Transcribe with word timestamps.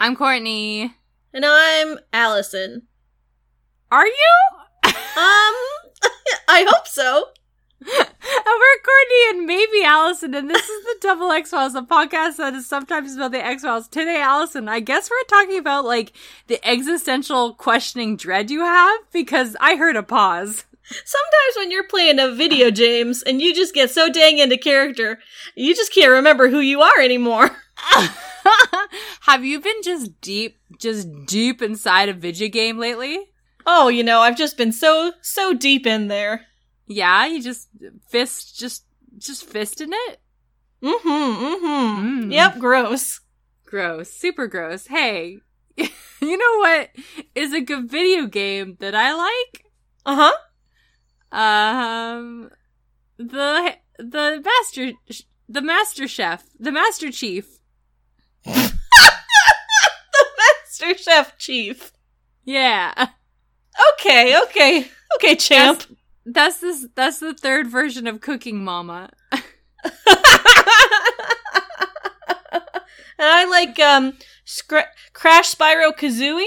I'm 0.00 0.16
Courtney. 0.16 0.94
And 1.34 1.44
I'm 1.44 1.98
Allison. 2.10 2.86
Are 3.92 4.06
you? 4.06 4.32
Um, 4.86 4.94
I 6.48 6.64
hope 6.66 6.88
so. 6.88 7.33
And 8.46 8.46
we're 8.46 8.82
Courtney 8.82 9.38
and 9.38 9.46
maybe 9.46 9.84
Allison, 9.84 10.34
and 10.34 10.48
this 10.48 10.66
is 10.66 10.84
the 10.84 10.96
Double 11.00 11.30
X 11.30 11.50
Files, 11.50 11.74
a 11.74 11.82
podcast 11.82 12.36
that 12.36 12.54
is 12.54 12.66
sometimes 12.66 13.14
about 13.14 13.32
the 13.32 13.44
X 13.44 13.62
Files. 13.62 13.86
Today, 13.86 14.20
Allison, 14.20 14.66
I 14.66 14.80
guess 14.80 15.10
we're 15.10 15.24
talking 15.28 15.58
about 15.58 15.84
like 15.84 16.12
the 16.46 16.64
existential 16.66 17.52
questioning 17.54 18.16
dread 18.16 18.50
you 18.50 18.60
have 18.60 18.98
because 19.12 19.56
I 19.60 19.76
heard 19.76 19.96
a 19.96 20.02
pause. 20.02 20.64
Sometimes 20.84 21.56
when 21.56 21.70
you're 21.70 21.88
playing 21.88 22.18
a 22.18 22.30
video, 22.30 22.70
James, 22.70 23.22
and 23.22 23.42
you 23.42 23.54
just 23.54 23.74
get 23.74 23.90
so 23.90 24.10
dang 24.10 24.38
into 24.38 24.56
character, 24.56 25.18
you 25.54 25.74
just 25.74 25.92
can't 25.92 26.10
remember 26.10 26.48
who 26.48 26.60
you 26.60 26.80
are 26.80 27.00
anymore. 27.00 27.50
have 29.20 29.44
you 29.44 29.60
been 29.60 29.82
just 29.82 30.20
deep, 30.20 30.58
just 30.78 31.08
deep 31.26 31.60
inside 31.60 32.08
a 32.08 32.14
video 32.14 32.48
game 32.48 32.78
lately? 32.78 33.18
Oh, 33.66 33.88
you 33.88 34.02
know, 34.02 34.20
I've 34.20 34.36
just 34.36 34.56
been 34.56 34.72
so, 34.72 35.12
so 35.20 35.52
deep 35.54 35.86
in 35.86 36.08
there. 36.08 36.46
Yeah, 36.86 37.26
you 37.26 37.42
just 37.42 37.68
fist, 38.08 38.58
just, 38.58 38.84
just 39.18 39.48
fisting 39.50 39.92
it. 39.92 40.20
Mm-hmm, 40.82 41.08
mm-hmm. 41.08 42.28
Mm. 42.28 42.32
Yep, 42.32 42.58
gross. 42.58 43.20
Gross, 43.64 44.10
super 44.10 44.46
gross. 44.46 44.86
Hey, 44.86 45.38
you 45.76 46.36
know 46.36 46.58
what 46.58 46.90
is 47.34 47.52
a 47.54 47.60
good 47.60 47.90
video 47.90 48.26
game 48.26 48.76
that 48.80 48.94
I 48.94 49.14
like? 49.14 49.64
Uh-huh. 50.06 50.32
Um, 51.36 52.50
the 53.16 53.76
the 53.98 54.42
master 54.44 54.92
the 55.48 55.62
master 55.62 56.06
chef 56.06 56.44
the 56.58 56.70
master 56.70 57.10
chief. 57.10 57.58
the 58.44 58.72
Master 60.38 60.98
Chef 60.98 61.38
Chief. 61.38 61.92
Yeah, 62.44 63.08
Okay, 63.94 64.38
okay. 64.42 64.86
Okay, 65.16 65.36
champ. 65.36 65.78
that's 65.78 65.90
this 66.24 66.86
that's 66.94 67.18
the 67.18 67.34
third 67.34 67.66
version 67.66 68.06
of 68.06 68.20
Cooking 68.20 68.64
Mama. 68.64 69.10
and 69.32 69.42
I 73.18 73.44
like, 73.44 73.78
um, 73.80 74.14
Scra- 74.46 74.88
Crash 75.12 75.54
Spyro 75.54 75.92
Kazooie. 75.96 76.44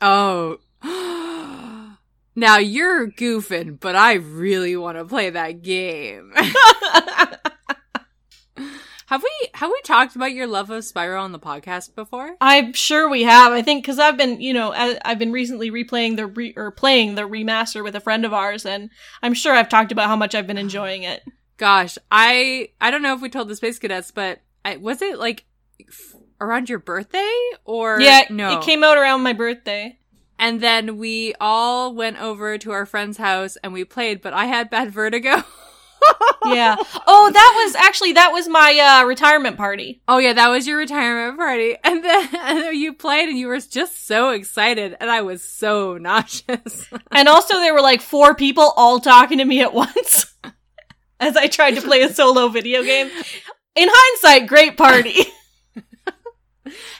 Oh. 0.00 0.58
Now 2.38 2.58
you're 2.58 3.10
goofing, 3.10 3.80
but 3.80 3.96
I 3.96 4.12
really 4.12 4.76
want 4.76 4.98
to 4.98 5.06
play 5.06 5.30
that 5.30 5.62
game. 5.62 6.34
have 9.06 9.22
we 9.22 9.48
have 9.54 9.70
we 9.70 9.80
talked 9.82 10.16
about 10.16 10.32
your 10.32 10.46
love 10.46 10.70
of 10.70 10.82
Spyro 10.84 11.20
on 11.20 11.32
the 11.32 11.38
podcast 11.38 11.94
before? 11.94 12.36
I'm 12.40 12.72
sure 12.72 13.08
we 13.08 13.22
have. 13.22 13.52
I 13.52 13.62
think 13.62 13.84
because 13.84 13.98
I've 13.98 14.16
been, 14.16 14.40
you 14.40 14.52
know, 14.52 14.72
I, 14.72 14.98
I've 15.04 15.18
been 15.18 15.32
recently 15.32 15.70
replaying 15.70 16.16
the 16.16 16.26
re- 16.26 16.54
or 16.56 16.70
playing 16.70 17.14
the 17.14 17.22
remaster 17.22 17.82
with 17.84 17.94
a 17.94 18.00
friend 18.00 18.24
of 18.24 18.32
ours, 18.32 18.66
and 18.66 18.90
I'm 19.22 19.34
sure 19.34 19.52
I've 19.54 19.68
talked 19.68 19.92
about 19.92 20.08
how 20.08 20.16
much 20.16 20.34
I've 20.34 20.46
been 20.46 20.58
enjoying 20.58 21.04
it. 21.04 21.22
Gosh, 21.56 21.96
I 22.10 22.68
I 22.80 22.90
don't 22.90 23.02
know 23.02 23.14
if 23.14 23.20
we 23.20 23.28
told 23.30 23.48
the 23.48 23.56
Space 23.56 23.78
Cadets, 23.78 24.10
but 24.10 24.40
I, 24.64 24.76
was 24.76 25.00
it 25.00 25.18
like 25.18 25.44
f- 25.88 26.16
around 26.40 26.68
your 26.68 26.80
birthday 26.80 27.32
or 27.64 28.00
yeah, 28.00 28.24
No, 28.28 28.58
it 28.58 28.64
came 28.64 28.82
out 28.84 28.98
around 28.98 29.22
my 29.22 29.32
birthday. 29.32 29.98
and 30.38 30.60
then 30.60 30.98
we 30.98 31.32
all 31.40 31.94
went 31.94 32.20
over 32.20 32.58
to 32.58 32.72
our 32.72 32.84
friend's 32.84 33.16
house 33.18 33.56
and 33.62 33.72
we 33.72 33.84
played, 33.84 34.20
but 34.20 34.32
I 34.34 34.46
had 34.46 34.68
bad 34.68 34.90
vertigo. 34.90 35.44
yeah. 36.46 36.76
Oh, 37.08 37.30
that 37.30 37.62
was 37.64 37.74
actually 37.76 38.12
that 38.14 38.32
was 38.32 38.48
my 38.48 38.78
uh, 38.78 39.04
retirement 39.06 39.56
party. 39.56 40.02
Oh 40.08 40.18
yeah, 40.18 40.32
that 40.32 40.48
was 40.48 40.66
your 40.66 40.76
retirement 40.78 41.38
party, 41.38 41.76
and 41.84 42.04
then, 42.04 42.28
and 42.34 42.58
then 42.58 42.74
you 42.76 42.92
played, 42.92 43.28
and 43.28 43.38
you 43.38 43.46
were 43.46 43.60
just 43.60 44.06
so 44.06 44.30
excited, 44.30 44.96
and 45.00 45.10
I 45.10 45.22
was 45.22 45.42
so 45.42 45.96
nauseous. 45.98 46.88
And 47.12 47.28
also 47.28 47.54
there 47.54 47.72
were 47.74 47.80
like 47.80 48.00
four 48.02 48.34
people 48.34 48.72
all 48.76 49.00
talking 49.00 49.38
to 49.38 49.44
me 49.44 49.60
at 49.62 49.72
once 49.72 50.34
as 51.20 51.36
I 51.36 51.46
tried 51.46 51.76
to 51.76 51.82
play 51.82 52.02
a 52.02 52.12
solo 52.12 52.48
video 52.48 52.82
game. 52.82 53.08
In 53.74 53.88
hindsight, 53.90 54.48
great 54.48 54.76
party. 54.76 55.14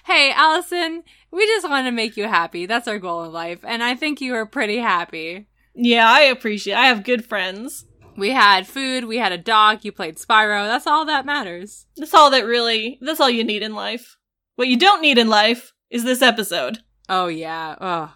hey, 0.05 0.33
Allison, 0.33 1.03
we 1.31 1.47
just 1.47 1.69
want 1.69 1.87
to 1.87 1.93
make 1.93 2.17
you 2.17 2.25
happy. 2.25 2.67
That's 2.67 2.89
our 2.89 2.99
goal 2.99 3.25
in 3.25 3.33
life, 3.33 3.61
and 3.65 3.83
I 3.83 3.95
think 3.95 4.21
you 4.21 4.33
were 4.33 4.47
pretty 4.47 4.79
happy. 4.79 5.49
yeah, 5.75 6.09
I 6.11 6.23
appreciate. 6.23 6.75
I 6.75 6.87
have 6.87 7.05
good 7.05 7.27
friends. 7.27 7.85
We 8.17 8.31
had 8.31 8.67
food, 8.67 9.05
we 9.05 9.19
had 9.19 9.33
a 9.33 9.39
dog, 9.39 9.85
you 9.85 9.93
played 9.93 10.17
Spyro. 10.17 10.67
That's 10.67 10.87
all 10.87 11.05
that 11.07 11.27
matters. 11.27 11.87
That's 11.97 12.15
all 12.15 12.31
that 12.31 12.47
really. 12.47 12.99
That's 13.01 13.21
all 13.21 13.31
you 13.31 13.45
need 13.45 13.63
in 13.63 13.75
life. 13.75 14.17
What 14.57 14.69
you 14.69 14.79
don't 14.79 15.03
need 15.03 15.19
in 15.19 15.29
life 15.29 15.75
is 15.91 16.05
this 16.05 16.23
episode. 16.23 16.79
Oh 17.09 17.27
yeah. 17.27 17.77
Oh. 17.81 18.15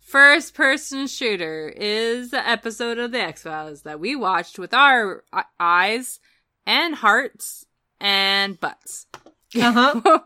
First 0.00 0.54
person 0.54 1.06
shooter 1.06 1.68
is 1.76 2.30
the 2.30 2.46
episode 2.48 2.98
of 2.98 3.12
the 3.12 3.20
X 3.20 3.42
Files 3.42 3.82
that 3.82 4.00
we 4.00 4.16
watched 4.16 4.58
with 4.58 4.72
our 4.72 5.24
eyes 5.60 6.18
and 6.66 6.94
hearts 6.94 7.66
and 8.00 8.58
butts. 8.58 9.06
Uh 9.56 9.72
huh. 9.72 10.20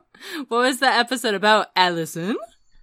what 0.49 0.59
was 0.59 0.81
the 0.81 0.87
episode 0.87 1.35
about, 1.35 1.69
Allison? 1.77 2.37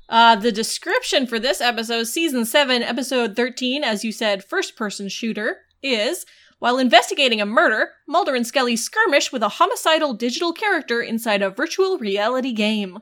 Uh, 0.07 0.37
the 0.37 0.53
description 0.53 1.27
for 1.27 1.37
this 1.37 1.59
episode, 1.59 2.05
season 2.05 2.45
7, 2.45 2.81
episode 2.81 3.35
13, 3.35 3.83
as 3.83 4.05
you 4.05 4.13
said, 4.13 4.43
first 4.43 4.77
person 4.77 5.09
shooter, 5.09 5.57
is 5.81 6.25
while 6.59 6.77
investigating 6.77 7.39
a 7.41 7.45
murder, 7.45 7.91
Mulder 8.07 8.35
and 8.35 8.45
Scully 8.45 8.75
skirmish 8.75 9.31
with 9.31 9.41
a 9.41 9.49
homicidal 9.49 10.13
digital 10.13 10.51
character 10.51 11.01
inside 11.01 11.41
a 11.41 11.49
virtual 11.49 11.97
reality 11.97 12.51
game. 12.51 12.99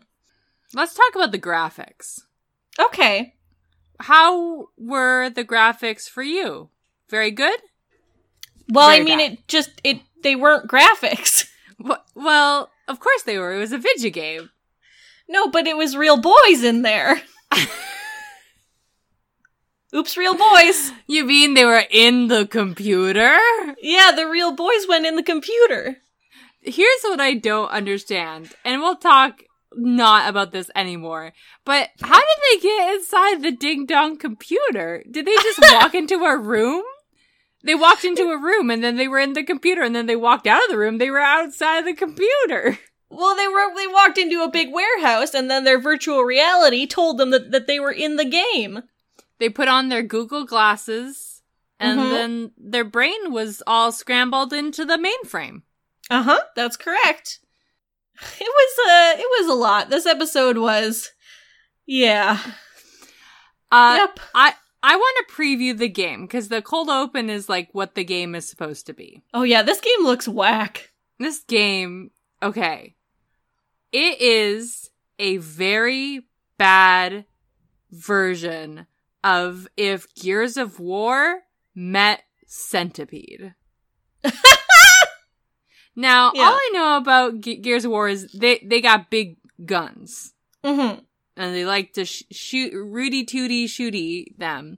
Let's 0.73 0.93
talk 0.93 1.15
about 1.15 1.31
the 1.31 1.39
graphics. 1.39 2.21
Okay. 2.79 3.33
How 3.99 4.67
were 4.77 5.29
the 5.31 5.43
graphics 5.43 6.07
for 6.07 6.21
you? 6.21 6.69
Very 7.09 7.31
good? 7.31 7.59
Well, 8.69 8.89
Very 8.89 9.01
I 9.01 9.03
mean, 9.03 9.17
bad. 9.17 9.31
it 9.33 9.47
just, 9.47 9.71
it, 9.83 10.01
they 10.21 10.35
weren't 10.35 10.67
graphics. 10.69 11.49
Well, 12.15 12.69
of 12.87 12.99
course 12.99 13.23
they 13.23 13.37
were. 13.39 13.55
It 13.55 13.59
was 13.59 13.71
a 13.71 13.77
video 13.79 14.11
game. 14.11 14.51
No, 15.27 15.47
but 15.47 15.67
it 15.67 15.77
was 15.77 15.97
real 15.97 16.17
boys 16.17 16.63
in 16.63 16.83
there. 16.83 17.21
Oops, 19.95 20.17
real 20.17 20.35
boys. 20.35 20.91
You 21.09 21.23
mean 21.25 21.53
they 21.53 21.63
were 21.63 21.83
in 21.89 22.27
the 22.27 22.45
computer? 22.45 23.37
Yeah, 23.81 24.11
the 24.13 24.27
real 24.27 24.51
boys 24.51 24.85
went 24.89 25.05
in 25.05 25.15
the 25.15 25.23
computer. 25.23 25.97
Here's 26.59 27.01
what 27.03 27.21
I 27.21 27.35
don't 27.35 27.69
understand, 27.69 28.53
and 28.65 28.81
we'll 28.81 28.97
talk 28.97 29.41
not 29.73 30.29
about 30.29 30.51
this 30.51 30.69
anymore. 30.75 31.31
But 31.63 31.89
how 32.01 32.19
did 32.19 32.27
they 32.51 32.59
get 32.61 32.95
inside 32.95 33.41
the 33.41 33.51
ding 33.51 33.85
dong 33.85 34.17
computer? 34.17 35.03
Did 35.09 35.25
they 35.25 35.35
just 35.35 35.59
walk 35.73 35.95
into 35.95 36.25
a 36.25 36.37
room? 36.37 36.83
They 37.63 37.75
walked 37.75 38.03
into 38.05 38.29
a 38.29 38.41
room 38.41 38.69
and 38.69 38.83
then 38.83 38.97
they 38.97 39.07
were 39.07 39.19
in 39.19 39.33
the 39.33 39.43
computer 39.43 39.81
and 39.81 39.95
then 39.95 40.05
they 40.05 40.15
walked 40.15 40.47
out 40.47 40.63
of 40.63 40.69
the 40.69 40.77
room. 40.77 40.97
They 40.97 41.09
were 41.09 41.19
outside 41.19 41.79
of 41.79 41.85
the 41.85 41.93
computer. 41.93 42.77
Well, 43.09 43.35
they 43.35 43.47
were 43.47 43.73
they 43.75 43.87
walked 43.87 44.17
into 44.17 44.43
a 44.43 44.51
big 44.51 44.71
warehouse 44.73 45.33
and 45.33 45.49
then 45.49 45.63
their 45.63 45.79
virtual 45.79 46.23
reality 46.23 46.85
told 46.85 47.17
them 47.17 47.31
that, 47.31 47.51
that 47.51 47.67
they 47.67 47.79
were 47.79 47.91
in 47.91 48.17
the 48.17 48.25
game. 48.25 48.83
They 49.39 49.49
put 49.49 49.67
on 49.67 49.89
their 49.89 50.03
Google 50.03 50.45
glasses 50.45 51.41
and 51.79 51.99
Mhm. 51.99 52.09
then 52.11 52.51
their 52.57 52.83
brain 52.83 53.31
was 53.31 53.61
all 53.67 53.91
scrambled 53.91 54.51
into 54.53 54.83
the 54.85 54.97
mainframe. 54.97 55.61
Uh-huh, 56.09 56.39
that's 56.55 56.77
correct. 56.77 57.39
It 58.39 58.47
was 58.47 58.79
uh 58.89 59.21
it 59.21 59.27
was 59.39 59.47
a 59.47 59.53
lot. 59.59 59.89
This 59.91 60.05
episode 60.07 60.57
was 60.57 61.11
yeah. 61.85 62.39
Uh, 63.71 63.97
yep. 63.99 64.19
I 64.33 64.53
I 64.81 64.95
want 64.95 65.27
to 65.27 65.33
preview 65.35 65.77
the 65.77 65.89
game 65.89 66.21
because 66.25 66.47
the 66.47 66.61
cold 66.61 66.89
open 66.89 67.29
is 67.29 67.47
like 67.49 67.69
what 67.73 67.93
the 67.95 68.03
game 68.03 68.33
is 68.35 68.47
supposed 68.49 68.85
to 68.87 68.93
be. 68.93 69.21
Oh 69.33 69.43
yeah, 69.43 69.61
this 69.61 69.81
game 69.81 70.03
looks 70.03 70.27
whack. 70.27 70.91
This 71.19 71.39
game, 71.43 72.11
okay, 72.41 72.95
it 73.91 74.21
is 74.21 74.89
a 75.19 75.37
very 75.37 76.25
bad 76.57 77.25
version 77.91 78.85
of 79.27 79.67
if 79.77 80.13
Gears 80.15 80.57
of 80.57 80.79
War 80.79 81.41
met 81.75 82.23
Centipede. 82.45 83.53
now, 85.95 86.31
Yeah. 86.33 86.43
all 86.43 86.53
I 86.53 86.69
know 86.73 86.97
about 86.97 87.41
Ge- 87.41 87.61
Gears 87.61 87.85
of 87.85 87.91
War 87.91 88.07
is 88.07 88.31
they 88.33 88.59
they 88.65 88.81
got 88.81 89.09
big 89.09 89.37
guns 89.65 90.33
Mm-hmm. 90.63 90.99
and 91.37 91.55
they 91.55 91.65
like 91.65 91.93
to 91.93 92.05
sh- 92.05 92.23
shoot 92.31 92.73
Rudy 92.73 93.23
Tooty 93.25 93.67
Shooty 93.67 94.37
them. 94.37 94.77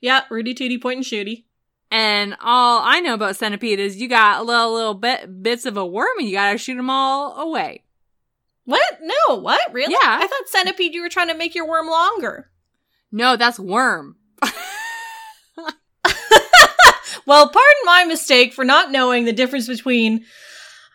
Yeah, 0.00 0.22
Rudy 0.30 0.54
Tooty 0.54 0.78
point 0.78 0.96
and 0.98 1.04
shooty. 1.06 1.44
And 1.90 2.36
all 2.40 2.80
I 2.84 3.00
know 3.00 3.14
about 3.14 3.36
Centipede 3.36 3.80
is 3.80 3.96
you 3.96 4.08
got 4.08 4.44
little 4.46 4.72
little 4.72 4.94
bit 4.94 5.42
bits 5.42 5.66
of 5.66 5.76
a 5.76 5.84
worm 5.86 6.18
and 6.18 6.28
you 6.28 6.34
gotta 6.34 6.58
shoot 6.58 6.76
them 6.76 6.90
all 6.90 7.36
away. 7.36 7.84
What? 8.64 8.98
No, 9.02 9.36
what? 9.36 9.72
Really? 9.72 9.92
Yeah. 9.92 9.98
I 10.22 10.26
thought 10.26 10.48
centipede 10.48 10.94
you 10.94 11.02
were 11.02 11.08
trying 11.08 11.28
to 11.28 11.34
make 11.34 11.54
your 11.54 11.66
worm 11.68 11.88
longer. 11.88 12.50
No, 13.12 13.36
that's 13.36 13.58
worm. 13.58 14.16
Well, 17.26 17.48
pardon 17.48 17.82
my 17.84 18.04
mistake 18.06 18.52
for 18.52 18.64
not 18.64 18.90
knowing 18.90 19.24
the 19.24 19.32
difference 19.32 19.68
between 19.68 20.24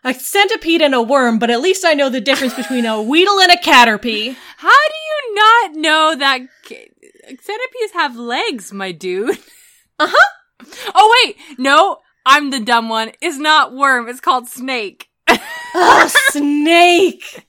a 0.03 0.13
centipede 0.13 0.81
and 0.81 0.93
a 0.93 1.01
worm, 1.01 1.39
but 1.39 1.49
at 1.49 1.61
least 1.61 1.85
I 1.85 1.93
know 1.93 2.09
the 2.09 2.19
difference 2.19 2.53
between 2.53 2.85
a 2.85 3.01
weedle 3.11 3.39
and 3.39 3.53
a 3.53 3.57
caterpie. 3.57 4.35
How 4.57 4.69
do 4.69 4.97
you 5.07 5.35
not 5.35 5.75
know 5.75 6.15
that 6.17 6.39
ca- 6.67 6.89
centipedes 7.41 7.93
have 7.93 8.17
legs, 8.17 8.73
my 8.73 8.91
dude? 8.91 9.37
Uh-huh. 9.97 10.31
Oh 10.95 11.15
wait, 11.23 11.37
no, 11.57 11.99
I'm 12.25 12.49
the 12.49 12.59
dumb 12.59 12.89
one. 12.89 13.11
It's 13.21 13.37
not 13.37 13.73
worm. 13.73 14.09
It's 14.09 14.19
called 14.21 14.47
snake. 14.47 15.09
Ugh, 15.27 16.11
snake! 16.31 17.45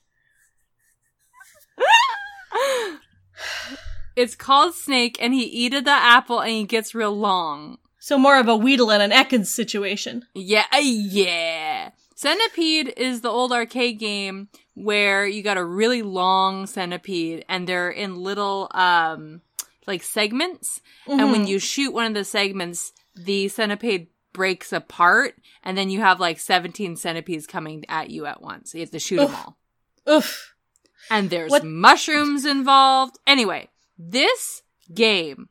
It's 4.17 4.35
called 4.35 4.75
snake, 4.75 5.17
and 5.21 5.33
he 5.35 5.45
eated 5.45 5.85
the 5.85 5.91
apple, 5.93 6.41
and 6.41 6.51
he 6.51 6.65
gets 6.65 6.95
real 6.95 7.17
long. 7.17 7.79
So 7.99 8.19
more 8.19 8.39
of 8.39 8.49
a 8.49 8.57
weedle 8.57 8.91
and 8.91 9.03
an 9.03 9.11
Ekans 9.11 9.47
situation. 9.47 10.25
Yeah, 10.35 10.65
yeah. 10.81 11.91
Centipede 12.15 12.95
is 12.97 13.21
the 13.21 13.29
old 13.29 13.53
arcade 13.53 13.99
game 13.99 14.49
where 14.75 15.27
you 15.27 15.43
got 15.43 15.59
a 15.59 15.65
really 15.65 16.03
long 16.03 16.67
centipede 16.67 17.45
and 17.49 17.67
they're 17.69 17.91
in 17.91 18.17
little 18.17 18.69
um 18.73 19.41
like 19.87 20.03
segments 20.03 20.81
and 21.07 21.31
when 21.31 21.45
Mhm. 21.45 21.49
you 21.49 21.59
shoot 21.59 21.93
one 21.93 22.07
of 22.07 22.15
the 22.15 22.25
segments 22.25 22.93
the 23.15 23.49
centipede 23.49 24.07
breaks 24.33 24.73
apart 24.73 25.35
and 25.63 25.77
then 25.77 25.91
you 25.91 26.01
have 26.01 26.19
like 26.21 26.39
17 26.39 26.97
centipedes 26.97 27.47
coming 27.47 27.85
at 27.89 28.11
you 28.11 28.25
at 28.27 28.41
once. 28.43 28.73
You 28.75 28.81
have 28.81 28.91
to 28.93 28.99
shoot 28.99 29.17
them 29.17 29.35
all. 29.35 29.59
Oof. 30.09 30.55
And 31.11 31.29
there's 31.31 31.51
What- 31.51 31.65
mushrooms 31.65 32.45
involved. 32.47 33.19
Anyway, 33.27 33.69
this 33.99 34.63
game, 34.93 35.49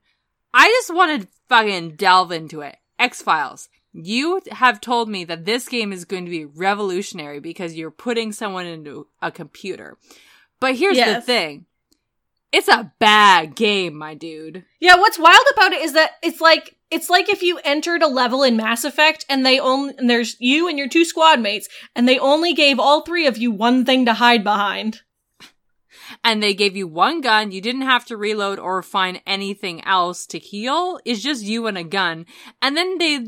I 0.53 0.67
just 0.67 0.93
want 0.93 1.21
to 1.21 1.27
fucking 1.49 1.95
delve 1.95 2.31
into 2.31 2.61
it. 2.61 2.77
X 2.97 3.21
Files. 3.21 3.69
You 3.93 4.41
have 4.51 4.81
told 4.81 5.09
me 5.09 5.23
that 5.25 5.45
this 5.45 5.69
game 5.69 5.93
is 5.93 6.03
going 6.03 6.25
to 6.25 6.31
be 6.31 6.45
revolutionary 6.45 7.39
because 7.39 7.75
you're 7.75 7.91
putting 7.91 8.33
someone 8.33 8.65
into 8.65 9.07
a 9.21 9.31
computer. 9.31 9.97
But 10.59 10.75
here's 10.75 10.97
the 10.97 11.21
thing. 11.21 11.65
It's 12.51 12.67
a 12.67 12.91
bad 12.99 13.55
game, 13.55 13.95
my 13.95 14.13
dude. 14.13 14.65
Yeah, 14.79 14.95
what's 14.95 15.19
wild 15.19 15.45
about 15.53 15.73
it 15.73 15.81
is 15.81 15.93
that 15.93 16.11
it's 16.23 16.39
like 16.39 16.75
it's 16.89 17.09
like 17.09 17.27
if 17.27 17.41
you 17.41 17.59
entered 17.65 18.01
a 18.01 18.07
level 18.07 18.43
in 18.43 18.55
Mass 18.55 18.85
Effect 18.85 19.25
and 19.27 19.45
they 19.45 19.59
only 19.59 19.93
and 19.97 20.09
there's 20.09 20.39
you 20.39 20.69
and 20.69 20.77
your 20.77 20.87
two 20.87 21.03
squad 21.03 21.39
mates 21.41 21.67
and 21.95 22.07
they 22.07 22.17
only 22.17 22.53
gave 22.53 22.79
all 22.79 23.01
three 23.01 23.27
of 23.27 23.37
you 23.37 23.51
one 23.51 23.83
thing 23.83 24.05
to 24.05 24.13
hide 24.13 24.43
behind. 24.43 25.01
And 26.25 26.41
they 26.41 26.55
gave 26.55 26.75
you 26.75 26.87
one 26.87 27.21
gun. 27.21 27.51
You 27.51 27.61
didn't 27.61 27.83
have 27.83 28.03
to 28.07 28.17
reload 28.17 28.57
or 28.57 28.81
find 28.81 29.21
anything 29.27 29.85
else 29.85 30.25
to 30.27 30.39
heal. 30.39 30.99
It's 31.05 31.21
just 31.21 31.43
you 31.43 31.67
and 31.67 31.77
a 31.77 31.83
gun. 31.83 32.25
And 32.63 32.75
then 32.75 32.97
they 32.97 33.27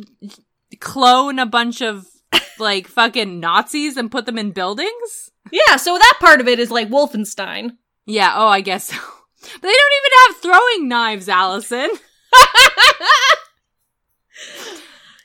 clone 0.80 1.38
a 1.38 1.46
bunch 1.46 1.82
of 1.82 2.08
like 2.60 2.88
fucking 2.88 3.40
Nazis 3.40 3.98
and 3.98 4.10
put 4.10 4.26
them 4.26 4.40
in 4.40 4.50
buildings. 4.50 5.32
Yeah, 5.52 5.76
so 5.78 5.96
that 5.96 6.18
part 6.20 6.42
of 6.42 6.48
it 6.48 6.60
is 6.60 6.72
like 6.72 6.90
Wolfenstein. 6.90 7.74
Yeah, 8.08 8.34
oh, 8.36 8.48
I 8.48 8.62
guess 8.62 8.86
so. 8.86 8.98
But 9.42 9.62
they 9.62 9.68
don't 9.68 9.94
even 10.02 10.12
have 10.28 10.38
throwing 10.42 10.88
knives, 10.88 11.30
Allison. 11.30 11.90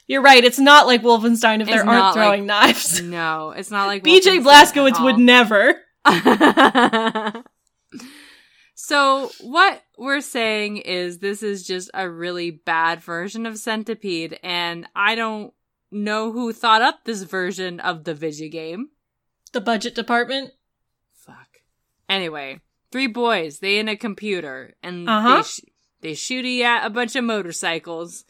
You're 0.06 0.20
right, 0.20 0.44
it's 0.44 0.58
not 0.58 0.86
like 0.86 1.02
Wolfenstein 1.02 1.62
if 1.62 1.68
there 1.68 1.88
aren't 1.88 2.12
throwing 2.14 2.44
knives. 2.44 3.00
No, 3.00 3.52
it's 3.52 3.70
not 3.70 3.86
like 3.86 4.04
BJ 4.04 4.42
Blazkowicz 4.44 5.02
would 5.02 5.16
never. 5.16 5.76
So 8.84 9.30
what 9.40 9.80
we're 9.96 10.20
saying 10.20 10.78
is 10.78 11.18
this 11.18 11.40
is 11.44 11.64
just 11.64 11.88
a 11.94 12.10
really 12.10 12.50
bad 12.50 13.00
version 13.00 13.46
of 13.46 13.56
Centipede, 13.56 14.40
and 14.42 14.88
I 14.96 15.14
don't 15.14 15.54
know 15.92 16.32
who 16.32 16.52
thought 16.52 16.82
up 16.82 17.04
this 17.04 17.22
version 17.22 17.78
of 17.78 18.02
the 18.02 18.12
video 18.12 18.48
game. 18.50 18.88
The 19.52 19.60
budget 19.60 19.94
department. 19.94 20.50
Fuck. 21.14 21.60
Anyway, 22.08 22.60
three 22.90 23.06
boys, 23.06 23.60
they 23.60 23.78
in 23.78 23.88
a 23.88 23.94
computer, 23.96 24.74
and 24.82 25.08
Uh-huh. 25.08 25.36
they, 25.36 25.42
sh- 25.42 25.60
they 26.00 26.12
shooty 26.12 26.62
at 26.62 26.84
a 26.84 26.90
bunch 26.90 27.14
of 27.14 27.22
motorcycles, 27.22 28.24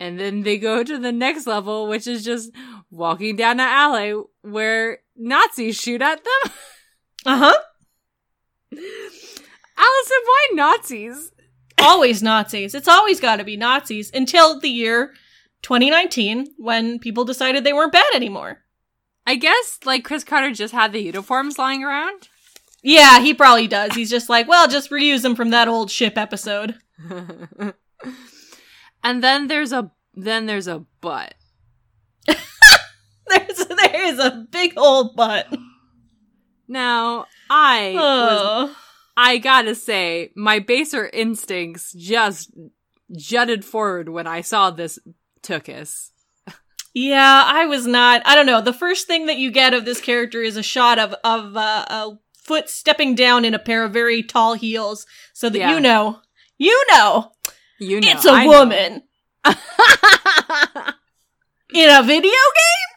and 0.00 0.18
then 0.18 0.42
they 0.42 0.58
go 0.58 0.82
to 0.82 0.98
the 0.98 1.12
next 1.12 1.46
level, 1.46 1.86
which 1.86 2.08
is 2.08 2.24
just 2.24 2.50
walking 2.90 3.36
down 3.36 3.60
an 3.60 3.68
alley 3.68 4.20
where 4.40 4.98
Nazis 5.14 5.76
shoot 5.78 6.02
at 6.02 6.24
them. 6.24 6.52
Uh-huh. 7.24 7.54
Allison, 9.76 10.18
why 10.24 10.48
Nazis? 10.54 11.32
always 11.78 12.22
Nazis. 12.22 12.74
It's 12.74 12.88
always 12.88 13.20
got 13.20 13.36
to 13.36 13.44
be 13.44 13.56
Nazis 13.56 14.10
until 14.14 14.60
the 14.60 14.68
year 14.68 15.14
2019 15.62 16.46
when 16.58 16.98
people 16.98 17.24
decided 17.24 17.64
they 17.64 17.72
weren't 17.72 17.92
bad 17.92 18.14
anymore. 18.14 18.64
I 19.26 19.36
guess 19.36 19.78
like 19.84 20.04
Chris 20.04 20.24
Carter 20.24 20.52
just 20.52 20.72
had 20.72 20.92
the 20.92 21.00
uniforms 21.02 21.58
lying 21.58 21.84
around. 21.84 22.28
Yeah, 22.82 23.20
he 23.20 23.34
probably 23.34 23.68
does. 23.68 23.94
He's 23.94 24.10
just 24.10 24.28
like, 24.28 24.48
well, 24.48 24.66
just 24.68 24.90
reuse 24.90 25.22
them 25.22 25.36
from 25.36 25.50
that 25.50 25.68
old 25.68 25.90
ship 25.90 26.18
episode. 26.18 26.76
and 29.04 29.22
then 29.22 29.46
there's 29.46 29.72
a 29.72 29.90
then 30.14 30.46
there's 30.46 30.66
a 30.68 30.84
butt. 31.00 31.34
There's 32.26 33.66
there 33.66 34.04
is 34.08 34.18
a 34.18 34.46
big 34.50 34.74
old 34.76 35.16
butt. 35.16 35.46
Now 36.68 37.26
I 37.48 37.92
was 37.94 38.40
Oh. 38.44 38.76
I 39.24 39.38
gotta 39.38 39.74
say, 39.74 40.32
my 40.34 40.58
baser 40.58 41.08
instincts 41.12 41.92
just 41.92 42.50
jutted 43.16 43.64
forward 43.64 44.08
when 44.08 44.26
I 44.26 44.40
saw 44.40 44.70
this 44.70 44.98
Tookus. 45.42 46.10
Yeah, 46.94 47.44
I 47.46 47.66
was 47.66 47.86
not. 47.86 48.22
I 48.26 48.34
don't 48.34 48.46
know. 48.46 48.60
The 48.60 48.72
first 48.72 49.06
thing 49.06 49.26
that 49.26 49.38
you 49.38 49.50
get 49.50 49.74
of 49.74 49.84
this 49.84 50.00
character 50.00 50.42
is 50.42 50.56
a 50.56 50.62
shot 50.62 50.98
of 50.98 51.14
of 51.24 51.56
uh, 51.56 51.84
a 51.88 52.10
foot 52.34 52.68
stepping 52.68 53.14
down 53.14 53.44
in 53.44 53.54
a 53.54 53.58
pair 53.58 53.84
of 53.84 53.92
very 53.92 54.22
tall 54.22 54.54
heels, 54.54 55.06
so 55.32 55.48
that 55.48 55.58
Yeah. 55.58 55.74
you 55.74 55.80
know, 55.80 56.20
you 56.58 56.78
know, 56.92 57.32
You 57.78 58.00
know, 58.00 58.08
it's 58.10 58.26
a 58.26 58.32
I 58.32 58.46
woman 58.46 59.02
in 61.74 61.88
a 61.90 62.02
video 62.02 62.30
game. 62.30 62.91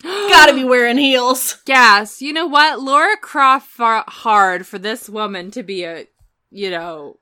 Gotta 0.02 0.54
be 0.54 0.64
wearing 0.64 0.96
heels. 0.98 1.56
Gas. 1.66 2.22
You 2.22 2.32
know 2.32 2.46
what? 2.46 2.80
Lara 2.80 3.16
Croft 3.18 3.68
fought 3.68 4.08
hard 4.08 4.66
for 4.66 4.78
this 4.78 5.08
woman 5.08 5.50
to 5.52 5.62
be 5.62 5.84
a, 5.84 6.06
you 6.50 6.70
know, 6.70 7.18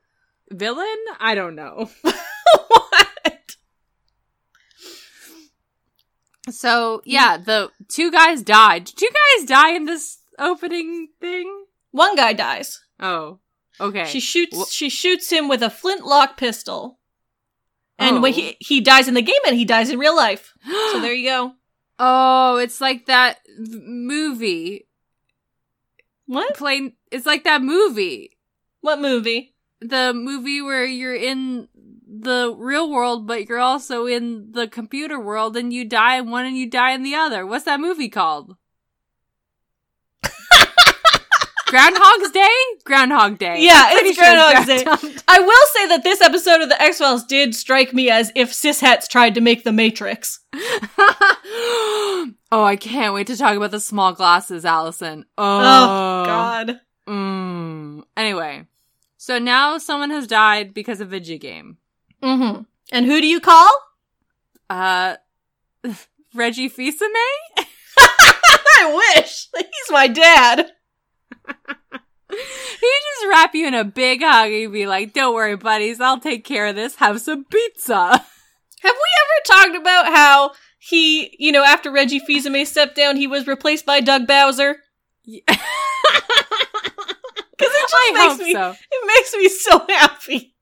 villain. 0.49 0.85
I 1.19 1.35
don't 1.35 1.55
know. 1.55 1.89
what? 2.01 3.55
So 6.49 7.01
yeah, 7.05 7.37
the 7.37 7.71
two 7.89 8.11
guys 8.11 8.41
died. 8.41 8.85
Did 8.85 8.97
two 8.97 9.09
guys 9.37 9.47
die 9.47 9.73
in 9.73 9.85
this 9.85 10.19
opening 10.39 11.09
thing? 11.19 11.65
One 11.91 12.15
guy 12.15 12.33
dies. 12.33 12.81
Oh, 12.99 13.39
okay. 13.79 14.05
She 14.05 14.19
shoots. 14.19 14.57
Wh- 14.57 14.71
she 14.71 14.89
shoots 14.89 15.29
him 15.31 15.47
with 15.47 15.61
a 15.61 15.69
flintlock 15.69 16.37
pistol, 16.37 16.99
and 17.97 18.17
Oh. 18.17 18.21
when 18.21 18.33
he 18.33 18.51
oh. 18.51 18.55
he 18.59 18.81
dies 18.81 19.07
in 19.07 19.13
the 19.13 19.21
game, 19.21 19.41
and 19.45 19.55
he 19.55 19.65
dies 19.65 19.89
in 19.89 19.99
real 19.99 20.15
life. 20.15 20.53
So 20.91 20.99
there 21.01 21.13
you 21.13 21.29
go. 21.29 21.53
Oh, 21.99 22.57
it's 22.57 22.81
like 22.81 23.05
that 23.05 23.39
movie. 23.57 24.87
What? 26.25 26.55
Plain. 26.55 26.93
It's 27.11 27.25
like 27.25 27.43
that 27.43 27.61
movie. 27.61 28.37
What 28.81 29.01
movie? 29.01 29.53
the 29.81 30.13
movie 30.13 30.61
where 30.61 30.85
you're 30.85 31.15
in 31.15 31.67
the 32.07 32.53
real 32.57 32.91
world, 32.91 33.27
but 33.27 33.47
you're 33.47 33.59
also 33.59 34.05
in 34.05 34.51
the 34.51 34.67
computer 34.67 35.19
world, 35.19 35.55
and 35.55 35.71
you 35.71 35.85
die 35.85 36.17
in 36.17 36.29
one 36.29 36.45
and 36.45 36.57
you 36.57 36.69
die 36.69 36.91
in 36.91 37.03
the 37.03 37.15
other. 37.15 37.45
What's 37.45 37.65
that 37.65 37.79
movie 37.79 38.09
called? 38.09 38.55
Groundhog's 41.69 42.31
Day? 42.31 42.49
Groundhog 42.83 43.37
Day. 43.37 43.57
Yeah, 43.63 43.87
it's 43.91 44.15
sure 44.15 44.23
Groundhog's 44.25 44.65
Day. 44.67 44.83
Groundhog- 44.83 45.23
I 45.27 45.39
will 45.39 45.65
say 45.73 45.87
that 45.89 46.03
this 46.03 46.21
episode 46.21 46.61
of 46.61 46.69
the 46.69 46.81
X 46.81 46.97
Files 46.99 47.23
did 47.25 47.53
strike 47.55 47.93
me 47.93 48.09
as 48.09 48.31
if 48.35 48.51
cishetes 48.51 49.07
tried 49.07 49.35
to 49.35 49.41
make 49.41 49.63
the 49.63 49.71
Matrix. 49.71 50.39
oh, 50.53 52.33
I 52.51 52.75
can't 52.75 53.13
wait 53.13 53.27
to 53.27 53.37
talk 53.37 53.55
about 53.55 53.71
the 53.71 53.79
small 53.79 54.13
glasses, 54.13 54.65
Allison. 54.65 55.25
Oh, 55.37 55.59
Oh, 55.59 56.25
God. 56.25 56.79
Mm. 57.07 58.03
Anyway, 58.17 58.65
so 59.17 59.39
now 59.39 59.77
someone 59.77 60.09
has 60.11 60.27
died 60.27 60.73
because 60.73 61.01
of 61.01 61.09
video 61.09 61.37
game. 61.37 61.77
Mm-hmm. 62.21 62.63
And 62.91 63.05
who 63.05 63.21
do 63.21 63.27
you 63.27 63.39
call? 63.39 63.69
Uh, 64.69 65.15
Reggie 66.33 66.69
Fils-Aimé? 66.69 67.25
I 67.97 69.13
wish. 69.15 69.47
He's 69.55 69.91
my 69.91 70.07
dad. 70.07 70.71
He 72.31 72.37
just 72.87 73.27
wrap 73.29 73.55
you 73.55 73.67
in 73.67 73.73
a 73.73 73.83
big 73.83 74.21
hug 74.23 74.51
and 74.51 74.71
be 74.71 74.85
like, 74.87 75.13
"Don't 75.13 75.33
worry, 75.33 75.55
buddies, 75.57 75.99
I'll 75.99 76.19
take 76.19 76.45
care 76.45 76.67
of 76.67 76.75
this. 76.75 76.95
Have 76.95 77.19
some 77.21 77.43
pizza." 77.45 77.93
Have 78.81 78.95
we 78.95 79.51
ever 79.51 79.61
talked 79.63 79.75
about 79.75 80.05
how 80.05 80.51
he, 80.77 81.35
you 81.37 81.51
know, 81.51 81.63
after 81.65 81.91
Reggie 81.91 82.19
Fils-Aimé 82.19 82.65
stepped 82.65 82.95
down, 82.95 83.17
he 83.17 83.27
was 83.27 83.45
replaced 83.47 83.85
by 83.85 83.99
Doug 83.99 84.25
Bowser? 84.27 84.77
Because 85.25 85.47
it 87.59 87.91
I 87.93 88.11
makes 88.27 88.39
me- 88.39 88.53
so. 88.53 88.71
It 88.91 89.07
makes 89.07 89.33
me 89.35 89.49
so 89.49 89.85
happy. 89.89 90.55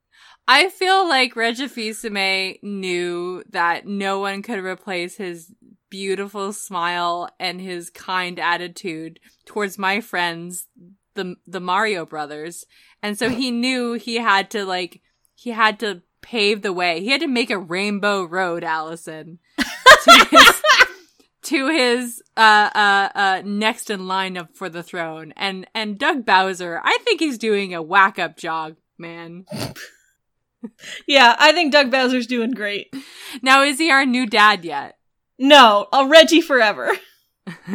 I 0.47 0.69
feel 0.69 1.07
like 1.07 1.35
Reggie 1.35 1.67
Fils-Aimé 1.67 2.63
knew 2.63 3.43
that 3.51 3.85
no 3.85 4.19
one 4.19 4.41
could 4.41 4.59
replace 4.63 5.17
his 5.17 5.53
beautiful 5.89 6.53
smile 6.53 7.29
and 7.39 7.61
his 7.61 7.89
kind 7.89 8.39
attitude 8.39 9.19
towards 9.45 9.77
my 9.77 10.01
friends, 10.01 10.67
the 11.15 11.35
the 11.45 11.59
Mario 11.59 12.05
brothers. 12.05 12.65
And 13.01 13.17
so 13.17 13.29
he 13.29 13.51
knew 13.51 13.93
he 13.93 14.15
had 14.15 14.49
to 14.51 14.65
like 14.65 15.01
he 15.35 15.51
had 15.51 15.79
to 15.79 16.01
pave 16.21 16.61
the 16.61 16.73
way. 16.73 17.01
He 17.01 17.09
had 17.09 17.21
to 17.21 17.27
make 17.27 17.49
a 17.49 17.57
rainbow 17.57 18.23
road, 18.23 18.63
Allison. 18.63 19.39
To 19.57 20.27
his, 20.31 20.61
to 21.43 21.67
his 21.69 22.23
uh 22.35 22.69
uh 22.73 23.09
uh 23.15 23.41
next 23.45 23.89
in 23.89 24.07
line 24.07 24.37
up 24.37 24.55
for 24.55 24.69
the 24.69 24.83
throne. 24.83 25.33
And 25.35 25.67
and 25.73 25.97
Doug 25.97 26.25
Bowser, 26.25 26.81
I 26.83 26.97
think 27.03 27.19
he's 27.19 27.37
doing 27.37 27.73
a 27.73 27.81
whack 27.81 28.19
up 28.19 28.37
job, 28.37 28.75
man. 28.97 29.45
Yeah, 31.07 31.35
I 31.37 31.51
think 31.51 31.71
Doug 31.71 31.91
Bowser's 31.91 32.27
doing 32.27 32.51
great. 32.51 32.93
Now, 33.41 33.63
is 33.63 33.77
he 33.77 33.91
our 33.91 34.05
new 34.05 34.25
dad 34.25 34.65
yet? 34.65 34.96
No, 35.39 35.87
a 35.93 36.07
Reggie 36.07 36.41
forever. 36.41 36.89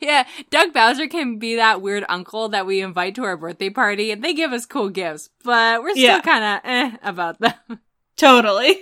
yeah, 0.00 0.26
Doug 0.50 0.72
Bowser 0.72 1.06
can 1.08 1.38
be 1.38 1.56
that 1.56 1.80
weird 1.80 2.04
uncle 2.08 2.48
that 2.50 2.66
we 2.66 2.80
invite 2.80 3.14
to 3.16 3.24
our 3.24 3.36
birthday 3.36 3.70
party 3.70 4.10
and 4.10 4.22
they 4.22 4.34
give 4.34 4.52
us 4.52 4.66
cool 4.66 4.88
gifts, 4.90 5.30
but 5.44 5.82
we're 5.82 5.90
still 5.92 6.02
Yeah. 6.02 6.20
kind 6.20 6.44
of 6.44 6.60
eh 6.64 6.96
about 7.02 7.38
them. 7.40 7.54
Totally. 8.16 8.78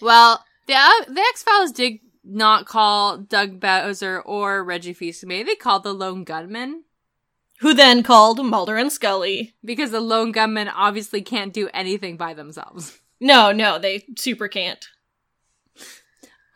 Well, 0.00 0.44
the, 0.66 0.74
uh, 0.74 0.90
the 1.08 1.20
X 1.20 1.42
Files 1.42 1.72
did 1.72 1.98
not 2.24 2.66
call 2.66 3.18
Doug 3.18 3.60
Bowser 3.60 4.20
or 4.20 4.64
Reggie 4.64 4.92
Fils-Aimé. 4.94 5.44
They 5.44 5.56
called 5.56 5.82
the 5.84 5.92
Lone 5.92 6.24
Gunmen 6.24 6.84
Who 7.60 7.74
then 7.74 8.02
called 8.02 8.44
Mulder 8.44 8.76
and 8.76 8.90
Scully. 8.92 9.54
because 9.64 9.90
the 9.90 10.00
Lone 10.00 10.32
Gunmen 10.32 10.68
obviously 10.68 11.22
can't 11.22 11.52
do 11.52 11.68
anything 11.74 12.16
by 12.16 12.34
themselves. 12.34 12.98
No, 13.20 13.52
no, 13.52 13.78
they 13.78 14.04
super 14.16 14.48
can't. 14.48 14.88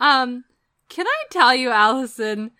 Um, 0.00 0.44
can 0.88 1.06
I 1.06 1.24
tell 1.30 1.54
you, 1.54 1.70
Allison, 1.70 2.52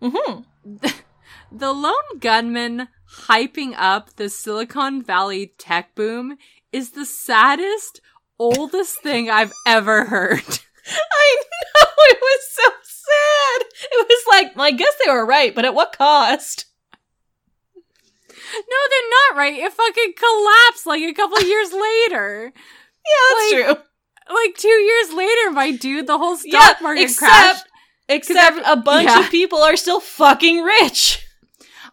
hmm 0.00 0.40
the 1.52 1.72
lone 1.72 2.18
gunmen 2.18 2.88
hyping 3.26 3.74
up 3.76 4.14
the 4.16 4.28
Silicon 4.28 5.02
Valley 5.02 5.54
tech 5.58 5.94
boom 5.94 6.36
is 6.72 6.90
the 6.90 7.04
saddest, 7.04 8.00
oldest 8.38 9.00
thing 9.02 9.30
I've 9.30 9.52
ever 9.66 10.06
heard. 10.06 10.40
I 10.86 11.36
know, 11.50 11.88
it 12.10 12.18
was 12.20 12.40
so 12.50 12.70
sad. 12.82 13.66
It 13.92 14.08
was 14.08 14.24
like, 14.30 14.58
I 14.58 14.70
guess 14.72 14.94
they 15.04 15.10
were 15.10 15.26
right, 15.26 15.54
but 15.54 15.64
at 15.64 15.74
what 15.74 15.96
cost? 15.96 16.66
No, 18.54 18.76
they're 18.90 19.10
not 19.10 19.38
right. 19.38 19.54
It 19.54 19.72
fucking 19.72 20.12
collapsed 20.16 20.86
like 20.86 21.02
a 21.02 21.12
couple 21.14 21.40
years 21.42 21.72
later. 21.72 22.52
Yeah, 23.06 23.34
that's 23.36 23.52
Like, 23.52 23.76
true. 23.76 23.84
Like 24.34 24.56
two 24.56 24.68
years 24.68 25.12
later, 25.12 25.50
my 25.52 25.70
dude, 25.72 26.06
the 26.06 26.18
whole 26.18 26.36
stock 26.36 26.52
Yeah, 26.52 26.82
market 26.82 27.02
except- 27.02 27.30
crashed. 27.30 27.64
Except 28.08 28.58
a 28.66 28.76
bunch 28.76 29.08
yeah. 29.08 29.20
of 29.20 29.30
people 29.30 29.58
are 29.62 29.76
still 29.76 30.00
fucking 30.00 30.62
rich. 30.62 31.24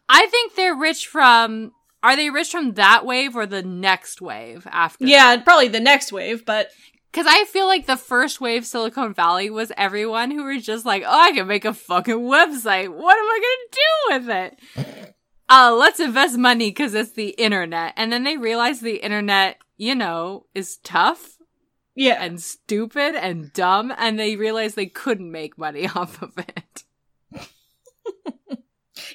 I 0.09 0.25
think 0.27 0.55
they're 0.55 0.75
rich 0.75 1.07
from. 1.07 1.71
Are 2.01 2.15
they 2.15 2.29
rich 2.29 2.49
from 2.51 2.73
that 2.73 3.05
wave 3.05 3.35
or 3.35 3.45
the 3.45 3.61
next 3.61 4.21
wave 4.21 4.67
after? 4.71 5.05
Yeah, 5.05 5.37
probably 5.37 5.67
the 5.67 5.79
next 5.79 6.11
wave, 6.11 6.45
but 6.45 6.69
Because 7.11 7.25
I 7.29 7.45
feel 7.45 7.67
like 7.67 7.85
the 7.85 7.95
first 7.97 8.39
wave 8.41 8.65
Silicon 8.65 9.13
Valley 9.13 9.49
was 9.49 9.71
everyone 9.77 10.31
who 10.31 10.43
were 10.43 10.57
just 10.57 10.85
like, 10.85 11.03
oh, 11.05 11.19
I 11.21 11.31
can 11.31 11.47
make 11.47 11.65
a 11.65 11.73
fucking 11.73 12.15
website. 12.19 12.89
What 12.89 13.17
am 13.17 13.25
I 13.25 13.39
going 13.41 13.67
to 13.69 13.77
do 13.77 14.13
with 14.13 14.29
it? 14.29 15.15
Uh, 15.49 15.73
let's 15.77 15.99
invest 15.99 16.37
money 16.37 16.69
because 16.69 16.93
it's 16.93 17.11
the 17.13 17.29
internet. 17.29 17.93
And 17.97 18.11
then 18.11 18.23
they 18.23 18.37
realized 18.37 18.81
the 18.83 18.97
internet, 18.97 19.57
you 19.79 19.95
know, 19.95 20.45
is 20.53 20.77
tough 20.83 21.37
yeah. 21.95 22.21
and 22.21 22.39
stupid 22.39 23.15
and 23.15 23.51
dumb. 23.53 23.91
And 23.97 24.19
they 24.19 24.35
realized 24.35 24.75
they 24.75 24.85
couldn't 24.85 25.31
make 25.31 25.57
money 25.57 25.87
off 25.95 26.21
of 26.21 26.37
it. 26.37 26.83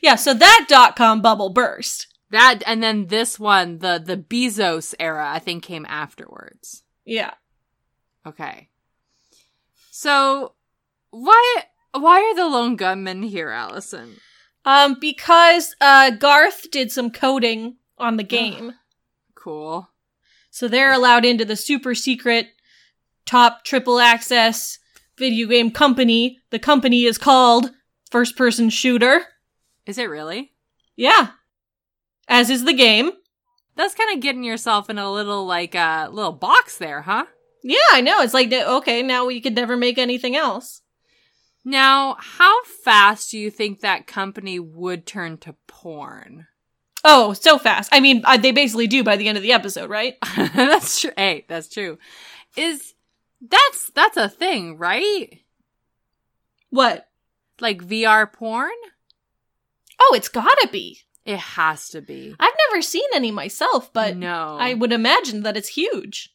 Yeah, 0.03 0.17
so 0.17 0.35
that 0.35 0.67
dot 0.69 0.97
com 0.97 1.23
bubble 1.23 1.51
burst. 1.51 2.09
That, 2.31 2.63
and 2.67 2.83
then 2.83 3.07
this 3.07 3.39
one, 3.39 3.79
the, 3.79 4.03
the 4.05 4.17
Bezos 4.17 4.95
era, 4.99 5.31
I 5.31 5.39
think 5.39 5.63
came 5.63 5.87
afterwards. 5.89 6.83
Yeah. 7.05 7.33
Okay. 8.27 8.71
So, 9.91 10.55
why, 11.11 11.63
why 11.93 12.21
are 12.21 12.35
the 12.35 12.47
lone 12.47 12.77
gunmen 12.77 13.23
here, 13.23 13.51
Allison? 13.51 14.17
Um, 14.65 14.97
because 15.01 15.77
uh 15.81 16.11
Garth 16.11 16.71
did 16.71 16.91
some 16.91 17.11
coding 17.11 17.77
on 17.97 18.17
the 18.17 18.25
game. 18.25 18.75
Cool. 19.35 19.89
So 20.55 20.69
they're 20.69 20.93
allowed 20.93 21.25
into 21.25 21.45
the 21.45 21.57
super 21.57 21.97
secret 21.97 22.47
top 23.27 23.65
triple 23.65 23.99
access 23.99 24.79
video 25.19 25.49
game 25.49 25.73
company. 25.73 26.39
The 26.51 26.61
company 26.61 27.07
is 27.07 27.19
called 27.19 27.73
First 28.09 28.37
Person 28.37 28.71
Shooter. 28.71 29.23
Is 29.85 29.99
it 29.99 30.09
really? 30.09 30.53
Yeah. 30.95 31.31
As 32.29 32.51
is 32.51 32.65
the 32.65 32.73
game. 32.73 33.11
That's 33.75 33.97
kind 33.97 34.15
of 34.15 34.23
getting 34.23 34.45
yourself 34.45 34.89
in 34.89 34.97
a 34.97 35.11
little 35.11 35.45
like 35.45 35.75
uh 35.75 36.09
little 36.13 36.31
box 36.31 36.79
there, 36.79 37.03
huh? 37.03 37.25
Yeah, 37.65 37.79
I 37.91 38.01
know. 38.01 38.21
It's 38.21 38.33
like, 38.33 38.53
okay, 38.53 39.03
now 39.03 39.27
we 39.27 39.41
could 39.41 39.57
never 39.57 39.77
make 39.77 39.99
anything 39.99 40.37
else. 40.37 40.83
Now, 41.65 42.17
how 42.21 42.63
fast 42.85 43.33
do 43.33 43.39
you 43.41 43.51
think 43.51 43.81
that 43.81 44.07
company 44.07 44.61
would 44.61 45.05
turn 45.05 45.37
to 45.39 45.57
porn? 45.67 46.47
Oh, 47.05 47.35
so 47.35 47.59
fast. 47.59 47.91
I 47.93 48.01
mean, 48.01 48.23
uh, 48.25 48.39
they 48.39 48.51
basically 48.51 48.87
do 48.87 49.05
by 49.05 49.17
the 49.17 49.29
end 49.29 49.37
of 49.37 49.43
the 49.43 49.53
episode, 49.53 49.91
right? 49.91 50.17
that's 50.37 51.01
true. 51.01 51.13
Hey, 51.17 51.45
that's 51.49 51.69
true. 51.69 51.99
Is 52.57 52.95
that's 53.41 53.91
that's 53.95 54.17
a 54.17 54.29
thing, 54.29 54.79
right? 54.79 55.41
What? 56.71 57.07
Like 57.61 57.85
VR 57.85 58.33
porn? 58.33 58.71
Oh, 60.01 60.15
it's 60.17 60.29
gotta 60.29 60.69
be. 60.73 61.01
It 61.25 61.39
has 61.39 61.89
to 61.91 62.01
be. 62.03 62.35
I've 62.39 62.53
never 62.71 62.83
seen 62.83 63.05
any 63.15 63.31
myself, 63.31 63.93
but 63.93 64.17
no, 64.17 64.57
I 64.59 64.75
would 64.75 64.93
imagine 64.93 65.43
that 65.43 65.57
it's 65.57 65.69
huge. 65.69 66.35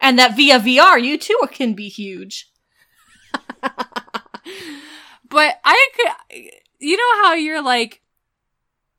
And 0.00 0.18
that 0.18 0.36
via 0.36 0.58
VR, 0.58 1.02
you 1.02 1.16
too 1.16 1.38
can 1.50 1.74
be 1.74 1.88
huge. 1.88 2.50
but 3.62 5.60
I 5.64 5.88
could, 5.96 6.12
you 6.78 6.96
know 6.96 7.22
how 7.22 7.34
you're 7.34 7.62
like, 7.62 8.02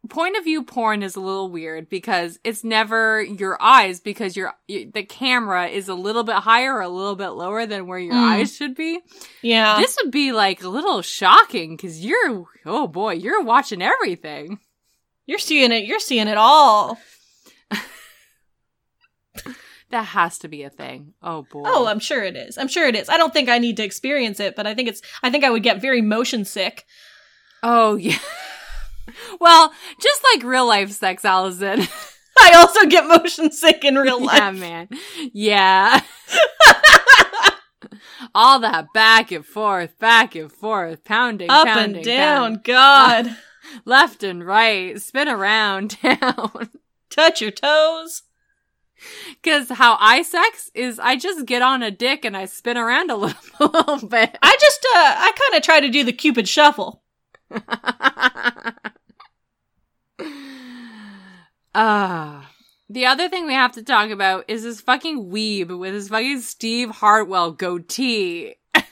point 0.07 0.37
of 0.37 0.43
view 0.43 0.63
porn 0.63 1.03
is 1.03 1.15
a 1.15 1.19
little 1.19 1.49
weird 1.49 1.89
because 1.89 2.39
it's 2.43 2.63
never 2.63 3.21
your 3.21 3.61
eyes 3.61 3.99
because 3.99 4.35
your 4.37 4.53
the 4.67 5.03
camera 5.07 5.67
is 5.67 5.87
a 5.89 5.93
little 5.95 6.23
bit 6.23 6.35
higher 6.35 6.73
or 6.75 6.81
a 6.81 6.89
little 6.89 7.15
bit 7.15 7.29
lower 7.29 7.65
than 7.65 7.87
where 7.87 7.99
your 7.99 8.13
Mm. 8.13 8.29
eyes 8.39 8.55
should 8.55 8.75
be. 8.75 8.99
Yeah. 9.41 9.77
this 9.79 9.97
would 10.03 10.11
be 10.11 10.31
like 10.31 10.63
a 10.63 10.69
little 10.69 11.01
shocking 11.01 11.75
because 11.75 12.03
you're, 12.05 12.45
oh 12.65 12.87
boy, 12.87 13.13
you're 13.13 13.41
watching 13.43 13.81
everything. 13.81 14.59
you're 15.25 15.39
seeing 15.39 15.71
it. 15.71 15.85
You're 15.85 15.99
seeing 15.99 16.27
it 16.27 16.37
all. 16.37 16.99
That 19.91 20.03
has 20.03 20.39
to 20.39 20.47
be 20.47 20.63
a 20.63 20.69
thing. 20.69 21.13
Oh 21.21 21.43
boy. 21.43 21.61
Oh, 21.65 21.85
I'm 21.85 21.99
sure 21.99 22.23
it 22.23 22.35
is. 22.35 22.57
I'm 22.57 22.67
sure 22.67 22.87
it 22.87 22.95
is. 22.95 23.07
I 23.07 23.17
don't 23.17 23.31
think 23.31 23.49
I 23.49 23.59
need 23.59 23.77
to 23.77 23.83
experience 23.83 24.39
it, 24.39 24.55
but 24.55 24.65
I 24.65 24.73
think 24.73 24.89
it's 24.89 25.01
I 25.21 25.29
think 25.29 25.43
I 25.43 25.49
would 25.51 25.61
get 25.63 25.79
very 25.79 26.01
motion 26.01 26.43
sick. 26.43 26.85
oh 27.61 27.95
yeah. 27.95 28.17
well, 29.39 29.71
just 29.99 30.21
like 30.33 30.43
real 30.43 30.67
life 30.67 30.91
sex, 30.91 31.25
Allison. 31.25 31.81
I 32.37 32.53
also 32.57 32.85
get 32.85 33.07
motion 33.07 33.51
sick 33.51 33.85
in 33.85 33.95
real 33.95 34.23
life. 34.23 34.39
Yeah, 34.39 34.51
man. 34.51 34.89
Yeah. 35.33 36.01
All 38.35 38.59
that 38.59 38.87
back 38.93 39.31
and 39.31 39.45
forth, 39.45 39.97
back 39.99 40.35
and 40.35 40.51
forth, 40.51 41.05
pounding, 41.05 41.49
Up 41.49 41.65
pounding, 41.65 41.97
and 41.97 42.05
down. 42.05 42.61
God. 42.63 43.37
left 43.85 44.23
and 44.23 44.45
right, 44.45 44.99
spin 45.01 45.27
around, 45.27 45.97
down. 46.01 46.69
Touch 47.09 47.41
your 47.41 47.51
toes. 47.51 48.23
Because 49.41 49.69
how 49.69 49.97
I 49.99 50.21
sex 50.21 50.71
is 50.73 50.99
I 50.99 51.15
just 51.17 51.45
get 51.45 51.61
on 51.61 51.83
a 51.83 51.91
dick 51.91 52.23
and 52.23 52.35
I 52.35 52.45
spin 52.45 52.77
around 52.77 53.11
a 53.11 53.15
little, 53.15 53.39
a 53.59 53.65
little 53.65 54.07
bit. 54.07 54.37
I 54.41 54.57
just 54.59 54.85
uh 54.95 55.15
I 55.17 55.31
kind 55.37 55.57
of 55.57 55.63
try 55.63 55.79
to 55.81 55.89
do 55.89 56.03
the 56.03 56.13
cupid 56.13 56.47
shuffle. 56.47 57.03
Ah. 61.77 62.51
the 62.89 63.05
other 63.05 63.27
thing 63.27 63.45
we 63.45 63.53
have 63.53 63.73
to 63.73 63.83
talk 63.83 64.09
about 64.09 64.45
is 64.47 64.63
this 64.63 64.79
fucking 64.79 65.29
weeb 65.29 65.77
with 65.77 65.93
his 65.93 66.07
fucking 66.07 66.39
Steve 66.39 66.89
Harwell 66.89 67.51
goatee. 67.51 68.55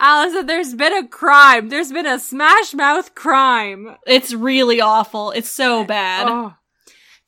Allison, 0.00 0.46
there's 0.46 0.74
been 0.74 0.92
a 0.92 1.06
crime. 1.06 1.68
There's 1.68 1.92
been 1.92 2.06
a 2.06 2.18
smash 2.18 2.74
mouth 2.74 3.14
crime. 3.14 3.96
It's 4.06 4.32
really 4.32 4.80
awful. 4.80 5.30
It's 5.30 5.50
so 5.50 5.84
bad. 5.84 6.26
Oh. 6.28 6.54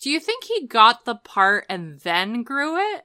Do 0.00 0.10
you 0.10 0.18
think 0.18 0.44
he 0.44 0.66
got 0.66 1.04
the 1.04 1.14
part 1.14 1.66
and 1.68 2.00
then 2.00 2.42
grew 2.42 2.76
it? 2.78 3.02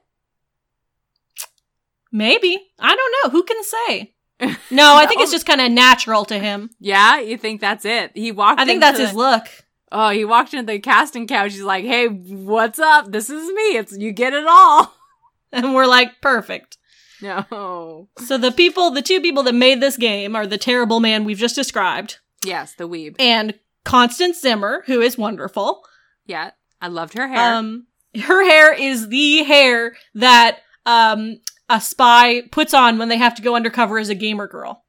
Maybe. 2.12 2.58
I 2.78 2.94
don't 2.96 3.14
know. 3.24 3.30
Who 3.30 3.42
can 3.44 3.62
say? 3.64 4.14
No, 4.70 4.94
I 4.94 5.06
think 5.06 5.20
it's 5.20 5.32
just 5.32 5.46
kind 5.46 5.60
of 5.60 5.72
natural 5.72 6.24
to 6.26 6.38
him. 6.38 6.70
Yeah, 6.78 7.18
you 7.20 7.36
think 7.36 7.60
that's 7.60 7.84
it? 7.84 8.12
He 8.14 8.30
walked. 8.30 8.60
I 8.60 8.64
think 8.66 8.80
that's 8.80 8.98
the- 8.98 9.06
his 9.06 9.14
look. 9.14 9.42
Oh, 9.90 10.10
he 10.10 10.24
walked 10.24 10.52
into 10.54 10.66
the 10.70 10.78
casting 10.78 11.26
couch. 11.26 11.52
He's 11.52 11.62
like, 11.62 11.84
"Hey, 11.84 12.06
what's 12.06 12.78
up? 12.78 13.10
This 13.10 13.30
is 13.30 13.48
me. 13.48 13.76
It's 13.78 13.96
you 13.96 14.12
get 14.12 14.32
it 14.34 14.46
all." 14.46 14.94
And 15.50 15.74
we're 15.74 15.86
like, 15.86 16.20
perfect. 16.20 16.76
No. 17.22 18.08
So 18.18 18.36
the 18.36 18.52
people, 18.52 18.90
the 18.90 19.00
two 19.00 19.20
people 19.22 19.42
that 19.44 19.54
made 19.54 19.80
this 19.80 19.96
game 19.96 20.36
are 20.36 20.46
the 20.46 20.58
terrible 20.58 21.00
man 21.00 21.24
we've 21.24 21.38
just 21.38 21.54
described 21.54 22.18
Yes, 22.44 22.74
the 22.74 22.86
weeb. 22.86 23.16
and 23.18 23.54
Constance 23.84 24.40
Zimmer, 24.42 24.82
who 24.86 25.00
is 25.00 25.16
wonderful. 25.16 25.82
Yeah, 26.26 26.50
I 26.82 26.88
loved 26.88 27.14
her 27.14 27.26
hair. 27.26 27.54
Um, 27.54 27.86
her 28.20 28.44
hair 28.44 28.74
is 28.74 29.08
the 29.08 29.42
hair 29.44 29.96
that 30.16 30.58
um 30.84 31.40
a 31.68 31.80
spy 31.80 32.42
puts 32.50 32.72
on 32.74 32.98
when 32.98 33.08
they 33.08 33.18
have 33.18 33.34
to 33.36 33.42
go 33.42 33.54
undercover 33.56 33.98
as 33.98 34.08
a 34.08 34.14
gamer 34.14 34.46
girl. 34.46 34.84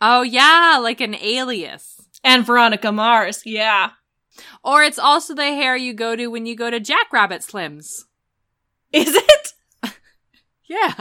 oh 0.00 0.22
yeah, 0.22 0.78
like 0.82 1.00
an 1.00 1.14
alias. 1.16 2.00
And 2.24 2.46
Veronica 2.46 2.92
Mars, 2.92 3.42
yeah. 3.44 3.90
Or 4.64 4.82
it's 4.82 4.98
also 4.98 5.34
the 5.34 5.44
hair 5.44 5.76
you 5.76 5.92
go 5.92 6.14
to 6.16 6.28
when 6.28 6.46
you 6.46 6.54
go 6.56 6.70
to 6.70 6.78
Jackrabbit 6.80 7.42
Slims. 7.42 8.04
Is 8.92 9.14
it? 9.14 9.52
Yeah. 10.68 10.94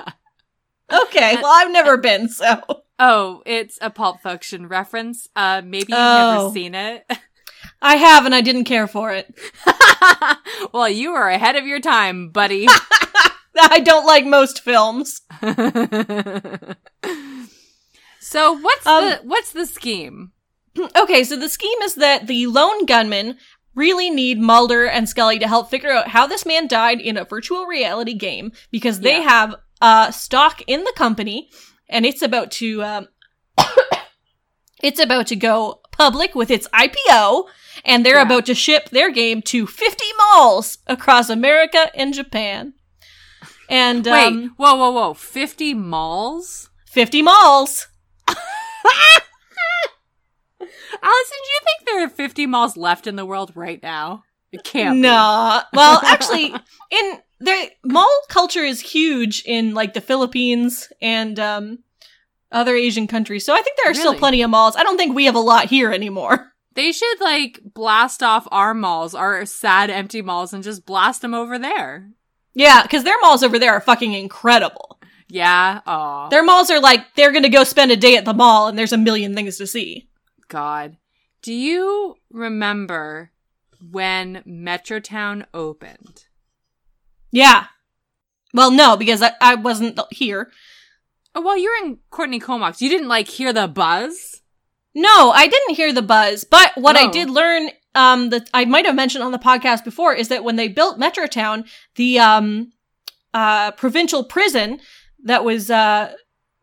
Okay, 0.92 1.36
well 1.42 1.46
I've 1.54 1.72
never 1.72 1.96
been, 1.98 2.28
so. 2.28 2.62
Oh, 3.00 3.42
it's 3.46 3.78
a 3.82 3.90
Pulp 3.90 4.22
Fiction 4.22 4.68
reference. 4.68 5.30
Uh, 5.36 5.62
maybe 5.64 5.94
you've 5.94 5.98
Oh. 5.98 6.38
never 6.42 6.54
seen 6.54 6.76
it. 6.76 7.10
I 7.82 7.96
have 7.96 8.26
and 8.26 8.36
I 8.36 8.42
didn't 8.42 8.66
care 8.66 8.88
for 8.88 9.12
it. 9.14 9.34
well, 10.74 10.90
you 10.90 11.12
are 11.14 11.30
ahead 11.30 11.56
of 11.56 11.66
your 11.66 11.80
time, 11.80 12.30
buddy. 12.30 12.68
I 13.60 13.80
don't 13.80 14.06
like 14.06 14.26
most 14.26 14.62
films. 14.62 15.22
so 18.20 18.54
what's 18.60 18.86
Um, 18.88 19.06
the 19.10 19.20
what's 19.24 19.52
the 19.52 19.66
scheme? 19.66 20.32
Okay, 20.96 21.24
so 21.24 21.36
the 21.36 21.50
scheme 21.50 21.82
is 21.84 21.96
that 21.96 22.28
the 22.28 22.48
lone 22.48 22.86
gunmen 22.86 23.38
really 23.76 24.10
need 24.10 24.40
Mulder 24.40 24.86
and 24.86 25.08
Scully 25.08 25.38
to 25.40 25.48
help 25.48 25.70
figure 25.70 25.92
out 25.92 26.10
how 26.10 26.28
this 26.28 26.46
man 26.46 26.68
died 26.68 27.02
in 27.02 27.18
a 27.18 27.26
virtual 27.26 27.66
reality 27.66 28.14
game 28.14 28.52
because 28.72 29.00
they 29.02 29.18
Yeah. 29.18 29.30
have 29.30 29.56
uh, 29.82 30.12
stock 30.12 30.62
in 30.68 30.84
the 30.84 30.94
company 30.96 31.50
and 31.90 32.06
it's 32.06 32.22
about 32.22 32.52
to 32.52 32.84
um, 32.84 33.08
it's 34.84 35.00
about 35.00 35.28
to 35.28 35.36
go 35.36 35.82
public 35.92 36.36
with 36.36 36.52
its 36.52 36.68
IPO 36.70 37.46
and 37.84 38.06
they're 38.06 38.16
Yeah. 38.16 38.22
about 38.24 38.46
to 38.48 38.56
ship 38.56 38.90
their 38.92 39.10
game 39.12 39.42
to 39.44 39.66
50 39.68 40.04
malls 40.18 40.78
across 40.88 41.30
America 41.30 41.90
and 41.96 42.14
Japan. 42.14 42.74
And 43.72 44.06
Wait, 44.06 44.28
um, 44.28 44.54
whoa, 44.58 44.76
whoa, 44.76 44.92
whoa! 44.92 45.14
Fifty 45.14 45.74
malls. 45.74 46.70
50 46.92 47.22
malls. 47.22 47.88
Allison, 48.28 48.38
do 50.60 51.50
you 51.50 51.60
think 51.64 51.86
there 51.86 52.04
are 52.04 52.10
50 52.10 52.46
malls 52.48 52.76
left 52.76 53.08
in 53.08 53.16
the 53.16 53.26
world 53.26 53.54
right 53.56 53.82
now? 53.82 54.24
It 54.52 54.66
can't. 54.66 54.96
be. 54.98 55.02
No. 55.02 55.62
Well, 55.74 56.02
actually, 56.04 56.48
in 56.92 57.20
the 57.40 57.72
mall 57.86 58.12
culture 58.28 58.64
is 58.66 58.82
huge 58.82 59.42
in 59.46 59.74
like 59.74 59.94
the 59.94 60.02
Philippines 60.02 60.90
and 61.02 61.40
um 61.40 61.80
other 62.52 62.76
Asian 62.76 63.08
countries. 63.08 63.46
So 63.46 63.54
I 63.54 63.62
think 63.62 63.78
there 63.82 63.92
are 63.92 63.96
still 63.96 64.16
plenty 64.16 64.42
of 64.42 64.50
malls. 64.50 64.76
I 64.76 64.84
don't 64.84 64.98
think 64.98 65.16
we 65.16 65.26
have 65.26 65.36
a 65.36 65.40
lot 65.40 65.68
here 65.68 65.92
anymore. 65.92 66.48
They 66.74 66.94
should 66.94 67.20
like 67.20 67.60
blast 67.74 68.24
off 68.24 68.48
our 68.50 68.74
malls, 68.74 69.14
our 69.14 69.46
sad 69.46 69.90
empty 69.90 70.22
malls, 70.22 70.54
and 70.54 70.64
just 70.64 70.86
blast 70.86 71.22
them 71.22 71.34
over 71.34 71.60
there. 71.60 72.12
Yeah, 72.54 72.82
because 72.82 73.04
their 73.04 73.20
malls 73.22 73.44
over 73.44 73.58
there 73.58 73.74
are 73.74 73.82
fucking 73.82 74.14
incredible. 74.14 75.00
Yeah. 75.28 75.82
Oh 75.88 76.28
Their 76.30 76.44
malls 76.44 76.70
are 76.70 76.82
like 76.82 77.16
they're 77.16 77.32
gonna 77.32 77.50
go 77.50 77.64
spend 77.64 77.92
a 77.92 77.96
day 77.96 78.18
at 78.18 78.26
the 78.26 78.34
mall 78.34 78.68
and 78.68 78.78
there's 78.78 78.92
a 78.92 78.98
million 78.98 79.34
things 79.34 79.58
to 79.58 79.68
see. 79.68 80.10
God. 80.50 80.98
Do 81.42 81.54
you 81.54 82.16
remember 82.30 83.32
when 83.90 84.44
Metrotown 84.46 85.46
opened? 85.54 86.26
Yeah. 87.32 87.68
Well, 88.54 88.72
no, 88.72 88.98
because 88.98 89.22
I, 89.22 89.32
I 89.40 89.56
wasn't 89.56 90.00
here. 90.12 90.52
Oh, 91.34 91.42
well, 91.42 91.58
you're 91.58 91.78
in 91.86 92.00
Courtenay 92.10 92.40
Comox. 92.40 92.82
You 92.82 92.90
didn't 92.90 93.08
like 93.08 93.30
hear 93.30 93.54
the 93.54 93.68
buzz? 93.68 94.42
No, 94.94 95.32
I 95.32 95.48
didn't 95.48 95.76
hear 95.76 95.94
the 95.94 96.02
buzz, 96.02 96.44
but 96.44 96.74
what 96.76 96.98
I 96.98 97.10
did 97.10 97.30
learn, 97.30 97.70
um, 97.96 98.30
that 98.30 98.50
I 98.54 98.66
might 98.66 98.86
have 98.86 98.96
mentioned 98.96 99.24
on 99.24 99.32
the 99.32 99.40
podcast 99.40 99.84
before 99.84 100.14
is 100.14 100.28
that 100.30 100.44
when 100.44 100.56
they 100.56 100.68
built 100.68 101.00
Metrotown, 101.00 101.68
the, 101.96 102.20
um, 102.20 102.72
uh, 103.34 103.72
provincial 103.72 104.24
prison 104.24 104.80
that 105.24 105.44
was, 105.44 105.70
uh, 105.70 106.14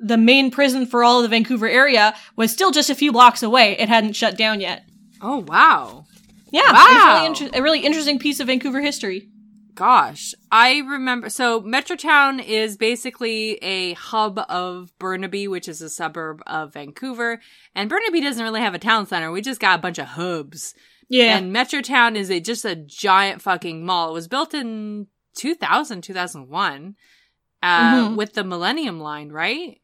the 0.01 0.17
main 0.17 0.51
prison 0.51 0.87
for 0.87 1.03
all 1.03 1.19
of 1.19 1.23
the 1.25 1.29
Vancouver 1.29 1.69
area 1.69 2.15
was 2.37 2.53
still 2.53 2.71
just 2.71 2.91
a 2.91 2.95
few 2.95 3.11
blocks 3.13 3.43
away. 3.43 3.73
It 3.79 3.89
hadn't 3.89 4.15
shut 4.15 4.37
down 4.37 4.61
yet. 4.61 4.85
Oh, 5.21 5.39
wow. 5.39 6.05
Yeah. 6.53 6.73
Wow. 6.73 6.87
It's 6.87 7.05
really 7.05 7.27
inter- 7.27 7.59
a 7.59 7.63
really 7.63 7.81
interesting 7.81 8.19
piece 8.19 8.41
of 8.41 8.47
Vancouver 8.47 8.81
history. 8.81 9.29
Gosh, 9.75 10.35
I 10.51 10.79
remember. 10.79 11.31
So 11.31 11.61
Metrotown 11.63 12.45
is 12.45 12.77
basically 12.77 13.59
a 13.63 13.93
hub 13.93 14.41
of 14.49 14.93
Burnaby, 14.99 15.47
which 15.47 15.69
is 15.69 15.81
a 15.81 15.89
suburb 15.89 16.43
of 16.49 16.75
Vancouver. 16.75 17.41
And 17.77 17.89
Burnaby 17.89 18.21
doesn't 18.21 18.43
really 18.43 18.61
have 18.61 18.75
a 18.75 18.81
town 18.81 19.07
center. 19.07 19.31
We 19.31 19.41
just 19.41 19.61
got 19.61 19.79
a 19.79 19.83
bunch 19.83 19.99
of 19.99 20.07
hubs. 20.07 20.75
Yeah. 21.09 21.37
And 21.39 21.55
Metrotown 21.55 22.17
is 22.17 22.31
a 22.31 22.41
just 22.41 22.65
a 22.65 22.77
giant 22.77 23.41
fucking 23.43 23.85
mall. 23.85 24.11
It 24.11 24.15
was 24.15 24.29
built 24.29 24.53
in 24.55 25.07
2000, 25.37 26.03
2001, 26.03 26.97
uh, 27.63 27.95
Mhm. 28.09 28.17
with 28.17 28.35
the 28.35 28.45
Millennium 28.45 29.01
Line, 29.01 29.31
right? 29.31 29.81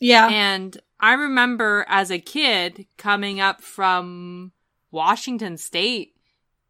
yeah. 0.00 0.28
And 0.28 0.76
I 1.00 1.12
remember 1.14 1.84
as 1.88 2.10
a 2.10 2.18
kid 2.18 2.86
coming 2.98 3.38
up 3.40 3.60
from 3.62 4.52
Washington 4.90 5.56
State 5.56 6.10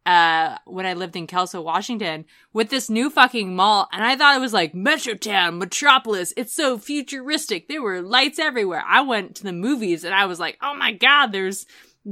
uh 0.05 0.57
when 0.65 0.85
I 0.85 0.93
lived 0.93 1.15
in 1.15 1.25
Kelso, 1.25 1.61
Washington, 1.61 2.25
with 2.53 2.69
this 2.69 2.91
new 2.91 3.09
fucking 3.09 3.55
mall, 3.55 3.89
and 3.91 4.03
I 4.05 4.15
thought 4.15 4.35
it 4.35 4.39
was 4.41 4.53
like 4.53 4.73
Metrotown, 4.73 5.57
Metropolis. 5.57 6.31
It's 6.37 6.53
so 6.53 6.77
futuristic. 6.77 7.67
There 7.67 7.81
were 7.81 8.01
lights 8.03 8.37
everywhere. 8.37 8.83
I 8.87 9.01
went 9.01 9.35
to 9.37 9.43
the 9.43 9.51
movies 9.51 10.03
and 10.03 10.13
I 10.13 10.27
was 10.27 10.39
like, 10.39 10.59
oh 10.61 10.75
my 10.75 10.91
god, 10.91 11.31
there's 11.31 11.65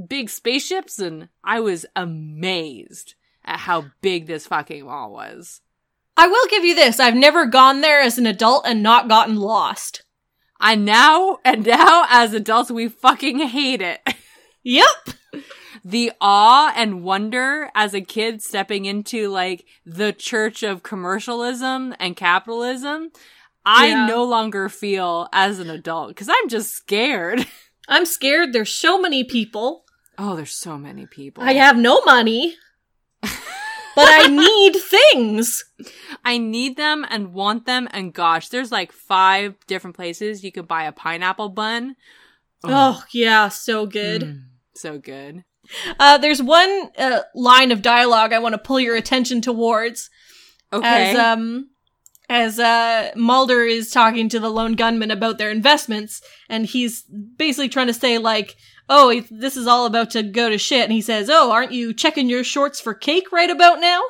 big 0.08 0.30
spaceships, 0.30 1.00
and 1.00 1.30
I 1.44 1.60
was 1.60 1.86
amazed 1.96 3.16
at 3.46 3.60
how 3.60 3.86
big 4.02 4.28
this 4.28 4.48
fucking 4.48 4.86
mall 4.86 5.12
was. 5.12 5.62
I 6.16 6.28
will 6.28 6.48
give 6.50 6.64
you 6.64 6.76
this. 6.76 7.00
I've 7.00 7.16
never 7.16 7.46
gone 7.46 7.82
there 7.82 8.00
as 8.00 8.18
an 8.18 8.26
adult 8.28 8.66
and 8.68 8.84
not 8.84 9.08
gotten 9.10 9.36
lost. 9.36 10.04
I 10.60 10.76
now 10.76 11.40
and 11.44 11.66
now 11.66 12.06
as 12.10 12.34
adults 12.34 12.72
we 12.72 12.88
fucking 12.88 13.40
hate 13.40 13.82
it. 13.82 14.00
Yep. 14.66 14.86
the 15.84 16.14
awe 16.22 16.72
and 16.78 17.04
wonder 17.04 17.70
as 17.76 17.94
a 17.94 18.00
kid 18.00 18.42
stepping 18.42 18.86
into 18.86 19.28
like 19.28 19.66
the 19.86 20.14
church 20.14 20.64
of 20.64 20.84
commercialism 20.84 21.94
and 22.00 22.16
capitalism, 22.16 23.12
I 23.66 23.88
Yeah. 23.88 24.06
no 24.06 24.24
longer 24.24 24.70
feel 24.70 25.28
as 25.34 25.60
an 25.60 25.70
adult 25.70 26.08
because 26.12 26.30
I'm 26.30 26.48
just 26.48 26.74
scared. 26.74 27.46
I'm 27.90 28.06
scared. 28.06 28.54
There's 28.54 28.72
so 28.72 28.98
many 29.02 29.26
people. 29.26 29.83
Oh, 30.18 30.36
there's 30.36 30.54
so 30.54 30.78
many 30.78 31.06
people. 31.06 31.44
I 31.44 31.54
have 31.54 31.78
no 31.78 32.02
money. 32.02 32.56
but 33.22 33.32
I 33.98 34.28
need 34.28 34.76
things. 34.76 35.64
I 36.24 36.38
need 36.38 36.78
them 36.78 37.06
and 37.10 37.34
want 37.34 37.66
them, 37.66 37.88
and 37.92 38.14
gosh, 38.14 38.50
there's 38.50 38.72
like 38.72 38.92
five 38.92 39.56
different 39.68 39.96
places 39.96 40.44
you 40.44 40.52
could 40.52 40.68
buy 40.68 40.84
a 40.84 40.92
pineapple 40.92 41.50
bun. 41.50 41.96
Oh, 42.64 43.04
yeah, 43.12 43.50
so 43.50 43.86
good. 43.86 44.22
Mm, 44.24 44.44
so 44.76 44.98
good. 44.98 45.44
Uh, 46.00 46.18
there's 46.18 46.42
one 46.42 46.90
uh, 46.98 47.22
line 47.36 47.72
of 47.72 47.82
dialogue 47.82 48.34
I 48.34 48.40
want 48.40 48.54
to 48.54 48.60
pull 48.60 48.80
your 48.80 48.96
attention 48.96 49.42
towards 49.42 50.10
Okay. 50.72 51.12
as 51.12 51.16
um 51.16 51.70
as 52.30 52.60
uh 52.60 53.12
Mulder 53.16 53.64
is 53.64 53.92
talking 53.92 54.28
to 54.30 54.40
the 54.40 54.50
lone 54.50 54.74
gunmen 54.74 55.12
about 55.12 55.38
their 55.38 55.52
investments, 55.52 56.22
and 56.50 56.66
he's 56.66 57.04
basically 57.04 57.70
trying 57.70 57.88
to 57.88 57.94
say 57.94 58.18
like, 58.18 58.56
"Oh, 58.90 59.22
this 59.30 59.58
is 59.58 59.68
all 59.68 59.86
about 59.86 60.12
to 60.12 60.24
go 60.24 60.50
to 60.50 60.58
shit," 60.58 60.84
and 60.84 60.92
he 60.92 61.02
says, 61.02 61.30
"Oh, 61.30 61.52
aren't 61.52 61.72
you 61.72 61.94
checking 61.94 62.30
your 62.30 62.44
shorts 62.44 62.80
for 62.80 62.94
cake 62.94 63.32
right 63.32 63.50
about 63.50 63.80
now?" 63.80 64.02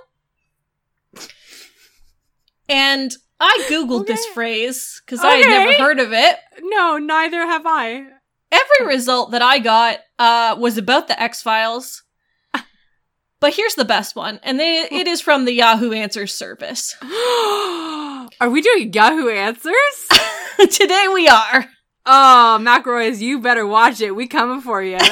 And 2.70 3.12
I 3.40 3.66
googled 3.70 4.08
this 4.08 4.26
phrase 4.28 5.02
because 5.06 5.24
I 5.24 5.36
had 5.36 5.48
never 5.48 5.74
heard 5.74 6.00
of 6.00 6.14
it. 6.14 6.38
no, 6.62 6.98
neither 6.98 7.46
have 7.46 7.64
I. 7.66 8.06
Every 8.52 8.88
result 8.88 9.32
that 9.32 9.42
I 9.42 9.60
got 9.60 10.00
uh, 10.20 10.56
was 10.60 10.78
about 10.78 11.08
the 11.08 11.22
X 11.22 11.42
Files. 11.42 12.04
But 13.44 13.56
here's 13.56 13.76
the 13.76 13.84
best 13.84 14.16
one, 14.16 14.40
and 14.42 14.58
they, 14.58 14.88
it 14.90 15.06
is 15.06 15.20
from 15.20 15.44
the 15.44 15.52
Yahoo 15.52 15.92
Answers 15.92 16.34
service. 16.34 16.96
Are 17.04 18.50
we 18.50 18.62
doing 18.62 18.94
Yahoo 18.94 19.28
Answers? 19.28 20.08
Today 20.72 21.08
we 21.14 21.28
are. 21.28 21.66
Oh, 22.06 22.58
McRoy's, 22.62 23.22
you 23.22 23.40
better 23.40 23.66
watch 23.66 24.02
it. 24.02 24.16
We 24.16 24.28
coming 24.28 24.62
for 24.62 24.82
you. 24.84 25.00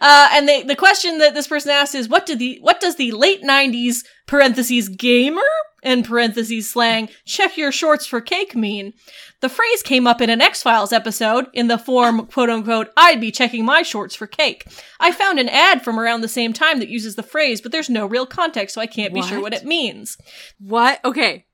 Uh, 0.00 0.28
and 0.32 0.46
they, 0.48 0.62
the 0.62 0.76
question 0.76 1.18
that 1.18 1.34
this 1.34 1.46
person 1.46 1.70
asked 1.70 1.94
is, 1.94 2.08
what 2.08 2.26
did 2.26 2.38
the 2.38 2.58
what 2.60 2.80
does 2.80 2.96
the 2.96 3.12
late 3.12 3.42
'90s 3.42 4.04
parentheses 4.26 4.88
gamer 4.88 5.42
and 5.82 6.04
parentheses 6.04 6.70
slang 6.70 7.08
check 7.24 7.56
your 7.56 7.72
shorts 7.72 8.06
for 8.06 8.20
cake 8.20 8.54
mean? 8.54 8.92
The 9.40 9.48
phrase 9.48 9.82
came 9.82 10.06
up 10.06 10.20
in 10.20 10.30
an 10.30 10.40
X 10.42 10.62
Files 10.62 10.92
episode 10.92 11.46
in 11.54 11.68
the 11.68 11.78
form 11.78 12.26
quote 12.26 12.50
unquote 12.50 12.90
I'd 12.96 13.20
be 13.20 13.30
checking 13.30 13.64
my 13.64 13.82
shorts 13.82 14.14
for 14.14 14.26
cake. 14.26 14.66
I 15.00 15.10
found 15.10 15.38
an 15.38 15.48
ad 15.48 15.82
from 15.82 15.98
around 15.98 16.20
the 16.20 16.28
same 16.28 16.52
time 16.52 16.80
that 16.80 16.88
uses 16.88 17.16
the 17.16 17.22
phrase, 17.22 17.60
but 17.60 17.72
there's 17.72 17.90
no 17.90 18.06
real 18.06 18.26
context, 18.26 18.74
so 18.74 18.80
I 18.80 18.86
can't 18.86 19.14
be 19.14 19.22
sure 19.22 19.40
what 19.40 19.54
it 19.54 19.64
means. 19.64 20.18
What? 20.58 21.02
Okay. 21.04 21.46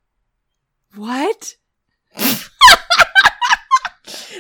What? 0.97 1.55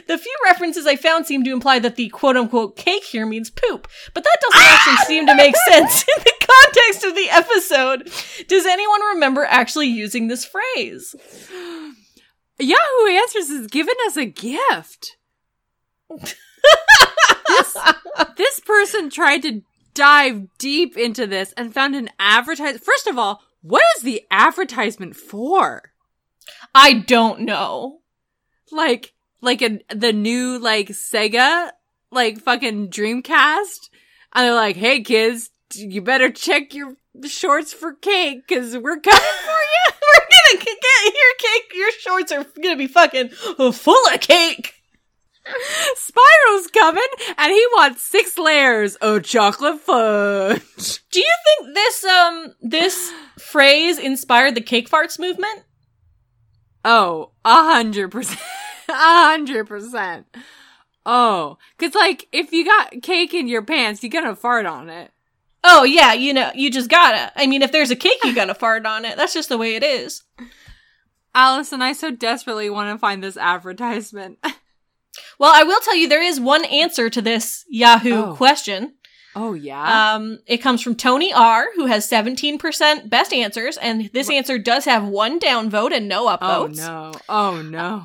The 0.06 0.18
few 0.18 0.36
references 0.44 0.86
I 0.86 0.96
found 0.96 1.26
seem 1.26 1.44
to 1.44 1.52
imply 1.52 1.78
that 1.80 1.96
the 1.96 2.08
quote 2.08 2.36
unquote 2.36 2.76
cake 2.76 3.04
here 3.04 3.26
means 3.26 3.50
poop, 3.50 3.88
but 4.14 4.24
that 4.24 4.38
doesn't 4.40 4.68
actually 4.68 4.96
ah! 4.98 5.04
seem 5.06 5.26
to 5.26 5.34
make 5.34 5.56
sense 5.68 6.02
in 6.02 6.22
the 6.22 6.32
context 6.40 7.04
of 7.04 7.14
the 7.14 7.30
episode. 7.30 8.10
Does 8.48 8.66
anyone 8.66 9.02
remember 9.14 9.44
actually 9.44 9.88
using 9.88 10.28
this 10.28 10.44
phrase? 10.44 11.14
Yahoo 12.58 13.06
Answers 13.08 13.48
has 13.48 13.66
given 13.66 13.94
us 14.06 14.16
a 14.16 14.26
gift. 14.26 15.16
this, 17.48 17.76
this 18.36 18.60
person 18.60 19.10
tried 19.10 19.42
to 19.42 19.62
dive 19.94 20.46
deep 20.58 20.96
into 20.96 21.26
this 21.26 21.52
and 21.56 21.74
found 21.74 21.94
an 21.94 22.10
advertisement. 22.18 22.84
First 22.84 23.06
of 23.06 23.18
all, 23.18 23.42
what 23.62 23.82
is 23.96 24.02
the 24.02 24.22
advertisement 24.30 25.16
for? 25.16 25.92
I 26.74 26.94
don't 26.94 27.40
know. 27.40 28.00
Like, 28.70 29.12
like 29.40 29.62
a, 29.62 29.80
the 29.94 30.12
new, 30.12 30.58
like, 30.58 30.88
Sega, 30.88 31.70
like, 32.10 32.38
fucking 32.40 32.90
Dreamcast? 32.90 33.90
And 34.32 34.44
they're 34.46 34.54
like, 34.54 34.76
hey 34.76 35.02
kids, 35.02 35.50
you 35.74 36.02
better 36.02 36.30
check 36.30 36.74
your 36.74 36.94
shorts 37.24 37.72
for 37.72 37.94
cake, 37.94 38.46
cause 38.48 38.76
we're 38.76 39.00
coming 39.00 39.20
for 39.44 39.50
you. 39.50 39.92
We're 40.10 40.26
gonna 40.54 40.64
get 40.64 41.14
your 41.14 41.34
cake, 41.38 41.72
your 41.74 41.92
shorts 41.92 42.32
are 42.32 42.46
gonna 42.62 42.76
be 42.76 42.86
fucking 42.86 43.28
full 43.28 44.08
of 44.12 44.20
cake. 44.20 44.74
Spyro's 45.96 46.66
coming, 46.68 47.02
and 47.36 47.52
he 47.52 47.66
wants 47.74 48.02
six 48.02 48.38
layers 48.38 48.96
of 48.96 49.22
chocolate 49.24 49.80
fudge. 49.80 51.00
Do 51.10 51.20
you 51.20 51.34
think 51.44 51.74
this, 51.74 52.04
um, 52.04 52.54
this 52.60 53.12
phrase 53.38 53.98
inspired 53.98 54.54
the 54.54 54.60
cake 54.60 54.88
farts 54.88 55.18
movement? 55.18 55.64
Oh, 56.84 57.32
a 57.44 57.64
hundred 57.64 58.10
percent. 58.10 58.40
A 58.90 59.24
hundred 59.28 59.66
percent. 59.66 60.26
Oh, 61.06 61.56
cause 61.78 61.94
like, 61.94 62.28
if 62.32 62.52
you 62.52 62.64
got 62.64 63.02
cake 63.02 63.32
in 63.34 63.48
your 63.48 63.62
pants, 63.62 64.02
you're 64.02 64.10
gonna 64.10 64.36
fart 64.36 64.66
on 64.66 64.88
it. 64.90 65.10
Oh 65.64 65.84
yeah, 65.84 66.12
you 66.12 66.32
know, 66.34 66.50
you 66.54 66.70
just 66.70 66.90
gotta. 66.90 67.32
I 67.36 67.46
mean, 67.46 67.62
if 67.62 67.72
there's 67.72 67.90
a 67.90 67.96
cake, 67.96 68.18
you 68.24 68.34
gotta 68.34 68.54
fart 68.54 68.84
on 68.86 69.04
it. 69.04 69.16
That's 69.16 69.34
just 69.34 69.48
the 69.48 69.58
way 69.58 69.74
it 69.76 69.82
is. 69.82 70.22
Allison, 71.34 71.80
I 71.80 71.92
so 71.92 72.10
desperately 72.10 72.68
want 72.70 72.92
to 72.94 72.98
find 72.98 73.22
this 73.22 73.36
advertisement. 73.36 74.38
Well, 75.40 75.50
I 75.54 75.64
will 75.64 75.80
tell 75.80 75.96
you 75.96 76.06
there 76.08 76.22
is 76.22 76.38
one 76.38 76.64
answer 76.66 77.08
to 77.10 77.20
this 77.22 77.64
Yahoo 77.68 78.12
Oh. 78.26 78.34
question. 78.36 78.94
Oh, 79.34 79.54
yeah? 79.54 80.14
Um, 80.14 80.38
it 80.46 80.58
comes 80.58 80.82
from 80.82 80.94
Tony 80.96 81.32
R, 81.32 81.66
who 81.74 81.86
has 81.86 82.08
17% 82.08 83.08
best 83.08 83.32
answers, 83.32 83.76
and 83.78 84.10
this 84.12 84.28
answer 84.30 84.58
does 84.58 84.84
have 84.84 85.04
one 85.04 85.40
downvote 85.40 85.92
and 85.92 86.08
no 86.08 86.26
upvotes. 86.26 86.86
oh, 86.86 87.12
no. 87.12 87.12
Oh, 87.28 87.62
no. 87.62 88.04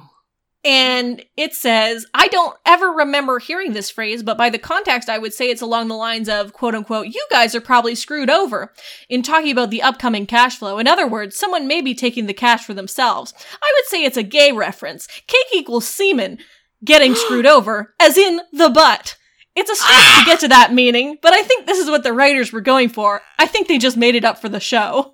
And 0.66 1.24
it 1.38 1.54
says, 1.54 2.08
I 2.16 2.28
don't 2.28 2.58
ever 2.66 2.88
remember 2.88 3.38
hearing 3.38 3.74
this 3.74 3.92
phrase, 3.92 4.24
but 4.24 4.36
by 4.36 4.50
the 4.50 4.58
context, 4.58 5.10
I 5.10 5.20
would 5.20 5.32
say 5.32 5.52
it's 5.52 5.62
along 5.62 5.90
the 5.90 5.96
lines 5.96 6.28
of, 6.28 6.54
quote 6.54 6.74
unquote, 6.74 7.06
you 7.06 7.28
guys 7.30 7.54
are 7.54 7.62
probably 7.62 7.94
screwed 7.94 8.32
over 8.32 8.74
in 9.08 9.22
talking 9.22 9.52
about 9.52 9.70
the 9.70 9.84
upcoming 9.84 10.26
cash 10.26 10.58
flow. 10.58 10.80
In 10.80 10.88
other 10.88 11.08
words, 11.08 11.38
someone 11.38 11.68
may 11.68 11.82
be 11.82 11.94
taking 11.94 12.26
the 12.26 12.34
cash 12.34 12.66
for 12.66 12.74
themselves. 12.74 13.32
I 13.62 13.74
would 13.76 13.86
say 13.86 14.04
it's 14.04 14.18
a 14.18 14.24
gay 14.24 14.52
reference. 14.52 15.06
Cake 15.28 15.46
equals 15.54 15.88
semen 15.88 16.40
getting 16.84 17.14
screwed 17.16 17.46
over, 17.46 17.94
as 18.02 18.18
in 18.18 18.42
the 18.52 18.70
butt. 18.70 19.18
It's 19.56 19.70
a 19.70 19.76
stretch 19.76 20.20
to 20.20 20.26
get 20.26 20.40
to 20.40 20.48
that 20.48 20.74
meaning, 20.74 21.20
but 21.22 21.32
I 21.32 21.44
think 21.44 21.68
this 21.68 21.78
is 21.78 21.90
what 21.90 22.02
the 22.02 22.12
writers 22.12 22.52
were 22.52 22.60
going 22.60 22.90
for. 22.90 23.22
I 23.38 23.46
think 23.46 23.68
they 23.68 23.78
just 23.78 23.98
made 23.98 24.16
it 24.16 24.26
up 24.26 24.40
for 24.40 24.50
the 24.50 24.60
show. 24.60 25.14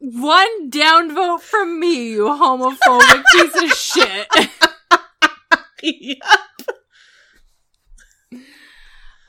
One 0.00 0.70
downvote 0.70 1.40
from 1.40 1.80
me, 1.80 2.10
you 2.12 2.24
homophobic 2.26 3.22
piece 3.32 3.62
of 3.62 3.70
shit. 3.76 4.28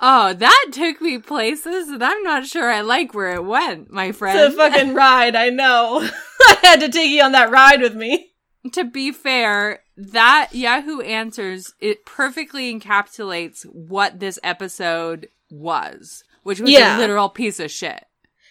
Oh, 0.01 0.31
that 0.33 0.67
took 0.71 1.01
me 1.01 1.17
places, 1.17 1.89
and 1.89 2.01
I'm 2.01 2.23
not 2.23 2.45
sure 2.45 2.71
I 2.71 2.79
like 2.81 3.13
where 3.13 3.35
it 3.35 3.43
went, 3.43 3.91
my 3.91 4.13
friend. 4.13 4.39
It's 4.39 4.53
a 4.55 4.57
fucking 4.69 4.93
ride, 4.93 5.35
I 5.35 5.49
know. 5.49 5.99
I 6.47 6.57
had 6.61 6.79
to 6.79 6.89
take 6.89 7.09
you 7.11 7.21
on 7.21 7.33
that 7.33 7.51
ride 7.51 7.81
with 7.81 7.95
me. 7.95 8.29
to 8.71 8.85
be 8.85 9.11
fair, 9.11 9.79
that 9.97 10.49
Yahoo 10.53 11.01
Answers 11.01 11.73
it 11.81 12.05
perfectly 12.05 12.73
encapsulates 12.73 13.63
what 13.65 14.21
this 14.21 14.39
episode 14.41 15.27
was, 15.51 16.23
which 16.43 16.61
was 16.61 16.71
Yeah. 16.71 16.97
a 16.97 16.99
literal 16.99 17.27
piece 17.27 17.59
of 17.59 17.69
shit. 17.69 18.05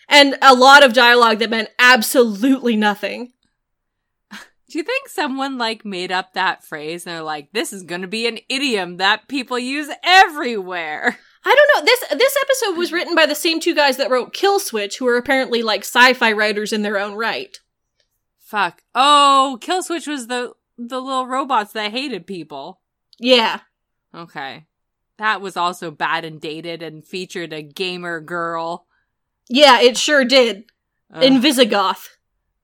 And 0.08 0.36
a 0.40 0.54
lot 0.54 0.84
of 0.84 0.94
dialogue 0.94 1.38
that 1.40 1.50
meant 1.50 1.70
absolutely 1.78 2.76
nothing. 2.76 3.32
Do 4.70 4.76
you 4.76 4.84
think 4.84 5.08
someone 5.08 5.56
like 5.56 5.84
made 5.84 6.12
up 6.12 6.34
that 6.34 6.62
phrase 6.62 7.06
and 7.06 7.14
they're 7.14 7.22
like, 7.22 7.52
"This 7.52 7.72
is 7.72 7.82
going 7.82 8.02
to 8.02 8.08
be 8.08 8.26
an 8.26 8.38
idiom 8.48 8.98
that 8.98 9.28
people 9.28 9.58
use 9.58 9.88
everywhere"? 10.02 11.18
I 11.44 11.54
don't 11.54 11.70
know. 11.74 11.84
This 11.86 12.18
this 12.18 12.36
episode 12.42 12.78
was 12.78 12.92
written 12.92 13.14
by 13.14 13.24
the 13.24 13.34
same 13.34 13.60
two 13.60 13.74
guys 13.74 13.96
that 13.96 14.10
wrote 14.10 14.34
Kill 14.34 14.58
Switch, 14.60 14.98
who 14.98 15.06
are 15.06 15.16
apparently 15.16 15.62
like 15.62 15.82
sci-fi 15.82 16.32
writers 16.32 16.72
in 16.72 16.82
their 16.82 16.98
own 16.98 17.14
right. 17.14 17.58
Fuck. 18.38 18.82
Oh, 18.94 19.58
Kill 19.60 19.82
Switch 19.82 20.06
was 20.06 20.26
the 20.26 20.52
the 20.76 21.00
little 21.00 21.26
robots 21.26 21.72
that 21.72 21.90
hated 21.92 22.26
people. 22.26 22.80
Yeah. 23.18 23.60
Okay. 24.14 24.66
That 25.16 25.40
was 25.40 25.56
also 25.56 25.90
bad 25.90 26.24
and 26.24 26.40
dated 26.40 26.82
and 26.82 27.04
featured 27.06 27.52
a 27.52 27.62
gamer 27.62 28.20
girl. 28.20 28.86
Yeah, 29.48 29.80
it 29.80 29.96
sure 29.96 30.24
did. 30.24 30.64
Ugh. 31.12 31.22
Invisigoth. 31.22 32.08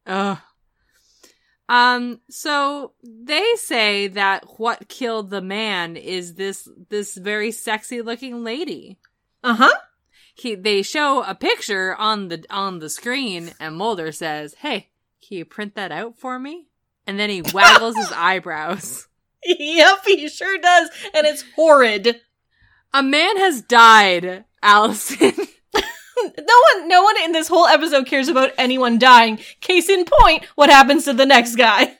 Ugh. 0.06 0.38
Um, 1.68 2.20
so 2.28 2.92
they 3.02 3.44
say 3.56 4.08
that 4.08 4.44
what 4.58 4.88
killed 4.88 5.30
the 5.30 5.40
man 5.40 5.96
is 5.96 6.34
this 6.34 6.68
this 6.90 7.16
very 7.16 7.50
sexy 7.50 8.02
looking 8.02 8.44
lady. 8.44 8.98
Uh-huh. 9.42 9.72
He 10.34 10.54
they 10.54 10.82
show 10.82 11.22
a 11.22 11.34
picture 11.34 11.94
on 11.96 12.28
the 12.28 12.44
on 12.50 12.80
the 12.80 12.90
screen 12.90 13.52
and 13.58 13.76
Mulder 13.76 14.12
says, 14.12 14.54
Hey, 14.58 14.90
can 15.26 15.38
you 15.38 15.44
print 15.44 15.74
that 15.76 15.90
out 15.90 16.18
for 16.18 16.38
me? 16.38 16.68
And 17.06 17.18
then 17.18 17.30
he 17.30 17.42
waggles 17.54 17.96
his 17.96 18.12
eyebrows. 18.12 19.08
Yep, 19.46 19.98
he 20.06 20.28
sure 20.28 20.58
does. 20.58 20.90
And 21.14 21.26
it's 21.26 21.44
horrid. 21.54 22.20
A 22.92 23.02
man 23.02 23.36
has 23.38 23.62
died, 23.62 24.44
Allison. 24.62 25.32
No 26.24 26.60
one 26.72 26.88
no 26.88 27.02
one 27.02 27.16
in 27.22 27.32
this 27.32 27.48
whole 27.48 27.66
episode 27.66 28.06
cares 28.06 28.28
about 28.28 28.52
anyone 28.58 28.98
dying. 28.98 29.38
Case 29.60 29.88
in 29.88 30.04
point, 30.04 30.44
what 30.54 30.70
happens 30.70 31.04
to 31.04 31.12
the 31.12 31.26
next 31.26 31.56
guy? 31.56 31.98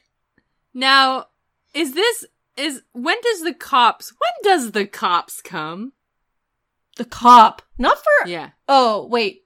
now, 0.75 1.27
is 1.73 1.95
this 1.95 2.25
is 2.57 2.83
when 2.93 3.17
does 3.23 3.43
the 3.43 3.55
cops 3.55 4.13
when 4.13 4.53
does 4.53 4.73
the 4.73 4.87
cops 4.87 5.43
come? 5.43 5.93
The 6.97 7.05
cop. 7.05 7.63
Not 7.79 7.99
for 7.99 8.29
Yeah. 8.29 8.51
Oh, 8.69 9.07
wait. 9.07 9.45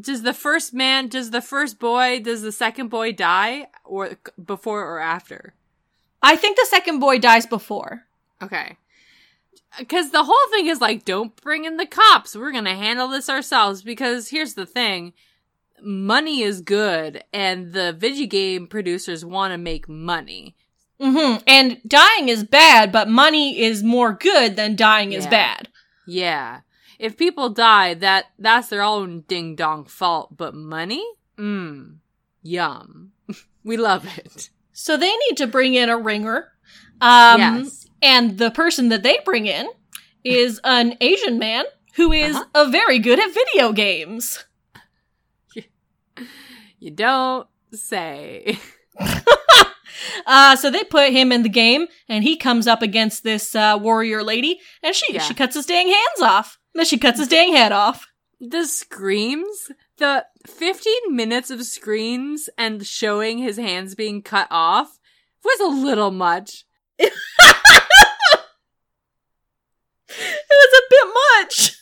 Does 0.00 0.22
the 0.22 0.32
first 0.32 0.72
man, 0.72 1.08
does 1.08 1.30
the 1.30 1.42
first 1.42 1.78
boy, 1.78 2.20
does 2.20 2.42
the 2.42 2.52
second 2.52 2.88
boy 2.88 3.12
die 3.12 3.66
or 3.84 4.10
before 4.42 4.82
or 4.82 5.00
after? 5.00 5.54
I 6.22 6.36
think 6.36 6.56
the 6.56 6.66
second 6.70 7.00
boy 7.00 7.18
dies 7.18 7.46
before. 7.46 8.04
Okay. 8.42 8.76
Because 9.78 10.10
the 10.10 10.24
whole 10.24 10.48
thing 10.50 10.66
is 10.66 10.80
like, 10.80 11.04
don't 11.04 11.36
bring 11.42 11.64
in 11.64 11.76
the 11.76 11.86
cops. 11.86 12.34
We're 12.34 12.52
going 12.52 12.64
to 12.64 12.74
handle 12.74 13.08
this 13.08 13.28
ourselves. 13.28 13.82
Because 13.82 14.28
here's 14.28 14.54
the 14.54 14.66
thing 14.66 15.12
money 15.82 16.42
is 16.42 16.60
good, 16.60 17.22
and 17.32 17.72
the 17.72 17.92
video 17.92 18.26
game 18.26 18.66
producers 18.66 19.24
want 19.24 19.52
to 19.52 19.58
make 19.58 19.88
money. 19.88 20.56
Mm-hmm. 21.00 21.42
And 21.46 21.80
dying 21.86 22.28
is 22.28 22.42
bad, 22.44 22.90
but 22.90 23.08
money 23.08 23.60
is 23.60 23.82
more 23.82 24.12
good 24.12 24.56
than 24.56 24.74
dying 24.74 25.12
is 25.12 25.26
bad. 25.26 25.68
Yeah. 26.06 26.60
If 26.98 27.16
people 27.16 27.50
die, 27.50 27.94
that 27.94 28.26
that's 28.38 28.68
their 28.68 28.82
own 28.82 29.20
ding 29.28 29.54
dong 29.54 29.84
fault. 29.84 30.36
But 30.36 30.54
money? 30.54 31.04
Mmm. 31.36 31.98
Yum. 32.42 33.12
we 33.64 33.76
love 33.76 34.06
it. 34.18 34.50
So 34.72 34.96
they 34.96 35.14
need 35.28 35.36
to 35.36 35.46
bring 35.46 35.74
in 35.74 35.88
a 35.88 35.98
ringer. 35.98 36.52
Um, 37.00 37.40
yes. 37.40 37.77
And 38.02 38.38
the 38.38 38.50
person 38.50 38.88
that 38.90 39.02
they 39.02 39.18
bring 39.24 39.46
in 39.46 39.68
is 40.24 40.60
an 40.64 40.96
Asian 41.00 41.38
man 41.38 41.64
who 41.94 42.12
is 42.12 42.36
Uh-huh. 42.36 42.44
uh 42.54 42.70
very 42.70 42.98
good 42.98 43.18
at 43.20 43.32
video 43.34 43.72
games. 43.72 44.44
You 46.80 46.90
don't 46.92 47.48
say. 47.72 48.58
Uh, 50.26 50.54
so 50.56 50.70
they 50.70 50.84
put 50.84 51.10
him 51.10 51.32
in 51.32 51.42
the 51.42 51.48
game, 51.48 51.86
and 52.08 52.22
he 52.22 52.36
comes 52.36 52.66
up 52.66 52.82
against 52.82 53.24
this 53.24 53.54
uh, 53.56 53.76
warrior 53.80 54.22
lady, 54.22 54.60
and 54.82 54.94
she 54.94 55.14
Yeah. 55.14 55.22
she 55.22 55.34
cuts 55.34 55.54
his 55.56 55.66
dang 55.66 55.88
hands 55.88 56.20
off. 56.22 56.58
Then 56.74 56.84
she 56.84 56.98
cuts 56.98 57.18
his 57.18 57.28
dang 57.28 57.52
head 57.54 57.72
off. 57.72 58.06
the 58.40 58.64
screams, 58.66 59.70
the 59.96 60.24
15 60.46 60.92
minutes 61.16 61.50
of 61.50 61.64
screams 61.64 62.48
and 62.56 62.86
showing 62.86 63.38
his 63.38 63.56
hands 63.56 63.94
being 63.96 64.22
cut 64.22 64.46
off 64.50 64.98
was 65.42 65.60
a 65.60 65.66
little 65.84 66.10
much. 66.12 66.64
It 70.08 70.48
was 70.50 70.80
a 70.80 70.88
bit 70.90 71.14
much. 71.38 71.74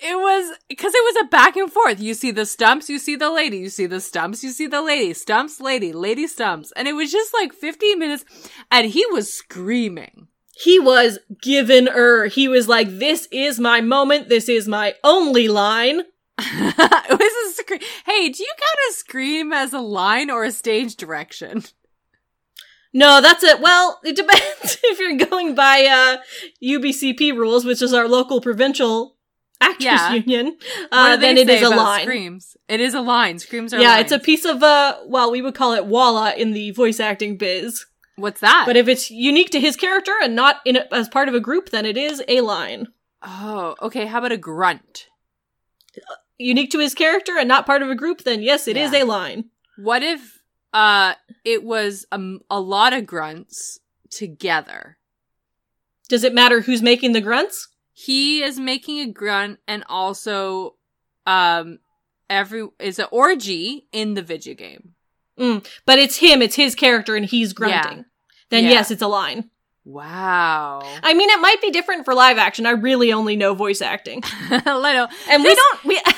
It 0.00 0.16
was 0.16 0.56
because 0.68 0.94
it 0.94 1.04
was 1.04 1.24
a 1.24 1.28
back 1.28 1.56
and 1.56 1.70
forth. 1.70 2.00
You 2.00 2.14
see 2.14 2.30
the 2.30 2.46
stumps, 2.46 2.88
you 2.88 2.98
see 2.98 3.16
the 3.16 3.30
lady, 3.30 3.58
you 3.58 3.68
see 3.68 3.86
the 3.86 4.00
stumps, 4.00 4.44
you 4.44 4.50
see 4.50 4.66
the 4.66 4.82
lady, 4.82 5.12
stumps, 5.12 5.60
lady, 5.60 5.92
lady, 5.92 6.26
stumps. 6.26 6.72
And 6.76 6.86
it 6.86 6.92
was 6.92 7.10
just 7.10 7.34
like 7.34 7.52
15 7.52 7.98
minutes 7.98 8.24
and 8.70 8.86
he 8.86 9.04
was 9.06 9.32
screaming. 9.32 10.28
He 10.58 10.80
was 10.80 11.18
given 11.40 11.86
her. 11.86 12.26
He 12.26 12.48
was 12.48 12.68
like, 12.68 12.88
"This 12.88 13.28
is 13.30 13.60
my 13.60 13.80
moment. 13.80 14.28
This 14.28 14.48
is 14.48 14.66
my 14.66 14.94
only 15.04 15.46
line." 15.46 16.00
it 16.38 17.18
was 17.18 17.50
a 17.50 17.54
scream. 17.54 17.80
Hey, 18.04 18.28
do 18.28 18.42
you 18.42 18.52
count 18.56 18.90
a 18.90 18.92
scream 18.94 19.52
as 19.52 19.72
a 19.72 19.80
line 19.80 20.30
or 20.30 20.42
a 20.42 20.50
stage 20.50 20.96
direction? 20.96 21.62
No, 22.94 23.20
that's 23.20 23.44
it. 23.44 23.60
Well, 23.60 24.00
it 24.04 24.16
depends 24.16 24.78
if 24.84 24.98
you're 24.98 25.16
going 25.28 25.54
by 25.54 25.84
uh 25.86 26.16
UBCP 26.62 27.36
rules, 27.36 27.64
which 27.64 27.82
is 27.82 27.92
our 27.92 28.08
local 28.08 28.40
provincial 28.40 29.16
actors 29.60 29.84
Yeah. 29.84 30.14
union. 30.14 30.56
Uh, 30.92 31.16
then 31.16 31.36
it 31.36 31.48
is 31.50 31.62
a 31.62 31.68
line. 31.68 32.02
Screams. 32.02 32.56
It 32.68 32.80
is 32.80 32.94
a 32.94 33.00
line. 33.00 33.38
Screams 33.38 33.74
are 33.74 33.80
Yeah, 33.80 33.98
it's 33.98 34.12
a 34.12 34.18
piece 34.18 34.44
of 34.44 34.62
uh 34.62 34.96
well, 35.06 35.30
we 35.30 35.42
would 35.42 35.54
call 35.54 35.72
it 35.74 35.86
walla 35.86 36.32
in 36.34 36.52
the 36.52 36.70
voice 36.70 37.00
acting 37.00 37.36
biz. 37.36 37.84
What's 38.16 38.40
that? 38.40 38.64
But 38.66 38.76
if 38.76 38.88
it's 38.88 39.10
unique 39.10 39.50
to 39.50 39.60
his 39.60 39.76
character 39.76 40.12
and 40.22 40.34
not 40.34 40.56
in 40.64 40.76
a, 40.76 40.86
as 40.92 41.08
part 41.08 41.28
of 41.28 41.34
a 41.34 41.40
group, 41.40 41.70
then 41.70 41.86
it 41.86 41.96
is 41.96 42.22
a 42.26 42.40
line. 42.40 42.88
oh, 43.22 43.74
okay. 43.82 44.06
How 44.06 44.18
about 44.18 44.32
a 44.32 44.36
grunt? 44.36 45.06
Unique 46.38 46.70
to 46.70 46.78
his 46.78 46.94
character 46.94 47.36
and 47.38 47.48
not 47.48 47.66
part 47.66 47.82
of 47.82 47.90
a 47.90 47.94
group, 47.96 48.22
then 48.22 48.42
yes, 48.42 48.68
it 48.68 48.76
is 48.76 48.92
Yeah. 48.92 49.02
a 49.02 49.04
line. 49.04 49.46
What 49.76 50.02
if 50.02 50.37
uh 50.78 51.14
it 51.44 51.64
was 51.64 52.06
a, 52.12 52.20
a 52.50 52.60
lot 52.60 52.92
of 52.92 53.06
grunts 53.06 53.80
together? 54.10 54.98
Does 56.08 56.24
it 56.24 56.32
matter 56.34 56.60
who's 56.60 56.82
making 56.82 57.12
the 57.12 57.20
grunts? 57.20 57.68
He 57.92 58.42
is 58.42 58.58
making 58.58 59.00
a 59.00 59.12
grunt 59.12 59.58
and 59.66 59.84
also 59.88 60.76
um 61.26 61.78
every 62.30 62.66
it's 62.78 62.98
an 62.98 63.06
orgy 63.10 63.86
in 63.92 64.14
the 64.14 64.22
video 64.22 64.54
game. 64.54 64.94
But 65.86 65.98
it's 65.98 66.16
him, 66.16 66.42
it's 66.42 66.56
his 66.56 66.74
character, 66.74 67.14
and 67.14 67.24
he's 67.24 67.52
grunting. 67.52 68.04
Then 68.50 68.64
Yeah. 68.64 68.70
yes, 68.70 68.90
it's 68.90 69.02
a 69.02 69.06
line. 69.06 69.50
Wow. 69.84 70.80
I 71.02 71.14
mean, 71.14 71.30
it 71.30 71.40
might 71.40 71.62
be 71.62 71.70
different 71.70 72.04
for 72.04 72.12
live 72.14 72.36
action. 72.38 72.66
I 72.66 72.72
really 72.72 73.12
only 73.12 73.36
know 73.36 73.54
voice 73.54 73.80
acting. 73.80 74.22
Leno, 74.50 75.06
And 75.30 75.42
we 75.44 75.54
don't, 75.54 75.84
we 75.84 75.94
haven't 76.04 76.16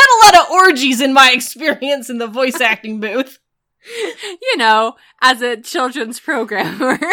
had 0.00 0.08
a 0.16 0.18
lot 0.24 0.34
of 0.46 0.50
orgies 0.50 1.00
in 1.00 1.12
my 1.12 1.30
experience 1.34 2.08
in 2.10 2.18
the 2.18 2.26
voice 2.26 2.60
acting 2.60 2.98
booth. 2.98 3.38
you 4.42 4.56
know, 4.56 4.94
as 5.20 5.42
a 5.42 5.56
children's 5.60 6.20
programmer. 6.20 6.98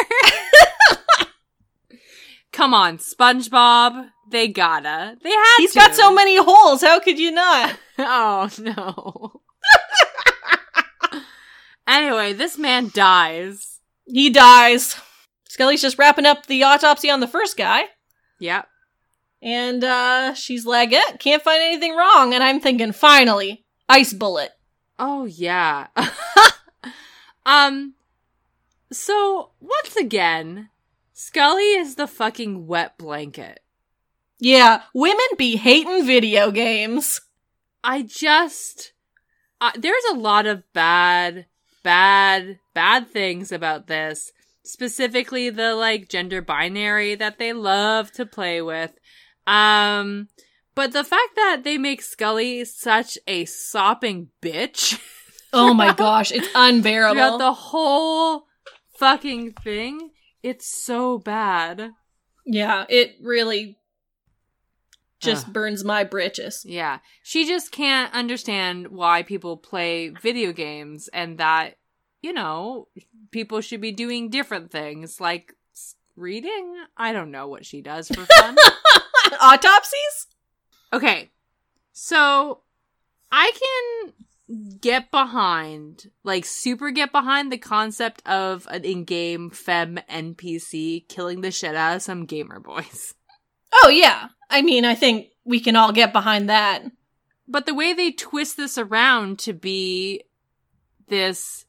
Come 2.51 2.73
on, 2.73 2.97
SpongeBob. 2.97 4.09
They 4.29 4.47
gotta. 4.47 5.17
They 5.23 5.31
had 5.31 5.55
He's 5.57 5.73
to. 5.73 5.79
got 5.79 5.95
so 5.95 6.13
many 6.13 6.37
holes. 6.37 6.81
How 6.81 6.99
could 6.99 7.19
you 7.19 7.31
not? 7.31 7.77
Oh 8.01 8.49
no. 8.59 9.41
anyway, 11.85 12.31
this 12.31 12.57
man 12.57 12.89
dies. 12.93 13.79
He 14.05 14.29
dies. 14.29 14.95
Scully's 15.49 15.81
just 15.81 15.97
wrapping 15.97 16.25
up 16.25 16.45
the 16.45 16.63
autopsy 16.63 17.09
on 17.09 17.19
the 17.19 17.27
first 17.27 17.57
guy. 17.57 17.83
Yep. 18.39 18.67
And 19.41 19.83
uh 19.83 20.33
she's 20.33 20.65
like, 20.65 20.93
eh, 20.93 21.17
can't 21.19 21.43
find 21.43 21.61
anything 21.61 21.93
wrong. 21.93 22.33
And 22.33 22.41
I'm 22.41 22.61
thinking, 22.61 22.93
finally, 22.93 23.65
ice 23.89 24.13
bullet. 24.13 24.51
Oh 24.97 25.25
yeah. 25.25 25.87
Um 27.49 27.95
so 28.91 29.51
once 29.59 29.95
again, 29.95 30.69
Scully 31.13 31.73
is 31.73 31.95
the 31.95 32.07
fucking 32.07 32.67
wet 32.67 32.97
blanket. 32.97 33.59
Yeah, 34.39 34.83
women 34.93 35.25
be 35.37 35.57
hating 35.57 36.05
video 36.05 36.51
games. 36.51 37.21
I 37.83 38.03
just 38.03 38.93
uh, 39.59 39.71
there's 39.75 40.03
a 40.11 40.15
lot 40.15 40.45
of 40.45 40.63
bad 40.73 41.47
bad 41.83 42.59
bad 42.75 43.09
things 43.09 43.51
about 43.51 43.87
this. 43.87 44.31
Specifically 44.63 45.49
the 45.49 45.73
like 45.73 46.07
gender 46.07 46.41
binary 46.43 47.15
that 47.15 47.39
they 47.39 47.53
love 47.53 48.11
to 48.13 48.25
play 48.27 48.61
with. 48.61 48.91
Um 49.47 50.27
but 50.75 50.93
the 50.93 51.03
fact 51.03 51.35
that 51.35 51.61
they 51.63 51.77
make 51.79 52.01
Scully 52.03 52.63
such 52.63 53.17
a 53.27 53.45
sopping 53.45 54.29
bitch 54.41 54.99
Oh 55.53 55.73
my 55.73 55.93
gosh, 55.93 56.31
it's 56.31 56.47
unbearable. 56.55 57.15
throughout 57.15 57.37
the 57.39 57.53
whole 57.53 58.45
fucking 58.97 59.53
thing, 59.53 60.11
it's 60.43 60.67
so 60.67 61.17
bad. 61.17 61.91
yeah, 62.45 62.85
it 62.89 63.15
really 63.21 63.77
just 65.19 65.47
Ugh. 65.47 65.53
burns 65.53 65.83
my 65.83 66.03
britches. 66.03 66.63
Yeah. 66.65 66.99
She 67.23 67.45
just 67.45 67.71
can't 67.71 68.13
understand 68.13 68.87
why 68.87 69.21
people 69.23 69.57
play 69.57 70.09
video 70.09 70.53
games 70.53 71.09
and 71.11 71.37
that, 71.39 71.75
you 72.21 72.31
know, 72.31 72.87
people 73.31 73.59
should 73.61 73.81
be 73.81 73.91
doing 73.91 74.29
different 74.29 74.71
things 74.71 75.19
like 75.19 75.53
reading. 76.15 76.73
I 76.95 77.11
don't 77.11 77.31
know 77.31 77.47
what 77.47 77.65
she 77.65 77.81
does 77.81 78.07
for 78.07 78.25
fun. 78.37 78.55
Autopsies? 79.41 80.27
okay. 80.93 81.31
So 81.91 82.61
I 83.31 83.51
can 83.51 84.13
get 84.79 85.11
behind, 85.11 86.09
like, 86.23 86.45
super 86.45 86.91
get 86.91 87.11
behind 87.11 87.51
the 87.51 87.57
concept 87.57 88.27
of 88.27 88.67
an 88.71 88.83
in 88.83 89.03
game 89.03 89.49
fem 89.49 89.99
NPC 90.09 91.07
killing 91.07 91.41
the 91.41 91.51
shit 91.51 91.75
out 91.75 91.97
of 91.97 92.01
some 92.01 92.25
gamer 92.25 92.59
boys. 92.59 93.13
Oh 93.83 93.89
yeah. 93.89 94.29
I 94.49 94.63
mean, 94.63 94.83
I 94.83 94.95
think 94.95 95.27
we 95.45 95.59
can 95.59 95.75
all 95.75 95.91
get 95.91 96.11
behind 96.11 96.49
that. 96.49 96.81
But 97.47 97.67
the 97.67 97.75
way 97.75 97.93
they 97.93 98.11
twist 98.11 98.57
this 98.57 98.79
around 98.79 99.37
to 99.39 99.53
be 99.53 100.23
this 101.07 101.65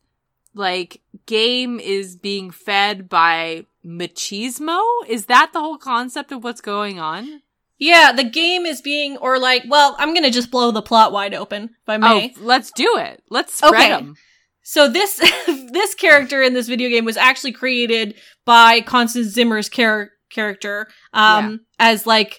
like 0.54 1.02
game 1.26 1.78
is 1.78 2.16
being 2.16 2.50
fed 2.50 3.08
by 3.08 3.66
machismo, 3.84 4.80
is 5.06 5.26
that 5.26 5.52
the 5.52 5.60
whole 5.60 5.78
concept 5.78 6.32
of 6.32 6.42
what's 6.42 6.60
going 6.60 6.98
on? 6.98 7.42
Yeah, 7.80 8.12
the 8.12 8.22
game 8.24 8.66
is 8.66 8.80
being, 8.82 9.16
or 9.16 9.38
like, 9.40 9.64
well, 9.66 9.96
I'm 9.98 10.14
gonna 10.14 10.30
just 10.30 10.50
blow 10.52 10.70
the 10.70 10.82
plot 10.82 11.10
wide 11.12 11.34
open, 11.34 11.64
if 11.64 11.88
I 11.88 11.96
may. 11.96 12.32
Oh, 12.36 12.40
let's 12.44 12.70
do 12.70 12.96
it. 12.98 13.22
Let's 13.30 13.54
spread 13.54 13.74
Okay. 13.74 13.88
them. 13.90 14.14
So 14.62 14.86
this 14.88 15.16
this 15.72 15.94
character 15.94 16.42
in 16.42 16.52
this 16.54 16.68
video 16.68 16.88
game 16.90 17.04
was 17.06 17.16
actually 17.16 17.52
created 17.52 18.14
by 18.44 18.82
Constance 18.82 19.28
Zimmer's 19.28 19.68
char- 19.68 20.10
character 20.30 20.86
um 21.12 21.60
as 21.80 22.06
like 22.06 22.38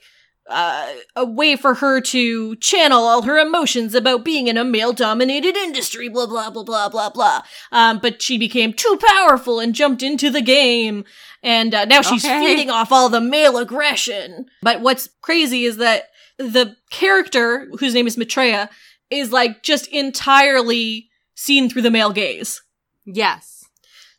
uh, 0.49 0.87
a 1.15 1.25
way 1.25 1.55
for 1.55 1.75
her 1.75 2.01
to 2.01 2.55
channel 2.57 3.03
all 3.03 3.21
her 3.23 3.37
emotions 3.37 3.93
about 3.95 4.23
being 4.25 4.47
in 4.47 4.57
a 4.57 4.63
male 4.63 4.93
dominated 4.93 5.55
industry 5.57 6.07
blah 6.09 6.25
blah 6.25 6.49
blah 6.49 6.63
blah 6.63 6.89
blah 6.89 7.09
blah 7.09 7.41
um 7.71 7.99
but 7.99 8.21
she 8.21 8.37
became 8.37 8.71
too 8.73 8.97
powerful 9.07 9.59
and 9.59 9.75
jumped 9.75 10.01
into 10.03 10.29
the 10.29 10.41
game 10.41 11.03
and 11.43 11.73
uh, 11.73 11.85
now 11.85 12.01
she's 12.01 12.23
Okay. 12.25 12.39
feeding 12.45 12.69
off 12.69 12.91
all 12.91 13.09
the 13.09 13.21
male 13.21 13.57
aggression 13.57 14.45
but 14.61 14.81
what's 14.81 15.09
crazy 15.21 15.65
is 15.65 15.77
that 15.77 16.05
the 16.37 16.75
character 16.89 17.67
whose 17.79 17.93
name 17.93 18.07
is 18.07 18.17
Maitreya 18.17 18.69
is 19.09 19.31
like 19.31 19.61
just 19.63 19.87
entirely 19.87 21.09
seen 21.35 21.69
through 21.69 21.81
the 21.83 21.91
male 21.91 22.11
gaze. 22.11 22.61
Yes. 23.05 23.63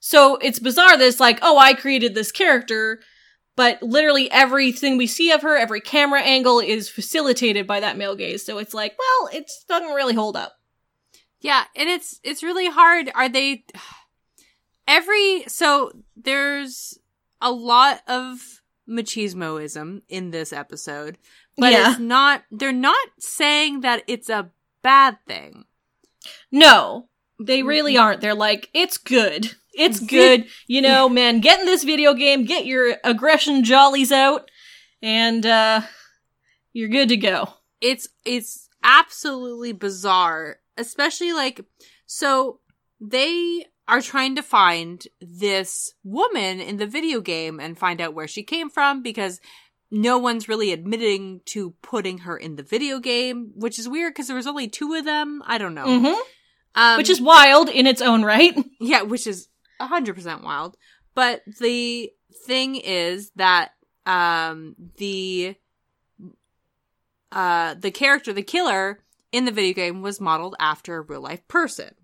So 0.01 0.37
it's 0.37 0.59
bizarre 0.59 0.97
that 0.99 1.05
it's 1.07 1.19
like, 1.21 1.39
oh, 1.43 1.57
I 1.59 1.75
created 1.75 2.15
this 2.15 2.31
character, 2.31 3.01
but 3.57 3.83
literally 3.83 4.31
everything 4.31 4.97
we 4.97 5.07
see 5.07 5.31
of 5.33 5.43
her, 5.43 5.57
every 5.57 5.81
camera 5.81 6.21
angle 6.21 6.61
is 6.61 6.89
facilitated 6.89 7.67
by 7.67 7.81
that 7.81 7.97
male 7.97 8.15
gaze. 8.17 8.45
So 8.45 8.59
it's 8.59 8.75
like, 8.75 8.95
well, 8.99 9.31
it 9.33 9.51
doesn't 9.69 9.95
really 9.95 10.15
hold 10.15 10.37
up. 10.37 10.53
Yeah, 11.41 11.65
and 11.75 11.89
it's 11.89 12.21
it's 12.23 12.43
really 12.43 12.69
hard. 12.69 13.11
Are 13.15 13.29
they 13.29 13.65
every 14.89 15.45
so 15.49 15.93
there's 16.17 16.99
a 17.43 17.51
lot 17.53 18.01
of 18.09 18.39
machismoism 18.87 20.03
in 20.09 20.31
this 20.31 20.53
episode, 20.53 21.19
but 21.57 21.73
Yeah. 21.73 21.91
it's 21.93 22.01
not 22.01 22.45
they're 22.51 22.73
not 22.73 23.09
saying 23.19 23.81
that 23.81 24.03
it's 24.07 24.29
a 24.29 24.51
bad 24.83 25.19
thing. 25.27 25.65
No, 26.51 27.09
they 27.41 27.63
really 27.63 27.97
aren't. 27.97 28.21
They're 28.21 28.35
like, 28.35 28.71
it's 28.75 28.97
good. 28.97 29.55
It's 29.75 30.01
good. 30.01 30.47
You 30.67 30.83
know, 30.83 31.09
man, 31.09 31.41
get 31.41 31.61
in 31.61 31.67
this 31.67 31.83
video 31.85 32.13
game, 32.15 32.45
get 32.45 32.67
your 32.67 32.97
aggression 33.05 33.65
jollies 33.65 34.13
out, 34.13 34.51
and 35.03 35.45
uh 35.47 35.83
you're 36.73 36.89
good 36.89 37.09
to 37.11 37.17
go. 37.17 37.49
It's 37.81 38.09
it's 38.25 38.69
absolutely 38.83 39.73
bizarre, 39.73 40.59
especially 40.77 41.33
like 41.33 41.61
so 42.07 42.61
they 43.01 43.67
are 43.89 44.01
trying 44.01 44.37
to 44.37 44.43
find 44.43 45.07
this 45.21 45.93
woman 46.05 46.61
in 46.61 46.77
the 46.77 46.87
video 46.87 47.21
game 47.21 47.61
and 47.61 47.79
find 47.79 48.01
out 48.01 48.15
where 48.15 48.29
she 48.29 48.43
came 48.43 48.71
from 48.71 49.03
because 49.03 49.41
no 49.91 50.17
one's 50.19 50.49
really 50.49 50.73
admitting 50.73 51.41
to 51.47 51.73
putting 51.83 52.19
her 52.19 52.37
in 52.37 52.57
the 52.57 52.63
video 52.63 52.99
game, 52.99 53.51
which 53.55 53.79
is 53.79 53.89
weird 53.89 54.15
because 54.15 54.27
there 54.29 54.37
was 54.37 54.47
only 54.47 54.69
two 54.69 54.95
of 54.95 55.05
them. 55.05 55.43
I 55.45 55.59
don't 55.59 55.75
know. 55.75 55.87
Mhm. 55.87 56.19
Um, 56.75 56.97
Which 56.97 57.11
is 57.11 57.21
wild 57.21 57.69
in 57.69 57.87
its 57.87 58.01
own 58.01 58.25
right. 58.25 58.57
yeah, 58.81 59.03
which 59.03 59.27
is 59.27 59.49
hundred 59.79 60.15
percent 60.15 60.43
wild. 60.43 60.77
But 61.15 61.43
the 61.61 62.11
thing 62.47 62.77
is 62.77 63.31
that 63.37 63.73
um 64.07 64.75
the 64.97 65.55
uh 67.31 67.75
the 67.75 67.91
character, 67.91 68.33
the 68.33 68.43
killer 68.43 69.01
in 69.33 69.45
the 69.45 69.51
video 69.53 69.75
game 69.75 70.03
was 70.03 70.21
modeled 70.21 70.57
after 70.59 70.97
a 70.97 71.01
real 71.03 71.21
life 71.21 71.47
person. 71.49 71.95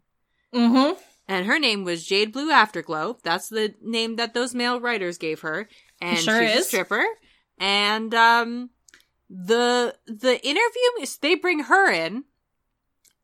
Mm-hmm. 0.54 1.00
And 1.28 1.46
her 1.46 1.58
name 1.58 1.84
was 1.84 2.06
Jade 2.06 2.32
Blue 2.32 2.50
Afterglow. 2.50 3.18
That's 3.22 3.50
the 3.50 3.74
name 3.82 4.16
that 4.16 4.32
those 4.32 4.54
male 4.54 4.80
writers 4.80 5.18
gave 5.18 5.40
her. 5.40 5.68
And 6.00 6.18
Sure 6.18 6.48
she's 6.48 6.60
a 6.60 6.64
stripper. 6.64 7.04
And 7.58 8.14
um 8.14 8.70
the 9.28 9.94
the 10.06 10.44
interview 10.44 11.02
is 11.02 11.18
they 11.18 11.34
bring 11.34 11.64
her 11.64 11.92
in 11.92 12.24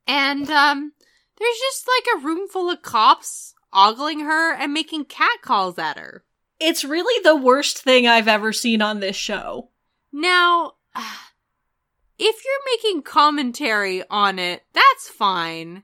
and 0.06 0.50
um 0.50 0.92
there's 1.38 1.56
just 1.56 1.88
like 1.88 2.16
a 2.22 2.26
room 2.26 2.46
full 2.48 2.70
of 2.70 2.82
cops 2.82 3.54
ogling 3.72 4.20
her 4.20 4.54
and 4.54 4.72
making 4.72 5.06
cat 5.06 5.40
calls 5.42 5.78
at 5.78 5.98
her. 5.98 6.24
It's 6.60 6.84
really 6.84 7.22
the 7.22 7.36
worst 7.36 7.78
thing 7.78 8.06
I've 8.06 8.28
ever 8.28 8.52
seen 8.52 8.80
on 8.80 9.00
this 9.00 9.16
show. 9.16 9.70
Now, 10.12 10.74
if 12.18 12.44
you're 12.44 12.76
making 12.76 13.02
commentary 13.02 14.04
on 14.08 14.38
it, 14.38 14.64
that's 14.72 15.08
fine. 15.08 15.82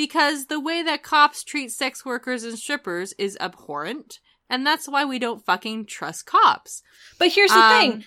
Because 0.00 0.46
the 0.46 0.58
way 0.60 0.82
that 0.82 1.02
cops 1.02 1.44
treat 1.44 1.70
sex 1.72 2.06
workers 2.06 2.42
and 2.42 2.58
strippers 2.58 3.12
is 3.18 3.36
abhorrent. 3.38 4.18
And 4.48 4.66
that's 4.66 4.88
why 4.88 5.04
we 5.04 5.18
don't 5.18 5.44
fucking 5.44 5.84
trust 5.84 6.24
cops. 6.24 6.82
But 7.18 7.32
here's 7.32 7.50
the 7.50 7.58
Um, 7.58 7.78
thing. 7.78 8.04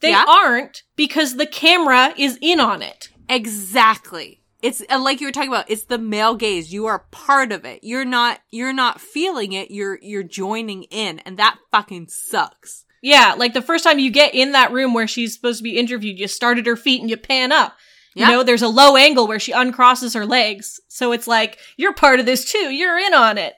They 0.00 0.10
yeah? 0.10 0.24
aren't 0.28 0.82
because 0.96 1.36
the 1.36 1.46
camera 1.46 2.12
is 2.16 2.38
in 2.40 2.58
on 2.58 2.82
it. 2.82 3.10
Exactly. 3.28 4.42
It's 4.62 4.82
uh, 4.90 4.98
like 4.98 5.20
you 5.20 5.28
were 5.28 5.32
talking 5.32 5.48
about. 5.48 5.70
It's 5.70 5.84
the 5.84 5.98
male 5.98 6.34
gaze. 6.34 6.72
You 6.72 6.86
are 6.86 7.06
part 7.12 7.52
of 7.52 7.64
it. 7.64 7.84
You're 7.84 8.04
not. 8.04 8.40
You're 8.50 8.72
not 8.72 9.00
feeling 9.00 9.52
it. 9.52 9.70
You're. 9.70 10.00
You're 10.02 10.24
joining 10.24 10.82
in, 10.84 11.20
and 11.20 11.38
that 11.38 11.58
fucking 11.70 12.08
sucks. 12.08 12.84
Yeah, 13.00 13.34
like 13.38 13.54
the 13.54 13.62
first 13.62 13.84
time 13.84 14.00
you 14.00 14.10
get 14.10 14.34
in 14.34 14.50
that 14.52 14.72
room 14.72 14.92
where 14.92 15.06
she's 15.06 15.34
supposed 15.34 15.58
to 15.58 15.62
be 15.62 15.78
interviewed, 15.78 16.18
you 16.18 16.26
start 16.26 16.58
at 16.58 16.66
her 16.66 16.74
feet 16.74 17.00
and 17.00 17.08
you 17.08 17.16
pan 17.16 17.52
up. 17.52 17.76
You 18.14 18.22
Yeah. 18.24 18.30
know, 18.30 18.42
there's 18.42 18.62
a 18.62 18.68
low 18.68 18.96
angle 18.96 19.26
where 19.28 19.38
she 19.38 19.52
uncrosses 19.52 20.14
her 20.14 20.26
legs. 20.26 20.80
So 20.88 21.12
it's 21.12 21.26
like, 21.26 21.58
you're 21.76 21.94
part 21.94 22.20
of 22.20 22.26
this 22.26 22.50
too. 22.50 22.70
You're 22.70 22.98
in 22.98 23.14
on 23.14 23.38
it. 23.38 23.54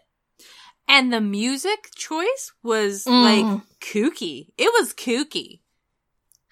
And 0.88 1.12
the 1.12 1.20
music 1.20 1.90
choice 1.94 2.52
was 2.62 3.04
Mm. 3.04 3.22
like 3.52 3.62
kooky. 3.80 4.48
It 4.58 4.70
was 4.78 4.92
kooky. 4.92 5.60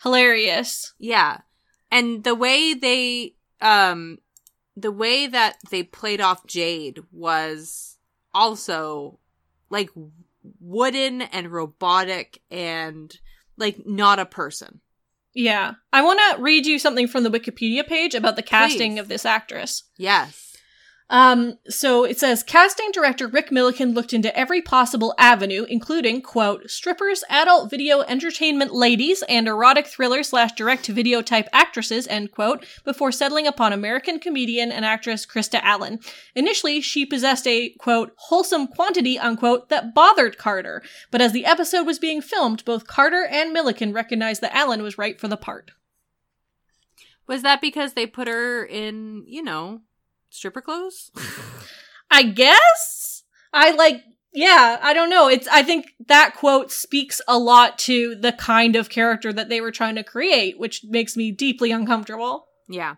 Hilarious. 0.03 0.95
Yeah. 0.99 1.39
And 1.91 2.23
the 2.25 2.35
way 2.35 2.75
they 2.75 3.35
um 3.61 4.19
the 4.77 4.93
way 4.93 5.27
that 5.27 5.57
they 5.71 5.83
played 5.83 6.21
off 6.21 6.47
Jade 6.47 7.01
was 7.11 7.97
also 8.33 9.19
like 9.71 9.91
wooden 10.61 11.23
and 11.23 11.51
robotic 11.51 12.41
and 12.51 13.13
like 13.57 13.85
not 13.87 14.21
a 14.21 14.25
person. 14.27 14.81
Yeah. 15.35 15.75
I 15.93 16.03
want 16.03 16.19
to 16.19 16.43
read 16.43 16.67
you 16.67 16.79
something 16.79 17.07
from 17.07 17.23
the 17.23 17.31
Wikipedia 17.31 17.87
page 17.87 18.14
about 18.14 18.37
the 18.37 18.43
casting 18.43 18.93
Please. 18.93 19.01
of 19.01 19.09
this 19.09 19.25
actress. 19.25 19.85
Yes. 19.97 20.48
Um, 21.11 21.59
so 21.68 22.05
it 22.05 22.18
says 22.18 22.42
casting 22.42 22.90
director 22.92 23.27
Rick 23.27 23.49
Millikan 23.49 23.94
looked 23.94 24.12
into 24.12 24.37
every 24.38 24.61
possible 24.61 25.14
avenue, 25.16 25.64
including, 25.68 26.21
quote, 26.21 26.71
strippers, 26.71 27.25
adult 27.31 27.71
video 27.71 28.01
entertainment 28.01 28.75
ladies, 28.75 29.23
and 29.27 29.49
erotic 29.49 29.87
thriller 29.87 30.23
slash 30.23 30.53
direct 30.53 30.85
to 30.85 30.92
video 30.92 31.23
type 31.23 31.49
actresses, 31.53 32.07
end 32.09 32.31
quote, 32.33 32.66
before 32.85 33.11
settling 33.11 33.47
upon 33.47 33.73
American 33.73 34.18
comedian 34.18 34.71
and 34.71 34.85
actress 34.85 35.25
Krista 35.25 35.61
Allen. 35.62 35.99
Initially, 36.35 36.83
she 36.83 37.07
possessed 37.07 37.47
a, 37.47 37.71
quote, 37.79 38.12
wholesome 38.16 38.66
quantity, 38.66 39.18
unquote, 39.18 39.71
that 39.71 39.94
bothered 39.94 40.37
Carter. 40.37 40.83
But 41.11 41.23
as 41.23 41.33
the 41.33 41.47
episode 41.47 41.85
was 41.85 41.99
being 41.99 42.21
filmed, 42.21 42.66
both 42.66 42.87
Carter 42.87 43.27
and 43.31 43.57
Millikan 43.57 43.94
recognized 43.94 44.42
that 44.42 44.55
Allen 44.55 44.83
was 44.83 44.99
right 44.99 45.18
for 45.18 45.29
the 45.29 45.38
part. 45.38 45.71
Was 47.27 47.42
that 47.42 47.62
because 47.62 47.94
they 47.94 48.07
put 48.07 48.29
her 48.29 48.64
in, 48.64 49.25
you 49.27 49.42
know, 49.42 49.83
stripper 50.31 50.61
clothes? 50.61 51.11
I 52.11 52.23
guess 52.25 53.23
I 53.53 53.73
like 53.73 54.03
yeah, 54.33 54.79
I 54.83 54.93
don't 54.93 55.11
know. 55.11 55.29
It's 55.29 55.49
I 55.49 55.62
think 55.62 55.95
that 56.07 56.35
quote 56.37 56.71
speaks 56.71 57.21
a 57.27 57.38
lot 57.38 57.79
to 57.81 58.14
the 58.14 58.33
kind 58.33 58.77
of 58.77 58.88
character 58.91 59.33
that 59.33 59.49
they 59.49 59.61
were 59.61 59.73
trying 59.73 59.95
to 59.97 60.05
create, 60.05 60.59
which 60.59 60.85
makes 60.85 61.17
me 61.17 61.33
deeply 61.33 61.71
uncomfortable. 61.71 62.47
yeah. 62.69 62.97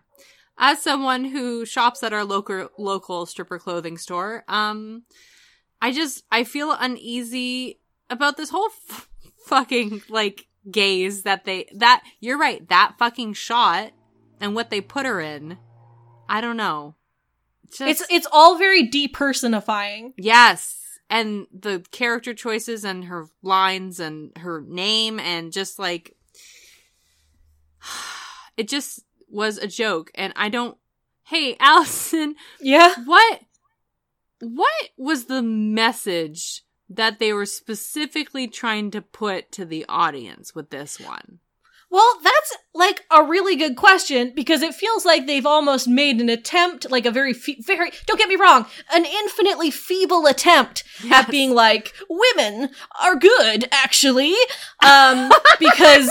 As 0.57 0.81
someone 0.81 1.25
who 1.25 1.65
shops 1.65 2.03
at 2.03 2.13
our 2.13 2.23
local 2.23 2.69
local 2.77 3.25
stripper 3.25 3.57
clothing 3.57 3.97
store, 3.97 4.43
um 4.47 5.03
I 5.81 5.91
just 5.91 6.23
I 6.31 6.43
feel 6.43 6.75
uneasy 6.77 7.79
about 8.09 8.37
this 8.37 8.49
whole 8.51 8.69
f- 8.89 9.09
fucking 9.45 10.03
like 10.09 10.47
gaze 10.69 11.23
that 11.23 11.45
they 11.45 11.67
that 11.73 12.03
you're 12.19 12.37
right, 12.37 12.67
that 12.69 12.95
fucking 12.99 13.33
shot 13.33 13.91
and 14.39 14.53
what 14.53 14.69
they 14.69 14.81
put 14.81 15.05
her 15.05 15.19
in. 15.19 15.57
I 16.29 16.41
don't 16.41 16.57
know. 16.57 16.95
Just, 17.75 18.01
It's 18.01 18.11
it's 18.11 18.27
all 18.31 18.57
very 18.57 18.87
depersonifying. 18.89 20.13
Yes. 20.17 20.77
And 21.09 21.47
the 21.51 21.83
character 21.91 22.33
choices 22.33 22.83
and 22.85 23.05
her 23.05 23.27
lines 23.43 23.99
and 23.99 24.31
her 24.37 24.61
name 24.61 25.19
and 25.19 25.51
just 25.51 25.77
like 25.79 26.15
it 28.57 28.67
just 28.67 29.01
was 29.29 29.57
a 29.57 29.67
joke 29.67 30.11
and 30.15 30.33
I 30.35 30.49
don't 30.49 30.77
Hey, 31.23 31.55
Alison, 31.59 32.35
Yeah. 32.59 32.93
what 33.05 33.41
what 34.39 34.89
was 34.97 35.25
the 35.25 35.41
message 35.41 36.63
that 36.89 37.19
they 37.19 37.31
were 37.31 37.45
specifically 37.45 38.47
trying 38.47 38.91
to 38.91 39.01
put 39.01 39.51
to 39.53 39.65
the 39.65 39.85
audience 39.87 40.53
with 40.55 40.71
this 40.71 40.99
one? 40.99 41.39
Well, 41.91 42.19
that's 42.23 42.57
like 42.73 43.03
a 43.11 43.21
really 43.21 43.57
good 43.57 43.75
question 43.75 44.31
because 44.33 44.61
it 44.61 44.73
feels 44.73 45.03
like 45.05 45.27
they've 45.27 45.45
almost 45.45 45.89
made 45.89 46.21
an 46.21 46.29
attempt, 46.29 46.89
like 46.89 47.05
a 47.05 47.11
very, 47.11 47.33
fe- 47.33 47.59
very, 47.59 47.91
don't 48.07 48.17
get 48.17 48.29
me 48.29 48.37
wrong, 48.37 48.65
an 48.93 49.03
infinitely 49.05 49.71
feeble 49.71 50.25
attempt 50.25 50.85
Yes. 51.03 51.25
at 51.25 51.29
being 51.31 51.53
like, 51.53 51.93
women 52.09 52.69
are 53.01 53.17
good, 53.17 53.67
actually. 53.71 54.33
Um, 54.81 55.31
because 55.59 56.09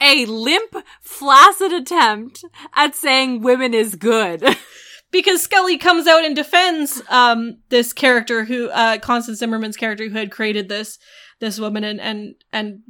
A 0.00 0.26
limp, 0.26 0.76
flaccid 1.00 1.72
attempt 1.72 2.44
at 2.74 2.94
saying 2.94 3.42
women 3.42 3.74
is 3.74 3.94
good. 3.96 4.42
because 5.12 5.42
Scully 5.42 5.78
comes 5.78 6.06
out 6.06 6.24
and 6.24 6.34
defends 6.34 7.02
um 7.08 7.58
this 7.68 7.92
character 7.92 8.44
who 8.44 8.68
uh 8.70 8.98
Constance 8.98 9.38
Zimmerman's 9.38 9.76
character 9.76 10.08
who 10.08 10.18
had 10.18 10.30
created 10.30 10.68
this 10.68 10.98
this 11.40 11.58
woman 11.60 11.84
and 11.84 12.00
and 12.00 12.34
and 12.52 12.80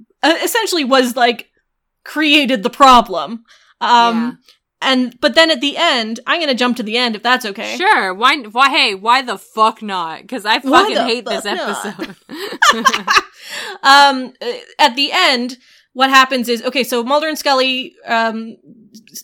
essentially 0.43 0.85
was 0.85 1.17
like 1.17 1.51
created 2.05 2.63
the 2.63 2.71
problem. 2.71 3.45
Um 3.81 4.39
and 4.85 5.19
but 5.21 5.35
then 5.35 5.51
at 5.51 5.61
the 5.61 5.77
end, 5.77 6.21
I'm 6.27 6.39
going 6.39 6.51
to 6.51 6.55
jump 6.55 6.77
to 6.77 6.83
the 6.83 6.99
end 6.99 7.17
if 7.17 7.23
that's 7.23 7.47
okay. 7.47 7.77
Sure. 7.77 8.13
Why? 8.13 8.43
Why? 8.43 8.69
Hey, 8.69 8.95
why 8.95 9.23
the 9.23 9.39
fuck 9.39 9.83
not? 9.83 10.21
Because 10.21 10.45
I 10.45 10.61
fucking 10.61 10.97
hate 10.97 11.25
this 11.25 11.47
episode. 11.47 12.17
um 13.83 14.35
uh, 14.43 14.53
at 14.79 14.95
the 14.95 15.11
end 15.13 15.57
what 15.95 16.11
happens 16.11 16.49
is 16.49 16.63
okay 16.63 16.85
so 16.85 17.03
mulder 17.03 17.27
and 17.29 17.39
scully 17.39 17.95
um 18.07 18.57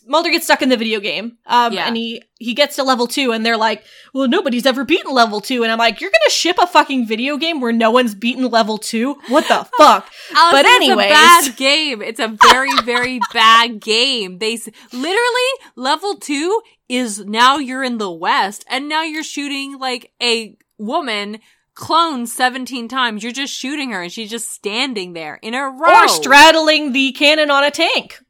mulder 0.06 0.30
gets 0.30 0.44
stuck 0.44 0.62
in 0.62 0.68
the 0.68 0.76
video 0.76 0.98
game 1.00 1.36
um 1.46 1.72
Yeah. 1.72 1.86
and 1.86 1.96
he 1.96 2.22
he 2.38 2.54
gets 2.54 2.76
to 2.76 2.82
level 2.84 3.06
two 3.06 3.32
and 3.32 3.44
they're 3.44 3.56
like 3.56 3.84
well 4.14 4.28
nobody's 4.28 4.64
ever 4.66 4.84
beaten 4.84 5.12
level 5.12 5.40
two 5.40 5.62
and 5.62 5.70
i'm 5.72 5.78
like 5.78 6.00
you're 6.00 6.10
gonna 6.10 6.30
ship 6.30 6.56
a 6.60 6.66
fucking 6.66 7.06
video 7.06 7.36
game 7.36 7.60
where 7.60 7.72
no 7.72 7.90
one's 7.90 8.14
beaten 8.14 8.48
level 8.48 8.78
two 8.78 9.14
what 9.28 9.46
the 9.48 9.66
fuck 9.78 10.10
Alison, 10.34 10.66
anyways. 10.66 11.10
it's 11.10 11.48
a 11.48 11.50
bad 11.50 11.56
game. 11.56 12.02
It's 12.02 12.20
a 12.20 12.28
very, 12.50 12.70
very 12.84 13.18
bad 13.32 13.80
game. 13.80 14.38
They 14.38 14.56
literally 14.92 15.50
level 15.74 16.16
two 16.16 16.60
is 16.88 17.24
now 17.24 17.56
you're 17.58 17.82
in 17.82 17.98
the 17.98 18.10
west, 18.10 18.64
and 18.68 18.88
now 18.88 19.02
you're 19.02 19.24
shooting 19.24 19.78
like 19.78 20.12
a 20.22 20.56
woman 20.78 21.40
cloned 21.80 22.28
seventeen 22.28 22.86
times. 22.88 23.22
You're 23.22 23.32
just 23.32 23.54
shooting 23.54 23.90
her, 23.90 24.02
and 24.02 24.12
she's 24.12 24.30
just 24.30 24.50
standing 24.50 25.14
there 25.14 25.38
in 25.42 25.54
a 25.54 25.68
row. 25.68 26.02
or 26.04 26.08
straddling 26.08 26.92
the 26.92 27.12
cannon 27.12 27.50
on 27.50 27.64
a 27.64 27.70
tank 27.70 28.20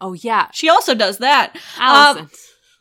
oh 0.00 0.12
yeah, 0.12 0.48
she 0.52 0.68
also 0.68 0.94
does 0.94 1.18
that 1.18 1.56
Alison. 1.78 2.28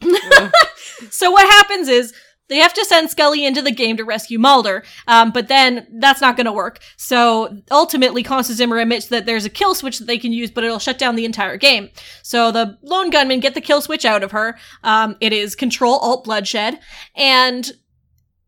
Ugh. 0.04 0.52
So 1.10 1.32
what 1.32 1.50
happens 1.50 1.88
is 1.88 2.14
they 2.50 2.58
have 2.58 2.74
to 2.74 2.86
send 2.86 3.10
Scully 3.10 3.46
into 3.46 3.62
the 3.62 3.72
game 3.72 3.98
to 3.98 4.04
rescue 4.06 4.38
Mulder, 4.38 4.84
um, 5.08 5.32
but 5.32 5.48
then 5.48 5.88
that's 6.00 6.22
not 6.22 6.38
going 6.38 6.46
to 6.46 6.52
work. 6.52 6.80
So 6.98 7.58
ultimately, 7.72 8.22
Constance 8.24 8.58
Zimmer 8.58 8.78
admits 8.78 9.08
that 9.08 9.26
there's 9.26 9.46
a 9.46 9.50
kill 9.50 9.76
switch 9.76 10.00
that 10.00 10.06
they 10.06 10.18
can 10.18 10.32
use, 10.32 10.52
but 10.52 10.64
it'll 10.64 10.80
shut 10.80 10.98
down 10.98 11.16
the 11.16 11.26
entire 11.26 11.58
game. 11.58 11.90
So 12.22 12.52
the 12.52 12.78
lone 12.84 13.10
gunmen 13.10 13.40
get 13.40 13.54
the 13.54 13.62
kill 13.62 13.82
switch 13.82 14.06
out 14.06 14.24
of 14.24 14.32
her. 14.32 14.58
Um, 14.84 15.16
it 15.20 15.34
is 15.34 15.56
Control 15.56 15.98
Alt 15.98 16.26
Bloodshed, 16.26 16.80
and 17.16 17.72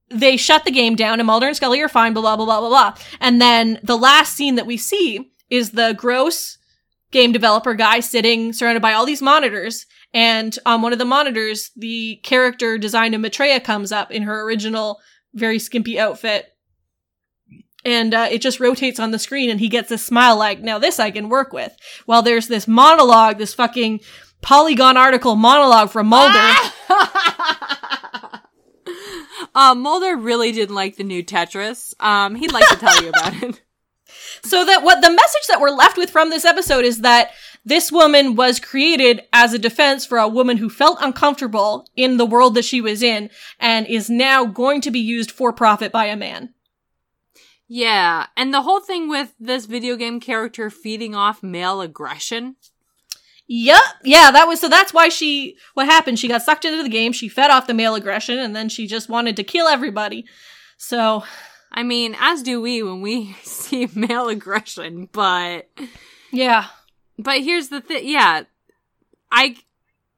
they 0.09 0.37
shut 0.37 0.65
the 0.65 0.71
game 0.71 0.95
down 0.95 1.19
and 1.19 1.27
Mulder 1.27 1.47
and 1.47 1.55
Scully 1.55 1.81
are 1.81 1.89
fine, 1.89 2.13
blah, 2.13 2.21
blah, 2.21 2.35
blah, 2.35 2.45
blah, 2.45 2.59
blah, 2.59 2.69
blah. 2.69 2.97
And 3.19 3.41
then 3.41 3.79
the 3.83 3.97
last 3.97 4.35
scene 4.35 4.55
that 4.55 4.67
we 4.67 4.77
see 4.77 5.31
is 5.49 5.71
the 5.71 5.93
gross 5.97 6.57
game 7.11 7.31
developer 7.31 7.73
guy 7.73 7.99
sitting 7.99 8.53
surrounded 8.53 8.81
by 8.81 8.93
all 8.93 9.05
these 9.05 9.21
monitors. 9.21 9.85
And 10.13 10.57
on 10.65 10.81
one 10.81 10.93
of 10.93 10.99
the 10.99 11.05
monitors, 11.05 11.71
the 11.75 12.17
character 12.23 12.77
designed 12.77 13.15
of 13.15 13.21
Maitreya 13.21 13.59
comes 13.59 13.91
up 13.91 14.11
in 14.11 14.23
her 14.23 14.41
original, 14.41 14.99
very 15.33 15.59
skimpy 15.59 15.99
outfit. 15.99 16.51
And 17.83 18.13
uh, 18.13 18.27
it 18.31 18.41
just 18.41 18.59
rotates 18.59 18.99
on 18.99 19.11
the 19.11 19.19
screen 19.19 19.49
and 19.49 19.59
he 19.59 19.69
gets 19.69 19.91
a 19.91 19.97
smile 19.97 20.37
like, 20.37 20.59
now 20.59 20.79
this 20.79 20.99
I 20.99 21.11
can 21.11 21.29
work 21.29 21.53
with. 21.53 21.75
While 22.05 22.21
there's 22.21 22.47
this 22.47 22.67
monologue, 22.67 23.37
this 23.37 23.53
fucking 23.53 24.01
Polygon 24.41 24.97
article 24.97 25.35
monologue 25.35 25.89
from 25.89 26.07
Mulder. 26.07 26.53
uh, 29.53 29.75
Mulder 29.75 30.15
really 30.15 30.51
didn't 30.51 30.75
like 30.75 30.95
the 30.95 31.03
new 31.03 31.23
Tetris. 31.23 31.93
Um, 31.99 32.35
he'd 32.35 32.51
like 32.51 32.67
to 32.69 32.77
tell 32.77 33.03
you 33.03 33.09
about 33.09 33.43
it. 33.43 33.61
So 34.43 34.63
that 34.63 34.83
what 34.83 35.01
the 35.01 35.09
message 35.09 35.47
that 35.49 35.59
we're 35.59 35.71
left 35.71 35.97
with 35.97 36.09
from 36.11 36.29
this 36.29 36.45
episode 36.45 36.85
is 36.85 37.01
that 37.01 37.31
this 37.65 37.91
woman 37.91 38.35
was 38.35 38.59
created 38.59 39.23
as 39.33 39.53
a 39.53 39.59
defense 39.59 40.05
for 40.05 40.19
a 40.19 40.27
woman 40.27 40.57
who 40.57 40.69
felt 40.69 40.99
uncomfortable 41.01 41.87
in 41.95 42.17
the 42.17 42.25
world 42.25 42.53
that 42.55 42.65
she 42.65 42.79
was 42.79 43.01
in 43.01 43.31
and 43.59 43.87
is 43.87 44.09
now 44.09 44.45
going 44.45 44.81
to 44.81 44.91
be 44.91 44.99
used 44.99 45.31
for 45.31 45.51
profit 45.51 45.91
by 45.91 46.05
a 46.05 46.15
man. 46.15 46.53
Yeah, 47.67 48.27
and 48.37 48.53
the 48.53 48.61
whole 48.61 48.81
thing 48.81 49.09
with 49.09 49.33
this 49.39 49.65
video 49.65 49.95
game 49.95 50.19
character 50.19 50.69
feeding 50.69 51.15
off 51.15 51.41
male 51.41 51.81
aggression. 51.81 52.57
Yep. 53.47 53.81
Yeah, 54.03 54.31
that 54.31 54.47
was 54.47 54.59
so 54.59 54.69
that's 54.69 54.93
why 54.93 55.09
she 55.09 55.57
what 55.75 55.85
happened. 55.85 56.17
She 56.17 56.27
got 56.27 56.41
sucked 56.41 56.65
into 56.65 56.81
the 56.81 56.89
game, 56.89 57.11
she 57.11 57.27
fed 57.27 57.51
off 57.51 57.67
the 57.67 57.73
male 57.73 57.95
aggression, 57.95 58.39
and 58.39 58.55
then 58.55 58.69
she 58.69 58.87
just 58.87 59.09
wanted 59.09 59.35
to 59.35 59.43
kill 59.43 59.67
everybody. 59.67 60.25
So 60.77 61.23
I 61.71 61.83
mean, 61.83 62.15
as 62.19 62.41
do 62.41 62.61
we 62.61 62.81
when 62.81 63.01
we 63.01 63.33
see 63.43 63.87
male 63.93 64.29
aggression, 64.29 65.09
but 65.11 65.69
yeah. 66.31 66.67
But 67.17 67.41
here's 67.41 67.69
the 67.69 67.81
thing, 67.81 68.07
yeah. 68.07 68.43
I 69.31 69.57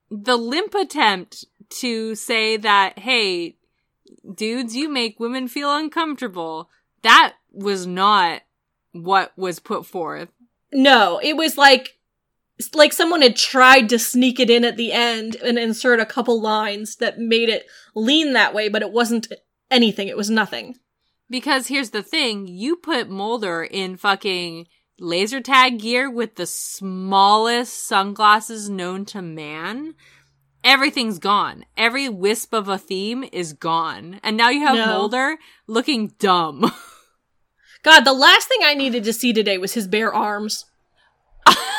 the 0.09 0.37
limp 0.37 0.73
attempt 0.73 1.45
to 1.81 2.15
say 2.15 2.55
that 2.55 2.99
hey, 2.99 3.57
dudes, 4.33 4.75
you 4.75 4.89
make 4.89 5.19
women 5.19 5.47
feel 5.47 5.75
uncomfortable. 5.75 6.69
That 7.01 7.33
was 7.51 7.85
not 7.85 8.41
what 8.93 9.33
was 9.37 9.59
put 9.59 9.85
forth. 9.85 10.29
No, 10.71 11.19
it 11.21 11.35
was 11.35 11.57
like 11.57 11.96
like 12.73 12.93
someone 12.93 13.21
had 13.21 13.35
tried 13.35 13.89
to 13.89 13.99
sneak 13.99 14.39
it 14.39 14.49
in 14.49 14.65
at 14.65 14.77
the 14.77 14.91
end 14.91 15.35
and 15.35 15.59
insert 15.59 15.99
a 15.99 16.05
couple 16.05 16.41
lines 16.41 16.95
that 16.97 17.19
made 17.19 17.49
it 17.49 17.67
lean 17.95 18.33
that 18.33 18.53
way, 18.53 18.69
but 18.69 18.81
it 18.81 18.91
wasn't 18.91 19.31
anything. 19.69 20.07
It 20.07 20.17
was 20.17 20.29
nothing. 20.29 20.75
Because 21.29 21.67
here's 21.67 21.89
the 21.89 22.03
thing, 22.03 22.47
you 22.47 22.77
put 22.77 23.09
Mulder 23.09 23.63
in 23.63 23.97
fucking 23.97 24.67
laser 24.99 25.41
tag 25.41 25.79
gear 25.79 26.09
with 26.09 26.35
the 26.35 26.45
smallest 26.45 27.85
sunglasses 27.85 28.69
known 28.69 29.05
to 29.05 29.21
man. 29.21 29.93
Everything's 30.63 31.19
gone. 31.19 31.65
Every 31.75 32.09
wisp 32.09 32.53
of 32.53 32.67
a 32.67 32.77
theme 32.77 33.23
is 33.31 33.53
gone. 33.53 34.19
And 34.23 34.35
now 34.35 34.49
you 34.49 34.65
have 34.65 34.75
No. 34.75 34.85
Mulder 34.85 35.37
looking 35.67 36.13
dumb. 36.19 36.71
God, 37.83 38.01
the 38.01 38.13
last 38.13 38.47
thing 38.47 38.59
I 38.63 38.73
needed 38.73 39.03
to 39.03 39.13
see 39.13 39.33
today 39.33 39.57
was 39.57 39.73
his 39.73 39.87
bare 39.87 40.13
arms. 40.13 40.65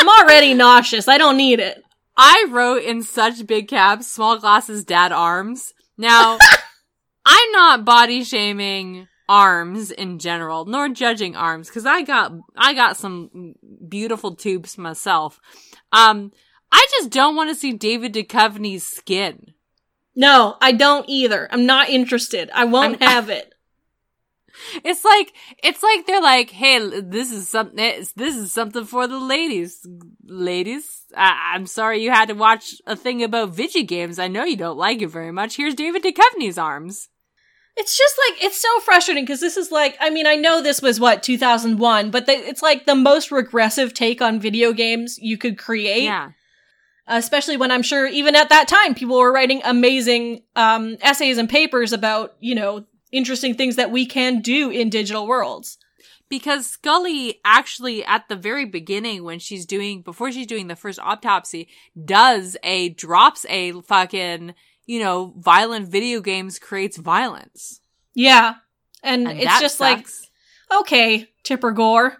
I'm 0.00 0.08
already 0.08 0.54
nauseous. 0.54 1.08
I 1.08 1.18
don't 1.18 1.36
need 1.36 1.60
it. 1.60 1.82
I 2.16 2.46
wrote 2.48 2.82
in 2.82 3.02
such 3.02 3.46
big 3.46 3.68
caps, 3.68 4.06
small 4.06 4.38
glasses, 4.38 4.82
dad 4.84 5.12
arms. 5.12 5.74
Now, 5.98 6.38
I'm 7.26 7.52
not 7.52 7.84
body 7.84 8.24
shaming 8.24 9.08
arms 9.28 9.90
in 9.90 10.18
general, 10.18 10.64
nor 10.64 10.88
judging 10.88 11.36
arms, 11.36 11.68
because 11.68 11.84
I 11.84 12.02
got, 12.02 12.32
I 12.56 12.72
got 12.72 12.96
some 12.96 13.54
beautiful 13.88 14.34
tubes 14.34 14.78
myself. 14.78 15.38
Um, 15.92 16.32
I 16.72 16.86
just 16.98 17.10
don't 17.10 17.36
want 17.36 17.50
to 17.50 17.54
see 17.54 17.72
David 17.72 18.14
Duchovny's 18.14 18.86
skin. 18.86 19.52
No, 20.16 20.56
I 20.62 20.72
don't 20.72 21.04
either. 21.08 21.46
I'm 21.52 21.66
not 21.66 21.90
interested. 21.90 22.50
I 22.54 22.64
won't 22.64 23.02
I'm- 23.02 23.10
have 23.10 23.28
it. 23.28 23.52
It's 24.84 25.04
like, 25.04 25.32
it's 25.62 25.82
like 25.82 26.06
they're 26.06 26.20
like, 26.20 26.50
hey, 26.50 27.00
this 27.00 27.30
is 27.32 27.48
something, 27.48 27.76
this 27.76 28.36
is 28.36 28.52
something 28.52 28.84
for 28.84 29.06
the 29.06 29.18
ladies. 29.18 29.86
Ladies, 30.24 31.02
I- 31.16 31.52
I'm 31.54 31.66
sorry 31.66 32.02
you 32.02 32.10
had 32.10 32.28
to 32.28 32.34
watch 32.34 32.74
a 32.86 32.96
thing 32.96 33.22
about 33.22 33.54
video 33.54 33.82
games. 33.82 34.18
I 34.18 34.28
know 34.28 34.44
you 34.44 34.56
don't 34.56 34.78
like 34.78 35.02
it 35.02 35.08
very 35.08 35.32
much. 35.32 35.56
Here's 35.56 35.74
David 35.74 36.02
Duchovny's 36.02 36.58
arms. 36.58 37.08
It's 37.76 37.96
just 37.96 38.14
like 38.28 38.44
it's 38.44 38.60
so 38.60 38.80
frustrating 38.80 39.24
because 39.24 39.40
this 39.40 39.56
is 39.56 39.70
like 39.70 39.96
I 40.00 40.10
mean 40.10 40.26
I 40.26 40.34
know 40.34 40.60
this 40.60 40.82
was 40.82 41.00
what 41.00 41.22
2001, 41.22 42.10
but 42.10 42.26
the, 42.26 42.32
it's 42.32 42.62
like 42.62 42.84
the 42.84 42.96
most 42.96 43.30
regressive 43.30 43.94
take 43.94 44.20
on 44.20 44.40
video 44.40 44.72
games 44.72 45.18
you 45.20 45.38
could 45.38 45.56
create. 45.56 46.02
Yeah. 46.02 46.30
especially 47.06 47.56
when 47.56 47.70
I'm 47.70 47.82
sure 47.82 48.06
even 48.06 48.36
at 48.36 48.50
that 48.50 48.68
time 48.68 48.94
people 48.94 49.18
were 49.18 49.32
writing 49.32 49.62
amazing 49.64 50.42
um, 50.56 50.96
essays 51.00 51.38
and 51.38 51.48
papers 51.48 51.92
about 51.92 52.34
you 52.40 52.54
know 52.54 52.84
interesting 53.12 53.54
things 53.54 53.76
that 53.76 53.90
we 53.90 54.06
can 54.06 54.40
do 54.40 54.70
in 54.70 54.90
digital 54.90 55.26
worlds. 55.26 55.78
Because 56.28 56.66
Scully 56.66 57.40
actually 57.44 58.04
at 58.04 58.28
the 58.28 58.36
very 58.36 58.64
beginning 58.64 59.24
when 59.24 59.40
she's 59.40 59.66
doing 59.66 60.02
before 60.02 60.30
she's 60.30 60.46
doing 60.46 60.68
the 60.68 60.76
first 60.76 61.00
autopsy 61.00 61.68
does 62.04 62.56
a 62.62 62.90
drops 62.90 63.44
a 63.48 63.72
fucking 63.82 64.54
you 64.86 65.00
know 65.00 65.34
violent 65.38 65.88
video 65.88 66.20
games 66.20 66.60
creates 66.60 66.96
violence. 66.96 67.80
Yeah, 68.14 68.54
and, 69.02 69.26
And 69.26 69.40
it's 69.40 69.60
just 69.60 69.80
like 69.80 70.06
okay, 70.80 71.28
Tipper 71.42 71.72
Gore. 71.72 72.18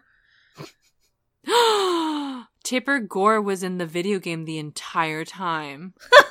Tipper 2.64 2.98
Gore 3.00 3.40
was 3.40 3.62
in 3.62 3.78
the 3.78 3.86
video 3.86 4.18
game 4.18 4.44
the 4.44 4.58
entire 4.58 5.24
time. 5.24 5.94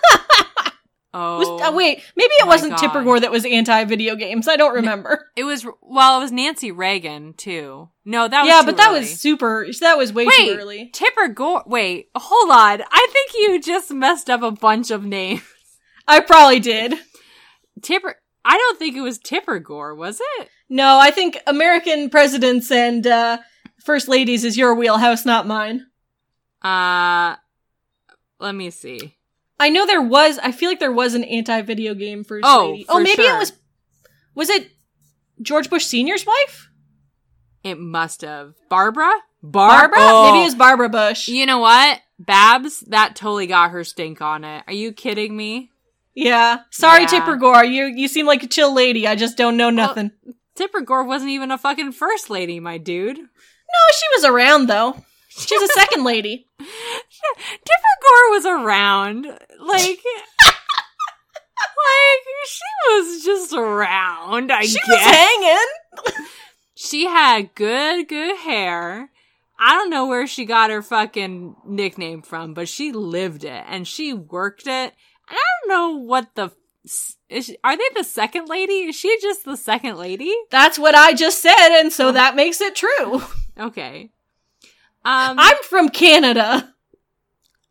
oh, 1.14 1.38
Was, 1.40 1.62
uh, 1.62 1.72
wait, 1.76 2.04
maybe 2.16 2.32
it 2.40 2.48
wasn't 2.48 2.78
Tipper 2.78 3.04
Gore 3.04 3.20
that 3.20 3.32
was 3.32 3.46
anti-video 3.46 4.16
games. 4.16 4.48
I 4.48 4.56
don't 4.56 4.76
remember. 4.76 5.30
it 5.36 5.44
was 5.44 5.66
well, 5.82 6.18
it 6.18 6.22
was 6.22 6.32
Nancy 6.32 6.72
Reagan 6.72 7.34
too. 7.34 7.90
No, 8.06 8.28
that 8.28 8.42
was 8.42 8.50
yeah, 8.50 8.62
but 8.66 8.78
that 8.78 8.90
early. 8.90 9.00
was 9.02 9.20
super. 9.20 9.68
That 9.82 9.98
was 9.98 10.14
way 10.14 10.26
Wait, 10.26 10.38
too 10.38 10.58
early. 10.60 10.90
Tipper 10.94 11.28
Gore. 11.30 11.64
Wait, 11.66 12.10
hold 12.16 12.52
on. 12.52 12.82
I 12.90 13.08
think 13.12 13.32
you 13.36 13.62
just 13.62 13.92
messed 13.92 14.30
up 14.30 14.42
a 14.42 14.52
bunch 14.52 14.92
of 14.92 15.06
names. 15.06 15.42
I 16.08 16.20
probably 16.22 16.60
did. 16.60 16.96
Tipper. 17.82 18.16
I 18.46 18.58
don't 18.58 18.80
think 18.80 18.96
it 18.96 19.02
was 19.02 19.20
Tipper 19.20 19.60
Gore, 19.60 19.94
was 19.96 20.22
it? 20.40 20.50
No, 20.70 20.98
I 21.00 21.12
think 21.12 21.38
American 21.46 22.10
presidents 22.10 22.72
and 22.72 23.06
uh, 23.06 23.40
first 23.84 24.08
ladies 24.08 24.44
is 24.44 24.58
your 24.58 24.76
wheelhouse, 24.76 25.26
not 25.26 25.48
mine. 25.48 25.86
Uh, 26.62 27.36
let 28.40 28.56
me 28.56 28.70
see. 28.70 29.18
I 29.60 29.70
know 29.70 29.86
there 29.86 30.02
was. 30.02 30.40
I 30.40 30.52
feel 30.52 30.70
like 30.70 30.80
there 30.80 30.92
was 30.92 31.14
an 31.16 31.24
anti-video 31.24 31.94
game 31.94 32.24
first 32.24 32.46
Oh, 32.48 32.72
lady. 32.72 32.86
Oh, 32.88 33.00
maybe 33.00 33.24
sure. 33.24 33.36
it 33.36 33.40
was. 33.40 33.54
Was 34.36 34.50
it 34.50 34.70
George 35.42 35.70
Bush 35.70 35.86
Senior's 35.86 36.26
wife? 36.26 36.70
It 37.64 37.78
must 37.78 38.22
have 38.22 38.54
Barbara. 38.70 39.12
Bar- 39.44 39.90
Barbara? 39.90 39.98
Oh. 40.00 40.24
Maybe 40.26 40.40
it 40.40 40.42
oh. 40.42 40.46
was 40.46 40.56
Barbara 40.56 40.90
Bush. 40.90 41.28
You 41.28 41.46
know 41.46 41.60
what? 41.60 42.00
Babs, 42.18 42.82
that 42.88 43.16
totally 43.16 43.48
got 43.48 43.72
her 43.72 43.84
stink 43.84 44.22
on 44.22 44.44
it. 44.44 44.64
Are 44.68 44.74
you 44.74 44.92
kidding 44.92 45.36
me? 45.36 45.72
Yeah. 46.14 46.60
Sorry, 46.72 47.02
Yeah. 47.02 47.08
Tipper 47.08 47.36
Gore. 47.38 47.64
You 47.64 47.86
you 47.86 48.08
seem 48.08 48.26
like 48.26 48.44
a 48.44 48.48
chill 48.48 48.74
lady. 48.74 49.08
I 49.08 49.16
just 49.16 49.38
don't 49.38 49.58
know 49.58 49.70
nothing. 49.70 50.12
Tipper 50.56 50.82
Gore 50.82 51.06
wasn't 51.06 51.32
even 51.32 51.52
a 51.52 51.58
fucking 51.58 51.94
first 51.94 52.30
lady, 52.30 52.60
my 52.60 52.78
dude. 52.78 53.18
no, 53.18 53.24
she 53.24 54.06
was 54.16 54.26
around 54.26 54.68
though. 54.68 55.04
She's 55.30 55.62
a 55.62 55.68
second 55.68 56.04
lady. 56.04 56.48
Gore 58.02 58.32
was 58.32 58.46
around. 58.46 59.26
Like, 59.26 59.40
like 60.40 62.26
she 62.48 62.62
was 62.90 63.24
just 63.26 63.54
around. 63.54 64.52
I 64.52 64.62
She 64.64 64.76
guess 64.80 64.88
was 64.88 65.00
hanging. 65.00 66.26
she 66.76 67.06
had 67.06 67.54
good, 67.56 68.08
good 68.08 68.38
hair. 68.38 69.10
I 69.60 69.76
don't 69.76 69.90
know 69.90 70.08
where 70.08 70.26
she 70.28 70.46
got 70.46 70.70
her 70.70 70.82
fucking 70.82 71.56
nickname 71.66 72.22
from, 72.22 72.54
but 72.54 72.70
she 72.70 72.92
lived 72.94 73.44
it 73.44 73.64
and 73.68 73.86
she 73.88 74.14
worked 74.14 74.68
it. 74.68 74.94
I 75.28 75.34
don't 75.66 75.70
know 75.70 75.98
what 75.98 76.34
the 76.36 76.52
is 77.30 77.46
she, 77.46 77.58
are 77.64 77.78
they 77.78 77.84
the 77.94 78.04
second 78.06 78.48
lady? 78.48 78.86
Is 78.88 78.96
she 78.96 79.16
just 79.22 79.44
the 79.46 79.58
second 79.58 79.98
lady? 79.98 80.34
That's 80.50 80.80
what 80.80 80.96
I 80.96 81.14
just 81.14 81.42
said, 81.42 81.78
and 81.80 81.88
Oh. 81.88 81.90
so 81.90 82.12
that 82.14 82.36
makes 82.36 82.62
it 82.62 82.76
true. 82.76 83.22
Okay. 83.60 84.10
Um. 85.06 85.38
I'm 85.38 85.58
from 85.64 85.90
Canada. 85.90 86.74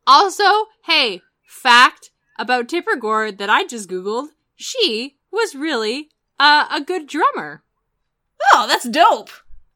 Also, 0.09 0.44
hey, 0.86 1.20
fact 1.46 2.11
about 2.38 2.68
Tipper 2.68 2.96
Gore 2.96 3.30
that 3.30 3.50
I 3.50 3.64
just 3.66 3.88
googled: 3.90 4.28
she 4.56 5.16
was 5.30 5.54
really 5.54 6.09
uh, 6.40 6.66
a 6.72 6.80
good 6.80 7.06
drummer, 7.06 7.62
Oh, 8.54 8.66
that's 8.66 8.88
dope. 8.88 9.30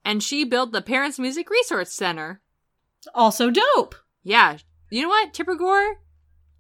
and 0.05 0.23
she 0.23 0.45
built 0.45 0.73
the 0.73 0.81
Parents 0.83 1.19
Music 1.19 1.51
Resource 1.51 1.93
Center. 1.93 2.41
Also 3.15 3.51
dope. 3.51 3.95
Yeah, 4.23 4.57
you 4.91 5.03
know 5.03 5.09
what, 5.09 5.35
Tipper 5.35 5.55
Gore, 5.55 5.97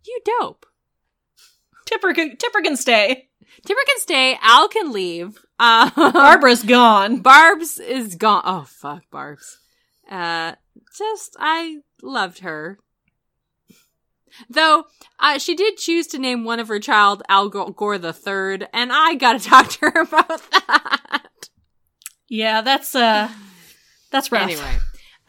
you 0.06 0.20
dope. 0.24 0.66
Tipper 1.86 2.12
can, 2.12 2.36
Tipper 2.36 2.60
can 2.60 2.76
stay. 2.76 3.28
Tipper 3.66 3.80
can 3.86 3.98
stay. 3.98 4.38
Al 4.42 4.68
can 4.68 4.92
leave. 4.92 5.44
Uh, 5.58 5.90
Barbara's 6.12 6.62
gone. 6.62 7.20
Barb's 7.20 7.78
is 7.78 8.16
gone. 8.16 8.42
Oh 8.44 8.64
fuck, 8.68 9.02
Barb's. 9.10 9.58
Uh, 10.10 10.56
just 10.98 11.36
I 11.38 11.78
loved 12.02 12.40
her. 12.40 12.78
Though 14.48 14.84
uh, 15.18 15.38
she 15.38 15.54
did 15.54 15.76
choose 15.76 16.06
to 16.08 16.18
name 16.18 16.44
one 16.44 16.60
of 16.60 16.68
her 16.68 16.80
child 16.80 17.22
Al 17.28 17.48
Gore 17.48 17.98
the 17.98 18.12
third, 18.12 18.68
and 18.72 18.90
I 18.92 19.14
gotta 19.14 19.38
talk 19.44 19.68
to 19.70 19.90
her 19.90 20.00
about 20.02 20.50
that. 20.50 21.48
Yeah, 22.28 22.62
that's 22.62 22.94
uh, 22.94 23.28
that's 24.10 24.32
rough. 24.32 24.42
Anyway, 24.42 24.78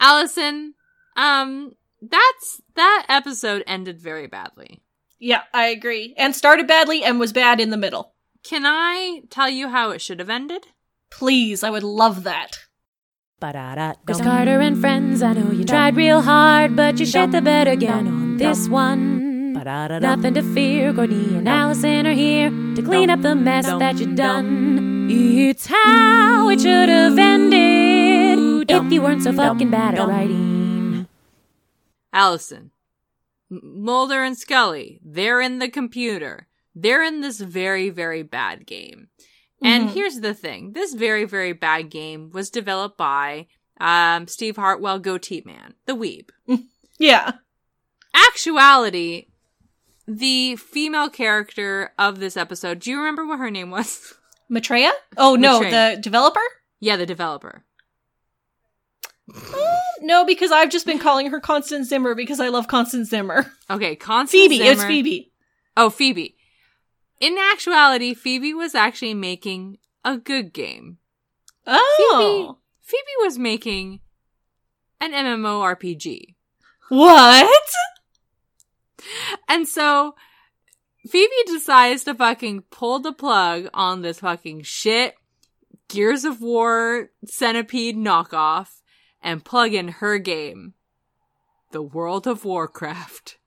Alison, 0.00 0.74
um, 1.16 1.72
that's 2.00 2.62
that 2.76 3.06
episode 3.08 3.62
ended 3.66 4.00
very 4.00 4.26
badly. 4.26 4.82
Yeah, 5.18 5.42
I 5.52 5.66
agree. 5.66 6.14
And 6.18 6.34
started 6.34 6.66
badly 6.66 7.02
and 7.02 7.18
was 7.18 7.32
bad 7.32 7.60
in 7.60 7.70
the 7.70 7.76
middle. 7.76 8.14
Can 8.42 8.64
I 8.66 9.22
tell 9.30 9.48
you 9.48 9.68
how 9.68 9.90
it 9.90 10.02
should 10.02 10.18
have 10.18 10.28
ended? 10.28 10.66
Please, 11.10 11.62
I 11.62 11.70
would 11.70 11.82
love 11.82 12.24
that. 12.24 12.58
Chris 14.06 14.20
Carter 14.20 14.60
and 14.60 14.78
friends, 14.80 15.22
I 15.22 15.32
know 15.32 15.50
you 15.50 15.64
tried 15.64 15.96
real 15.96 16.22
hard, 16.22 16.76
but 16.76 16.98
you 16.98 17.06
shit 17.06 17.30
the 17.30 17.42
bed 17.42 17.68
again 17.68 18.06
on 18.06 18.23
this 18.38 18.68
one. 18.68 19.52
Nothing 19.54 20.34
to 20.34 20.42
fear, 20.54 20.92
Courtney 20.92 21.36
and 21.36 21.48
Alison 21.48 22.06
are 22.06 22.12
here 22.12 22.50
to 22.50 22.82
clean 22.82 23.08
up 23.10 23.22
the 23.22 23.34
mess 23.34 23.66
that 23.66 23.98
you 23.98 24.14
done. 24.14 25.08
It's 25.10 25.66
how 25.66 26.48
it 26.48 26.60
should 26.60 26.88
have 26.88 27.16
ended 27.18 28.70
if 28.70 28.92
you 28.92 29.02
weren't 29.02 29.22
so 29.22 29.32
fucking 29.32 29.70
bad 29.70 29.94
at 29.94 30.08
writing. 30.08 31.06
Alison, 32.12 32.70
Mulder 33.50 34.22
and 34.24 34.36
Scully, 34.36 35.00
they're 35.04 35.40
in 35.40 35.58
the 35.58 35.68
computer. 35.68 36.48
They're 36.74 37.02
in 37.04 37.20
this 37.20 37.40
very, 37.40 37.90
very 37.90 38.22
bad 38.22 38.66
game. 38.66 39.08
And 39.62 39.88
Mhm. 39.88 39.92
here's 39.94 40.20
the 40.20 40.34
thing 40.34 40.72
this 40.72 40.94
very, 40.94 41.24
very 41.24 41.52
bad 41.52 41.90
game 41.90 42.30
was 42.30 42.50
developed 42.50 42.96
by 42.98 43.46
um, 43.80 44.28
Steve 44.28 44.54
Harwell, 44.56 45.00
Goatee 45.00 45.42
Man, 45.44 45.74
the 45.86 45.94
Weeb. 45.96 46.30
Yeah. 46.96 47.32
Actuality, 48.14 49.26
the 50.06 50.56
female 50.56 51.08
character 51.08 51.92
of 51.98 52.20
this 52.20 52.36
episode, 52.36 52.78
do 52.78 52.90
you 52.90 52.98
remember 52.98 53.26
what 53.26 53.38
her 53.38 53.50
name 53.50 53.70
was? 53.70 54.14
Maitreya? 54.48 54.92
Oh 55.16 55.34
no, 55.34 55.60
Maitreya. 55.60 55.96
the 55.96 56.00
developer? 56.00 56.40
yeah, 56.80 56.96
the 56.96 57.06
developer. 57.06 57.64
Uh, 59.34 59.76
no, 60.02 60.24
because 60.24 60.52
I've 60.52 60.70
just 60.70 60.84
been 60.84 60.98
calling 60.98 61.30
her 61.30 61.40
Constance 61.40 61.88
Zimmer 61.88 62.14
because 62.14 62.40
I 62.40 62.48
love 62.48 62.68
Constance 62.68 63.08
Zimmer. 63.08 63.50
Okay, 63.70 63.96
Constance 63.96 64.42
Zimmer. 64.42 64.58
Phoebe, 64.58 64.68
it's 64.68 64.84
Phoebe. 64.84 65.32
Oh, 65.76 65.88
Phoebe. 65.88 66.36
In 67.20 67.38
actuality, 67.38 68.12
Phoebe 68.12 68.52
was 68.52 68.74
actually 68.74 69.14
making 69.14 69.78
a 70.04 70.18
good 70.18 70.52
game. 70.52 70.98
Oh. 71.66 72.58
Phoebe 72.82 73.02
was 73.22 73.38
making 73.38 74.00
an 75.00 75.12
MMORPG. 75.12 76.34
What? 76.90 77.64
And 79.48 79.68
so 79.68 80.14
Phoebe 81.08 81.32
decides 81.46 82.04
to 82.04 82.14
fucking 82.14 82.62
pull 82.70 82.98
the 82.98 83.12
plug 83.12 83.68
on 83.74 84.02
this 84.02 84.20
fucking 84.20 84.62
shit 84.62 85.14
Gears 85.88 86.24
of 86.24 86.40
War 86.40 87.10
centipede 87.26 87.96
knockoff 87.96 88.80
and 89.22 89.44
plug 89.44 89.74
in 89.74 89.88
her 89.88 90.18
game, 90.18 90.74
The 91.72 91.82
World 91.82 92.26
of 92.26 92.44
Warcraft. 92.44 93.38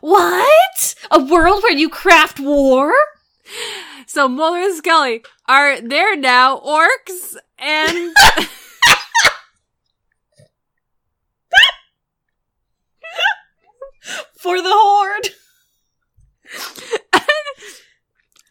What? 0.00 0.94
A 1.10 1.22
world 1.22 1.62
where 1.62 1.76
you 1.76 1.88
craft 1.88 2.40
war? 2.40 2.92
So 4.06 4.28
Mulder 4.28 4.60
and 4.60 4.74
Scully 4.76 5.22
are 5.46 5.80
there 5.80 6.16
now, 6.16 6.58
orcs, 6.58 7.36
and 7.58 8.14
For 14.38 14.60
the 14.60 14.70
horde? 14.72 15.28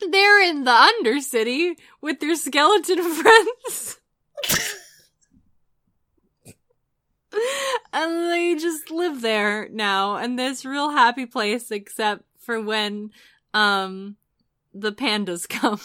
they're 0.12 0.42
in 0.42 0.64
the 0.64 0.72
Undercity 0.72 1.76
with 2.02 2.20
their 2.20 2.36
skeleton 2.36 3.02
friends. 3.14 4.00
and 7.94 8.32
they 8.32 8.56
just 8.56 8.92
live 8.92 9.22
there 9.22 9.70
now 9.70 10.18
in 10.18 10.36
this 10.36 10.66
real 10.66 10.92
happy 10.92 11.26
place 11.26 11.72
except 11.72 12.24
for 12.40 12.62
when 12.62 13.12
um 13.54 14.16
the 14.74 14.92
pandas 14.92 15.48
come. 15.48 15.80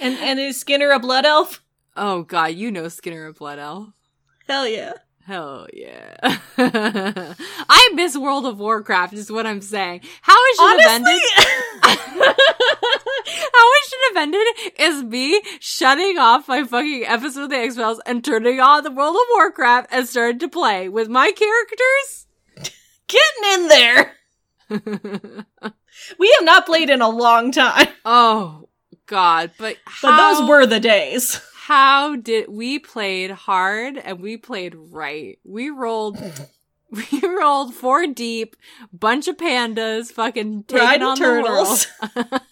And 0.00 0.18
and 0.18 0.38
is 0.38 0.58
Skinner 0.60 0.90
a 0.90 0.98
blood 0.98 1.24
elf? 1.24 1.62
oh 1.96 2.22
god, 2.22 2.54
you 2.54 2.70
know 2.70 2.88
Skinner 2.88 3.26
a 3.26 3.32
Blood 3.32 3.58
Elf. 3.58 3.88
Hell 4.46 4.66
yeah. 4.66 4.94
Hell 5.30 5.68
yeah. 5.72 6.16
I 6.58 7.90
miss 7.94 8.16
World 8.16 8.46
of 8.46 8.58
Warcraft 8.58 9.12
is 9.12 9.30
what 9.30 9.46
I'm 9.46 9.60
saying. 9.60 10.00
How 10.22 10.34
it 10.36 10.56
should 10.56 10.80
have 10.80 10.90
ended 10.90 11.20
How 13.52 13.64
it 13.76 13.84
should 13.88 14.00
have 14.08 14.22
ended 14.22 14.48
is 14.76 15.04
me 15.04 15.40
shutting 15.60 16.18
off 16.18 16.48
my 16.48 16.64
fucking 16.64 17.04
episode 17.06 17.44
of 17.44 17.50
the 17.50 17.58
X 17.58 17.76
Files 17.76 18.00
and 18.06 18.24
turning 18.24 18.58
on 18.58 18.82
the 18.82 18.90
World 18.90 19.14
of 19.14 19.22
Warcraft 19.34 19.90
and 19.92 20.08
starting 20.08 20.40
to 20.40 20.48
play 20.48 20.88
with 20.88 21.08
my 21.08 21.30
characters. 21.30 22.26
getting 23.06 23.52
in 23.54 23.68
there. 23.68 24.16
We 26.18 26.36
have 26.38 26.44
not 26.44 26.66
played 26.66 26.90
in 26.90 27.02
a 27.02 27.08
long 27.08 27.52
time, 27.52 27.86
oh 28.04 28.68
God! 29.06 29.52
But 29.58 29.76
but 30.02 30.16
those 30.16 30.48
were 30.48 30.66
the 30.66 30.80
days. 30.80 31.40
How 31.70 32.16
did 32.16 32.48
we 32.48 32.80
played 32.80 33.30
hard 33.30 33.96
and 33.96 34.18
we 34.18 34.36
played 34.36 34.74
right? 34.74 35.38
We 35.44 35.70
rolled. 35.70 36.18
We 36.92 37.20
rolled 37.24 37.72
four 37.72 38.04
deep, 38.08 38.56
bunch 38.92 39.28
of 39.28 39.36
pandas, 39.36 40.10
fucking 40.10 40.64
taking 40.64 40.84
Riding 40.84 41.06
on 41.06 41.16
turtles. 41.16 41.86
the 41.86 42.08
world. 42.16 42.26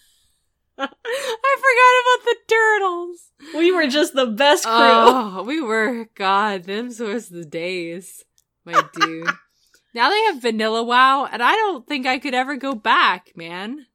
I 0.77 1.57
forgot 1.65 1.93
about 1.99 2.23
the 2.23 2.35
turtles. 2.47 3.31
We 3.53 3.73
were 3.73 3.87
just 3.87 4.13
the 4.13 4.27
best 4.27 4.63
crew. 4.63 4.71
Oh, 4.73 5.43
we 5.45 5.59
were. 5.59 6.07
God, 6.15 6.63
them 6.63 6.87
was 6.87 7.27
the 7.27 7.43
days, 7.43 8.23
my 8.63 8.81
dude. 8.93 9.27
now 9.93 10.09
they 10.09 10.21
have 10.27 10.41
Vanilla 10.41 10.83
WoW, 10.83 11.25
and 11.29 11.43
I 11.43 11.51
don't 11.51 11.85
think 11.85 12.07
I 12.07 12.17
could 12.17 12.33
ever 12.33 12.55
go 12.55 12.73
back, 12.73 13.33
man. 13.35 13.87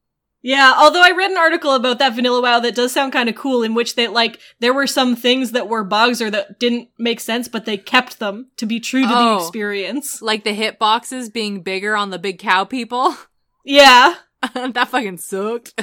Yeah, 0.47 0.75
although 0.77 1.01
I 1.01 1.09
read 1.09 1.31
an 1.31 1.37
article 1.37 1.73
about 1.73 1.97
that 1.97 2.13
Vanilla 2.13 2.39
WoW 2.39 2.59
that 2.59 2.75
does 2.75 2.91
sound 2.93 3.13
kind 3.13 3.27
of 3.29 3.33
cool, 3.35 3.63
in 3.63 3.73
which 3.73 3.95
they 3.95 4.07
like 4.07 4.39
there 4.59 4.75
were 4.75 4.85
some 4.85 5.15
things 5.15 5.53
that 5.53 5.67
were 5.67 5.83
bugs 5.83 6.21
or 6.21 6.29
that 6.29 6.59
didn't 6.59 6.89
make 6.99 7.19
sense, 7.19 7.47
but 7.47 7.65
they 7.65 7.77
kept 7.77 8.19
them 8.19 8.51
to 8.57 8.67
be 8.67 8.79
true 8.79 9.01
to 9.01 9.07
the 9.07 9.13
Oh. 9.17 9.37
experience. 9.39 10.21
Like 10.21 10.43
the 10.43 10.55
hitboxes 10.55 11.33
being 11.33 11.63
bigger 11.63 11.95
on 11.95 12.11
the 12.11 12.19
big 12.19 12.37
cow 12.37 12.63
people. 12.63 13.15
Yeah, 13.67 14.13
that 14.53 14.89
fucking 14.89 15.17
sucked. 15.17 15.73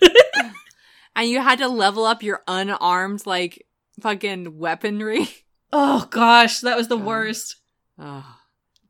and 1.16 1.28
you 1.28 1.40
had 1.40 1.58
to 1.58 1.66
level 1.66 2.04
up 2.04 2.22
your 2.22 2.42
unarmed, 2.46 3.26
like, 3.26 3.66
fucking 4.00 4.56
weaponry. 4.56 5.28
Oh 5.72 6.06
gosh, 6.10 6.60
that 6.60 6.76
was 6.76 6.86
the 6.86 6.96
God. 6.96 7.04
worst. 7.06 7.56
Oh. 7.98 8.36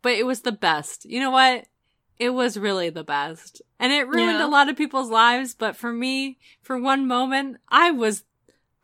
But 0.02 0.12
it 0.12 0.26
was 0.26 0.42
the 0.42 0.52
best. 0.52 1.06
You 1.06 1.20
know 1.20 1.30
what? 1.30 1.64
It 2.18 2.30
was 2.30 2.56
really 2.58 2.90
the 2.90 3.04
best. 3.04 3.60
And 3.78 3.92
it 3.92 4.06
ruined 4.08 4.38
Yeah. 4.38 4.46
a 4.46 4.48
lot 4.48 4.68
of 4.68 4.76
people's 4.76 5.10
lives, 5.10 5.54
but 5.54 5.76
for 5.76 5.92
me, 5.92 6.38
for 6.62 6.78
one 6.78 7.06
moment, 7.06 7.58
I 7.68 7.90
was 7.90 8.24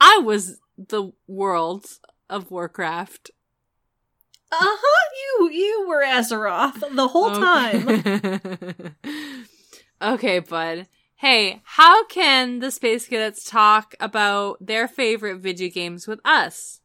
I 0.01 0.19
was 0.19 0.59
the 0.77 1.13
world 1.29 1.87
of 2.29 2.51
Warcraft. 2.51 3.31
Uh 4.53 4.57
huh. 4.61 5.11
You 5.39 5.51
you 5.51 5.87
were 5.89 6.03
Azeroth 6.05 6.81
the 6.95 7.09
whole 7.09 7.31
time. 7.31 8.03
time. 8.03 8.97
okay, 10.03 10.39
bud. 10.41 10.89
Hey, 11.17 11.61
how 11.65 12.05
can 12.07 12.59
the 12.61 12.71
Space 12.71 13.07
Cadets 13.07 13.45
talk 13.45 13.95
about 14.01 14.57
their 14.65 14.89
favorite 14.89 15.39
video 15.41 15.69
games 15.69 16.09
with 16.09 16.19
us? 16.25 16.80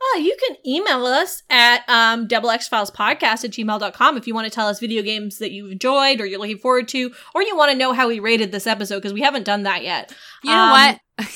Oh, 0.00 0.20
you 0.22 0.36
can 0.46 0.56
email 0.66 1.04
us 1.06 1.42
at 1.50 1.82
um, 1.88 2.26
double 2.28 2.50
X 2.50 2.68
Files 2.68 2.90
podcast 2.90 3.44
at 3.44 3.50
gmail.com 3.50 4.16
if 4.16 4.26
you 4.26 4.34
want 4.34 4.44
to 4.46 4.50
tell 4.50 4.68
us 4.68 4.78
video 4.78 5.02
games 5.02 5.38
that 5.38 5.50
you've 5.50 5.72
enjoyed 5.72 6.20
or 6.20 6.26
you're 6.26 6.38
looking 6.38 6.58
forward 6.58 6.86
to, 6.88 7.10
or 7.34 7.42
you 7.42 7.56
want 7.56 7.72
to 7.72 7.76
know 7.78 7.92
how 7.92 8.06
we 8.08 8.20
rated 8.20 8.52
this 8.52 8.66
episode 8.68 8.96
because 8.98 9.12
we 9.12 9.22
haven't 9.22 9.42
done 9.44 9.64
that 9.64 9.82
yet. 9.82 10.14
You 10.44 10.50
know 10.50 10.56
Um, 10.56 10.70
what? 10.70 11.00
Did 11.18 11.26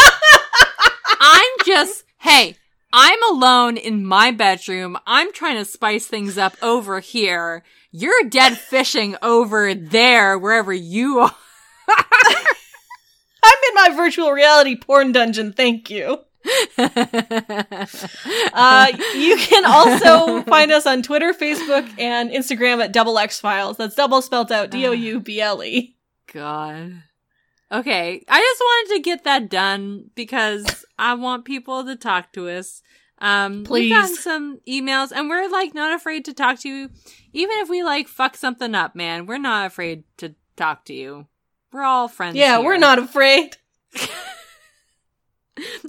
I'm 1.20 1.50
just, 1.64 2.04
hey, 2.18 2.56
I'm 2.92 3.18
alone 3.32 3.76
in 3.76 4.04
my 4.04 4.32
bedroom. 4.32 4.96
I'm 5.06 5.32
trying 5.32 5.56
to 5.58 5.64
spice 5.64 6.06
things 6.06 6.36
up 6.36 6.56
over 6.62 6.98
here. 7.00 7.62
You're 7.92 8.24
dead 8.28 8.58
fishing 8.58 9.16
over 9.22 9.72
there, 9.74 10.36
wherever 10.38 10.72
you 10.72 11.20
are. 11.20 11.34
I'm 13.46 13.58
in 13.68 13.74
my 13.74 13.96
virtual 13.96 14.32
reality 14.32 14.76
porn 14.76 15.12
dungeon, 15.12 15.52
thank 15.52 15.90
you. 15.90 16.20
Uh, 18.58 18.86
you 19.14 19.36
can 19.36 19.64
also 19.66 20.42
find 20.42 20.72
us 20.72 20.86
on 20.86 21.02
Twitter, 21.02 21.34
Facebook, 21.34 21.88
and 21.98 22.30
Instagram 22.30 22.82
at 22.82 22.92
Double 22.92 23.18
X 23.18 23.38
Files. 23.40 23.76
That's 23.76 23.94
double 23.94 24.22
spelled 24.22 24.50
out 24.50 24.70
D 24.70 24.86
O 24.86 24.92
U 24.92 25.20
B 25.20 25.40
L 25.40 25.62
E. 25.62 25.96
God. 26.32 27.02
Okay, 27.70 28.24
I 28.28 28.40
just 28.40 28.60
wanted 28.60 28.94
to 28.96 29.02
get 29.02 29.24
that 29.24 29.50
done 29.50 30.10
because 30.14 30.84
I 30.98 31.14
want 31.14 31.44
people 31.44 31.84
to 31.84 31.96
talk 31.96 32.32
to 32.32 32.48
us. 32.48 32.82
Um, 33.18 33.64
we've 33.68 33.90
gotten 33.90 34.14
some 34.14 34.60
emails, 34.68 35.10
and 35.12 35.28
we're 35.28 35.48
like 35.48 35.74
not 35.74 35.94
afraid 35.94 36.24
to 36.26 36.32
talk 36.32 36.60
to 36.60 36.68
you, 36.68 36.90
even 37.32 37.58
if 37.58 37.68
we 37.68 37.82
like 37.82 38.08
fuck 38.08 38.36
something 38.36 38.74
up, 38.74 38.94
man. 38.94 39.26
We're 39.26 39.38
not 39.38 39.66
afraid 39.66 40.04
to 40.18 40.34
talk 40.56 40.84
to 40.86 40.94
you. 40.94 41.26
We're 41.76 41.82
all 41.82 42.08
friends. 42.08 42.36
Yeah, 42.36 42.56
here. 42.56 42.64
we're 42.64 42.78
not 42.78 42.98
afraid. 42.98 43.56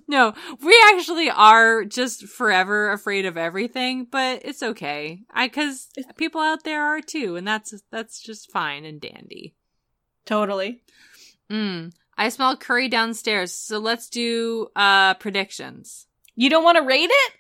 No, 0.10 0.34
we 0.64 0.82
actually 0.94 1.30
are 1.30 1.84
just 1.84 2.24
forever 2.28 2.94
afraid 2.94 3.26
of 3.26 3.36
everything, 3.36 4.08
but 4.10 4.44
it's 4.46 4.64
okay. 4.64 5.24
I 5.30 5.50
cuz 5.50 5.90
people 6.16 6.40
out 6.40 6.64
there 6.64 6.86
are 6.86 7.02
too, 7.02 7.36
and 7.36 7.46
that's 7.46 7.74
that's 7.92 8.22
just 8.22 8.50
fine 8.50 8.86
and 8.86 9.02
dandy. 9.02 9.56
Totally. 10.26 10.84
Mm. 11.52 11.92
I 12.18 12.30
smell 12.30 12.56
curry 12.56 12.88
downstairs, 12.88 13.54
so 13.54 13.80
let's 13.80 14.08
do 14.08 14.70
uh 14.78 15.16
predictions. 15.16 16.08
You 16.36 16.50
don't 16.50 16.64
want 16.64 16.78
to 16.78 16.84
rate 16.84 17.10
it? 17.12 17.34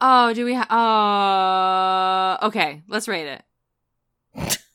Oh, 0.00 0.32
do 0.32 0.44
we 0.44 0.54
ha- 0.54 2.38
uh 2.40 2.46
okay, 2.46 2.82
let's 2.86 3.08
rate 3.08 3.42
it. 4.36 4.58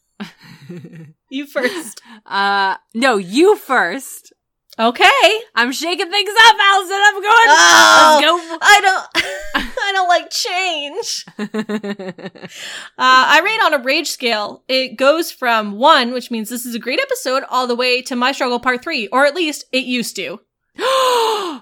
You 1.34 1.46
first. 1.48 2.02
uh 2.26 2.78
no, 2.94 3.18
you 3.18 3.56
first. 3.56 4.32
okay. 4.80 5.30
I'm 5.56 5.72
shaking 5.72 6.10
things 6.10 6.30
up, 6.48 6.56
Alison. 6.60 7.00
I'm 7.02 7.14
going. 7.14 7.50
Oh, 7.50 8.58
I 8.62 8.80
don't. 8.82 9.08
I 9.86 9.92
don't 9.92 10.08
like 10.08 10.30
change. 10.30 11.26
Uh, 12.96 13.26
I 13.36 13.42
rate 13.44 13.60
on 13.66 13.74
a 13.74 13.84
rage 13.84 14.08
scale. 14.10 14.64
It 14.68 14.96
goes 14.98 15.32
from 15.32 15.74
one, 15.74 16.12
which 16.14 16.30
means 16.32 16.50
this 16.50 16.66
is 16.66 16.76
a 16.76 16.80
great 16.80 17.00
episode, 17.00 17.44
all 17.50 17.66
the 17.68 17.76
way 17.76 18.02
to 18.04 18.16
my 18.16 18.32
struggle 18.32 18.60
part 18.60 18.84
three, 18.84 19.08
or 19.08 19.26
at 19.26 19.34
least 19.36 19.66
it 19.72 19.86
used 19.86 20.16
to. 20.18 20.40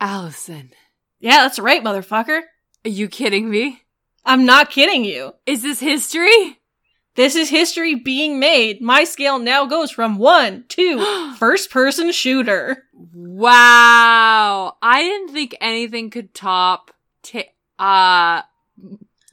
Alison, 0.00 0.72
Yeah, 1.20 1.42
that's 1.42 1.58
right, 1.58 1.82
motherfucker. 1.82 2.40
are 2.84 2.88
you 2.90 3.08
kidding 3.08 3.48
me? 3.48 3.82
I'm 4.24 4.44
not 4.44 4.70
kidding 4.70 5.04
you. 5.04 5.32
Is 5.46 5.62
this 5.62 5.80
history? 5.80 6.58
This 7.16 7.36
is 7.36 7.48
history 7.50 7.94
being 7.94 8.40
made. 8.40 8.80
My 8.80 9.04
scale 9.04 9.38
now 9.38 9.66
goes 9.66 9.90
from 9.90 10.18
one 10.18 10.64
to 10.70 11.34
first 11.38 11.70
person 11.70 12.10
shooter. 12.12 12.84
Wow. 12.94 14.76
I 14.82 15.02
didn't 15.02 15.28
think 15.32 15.56
anything 15.60 16.10
could 16.10 16.34
top 16.34 16.90
t- 17.22 17.50
uh 17.78 18.42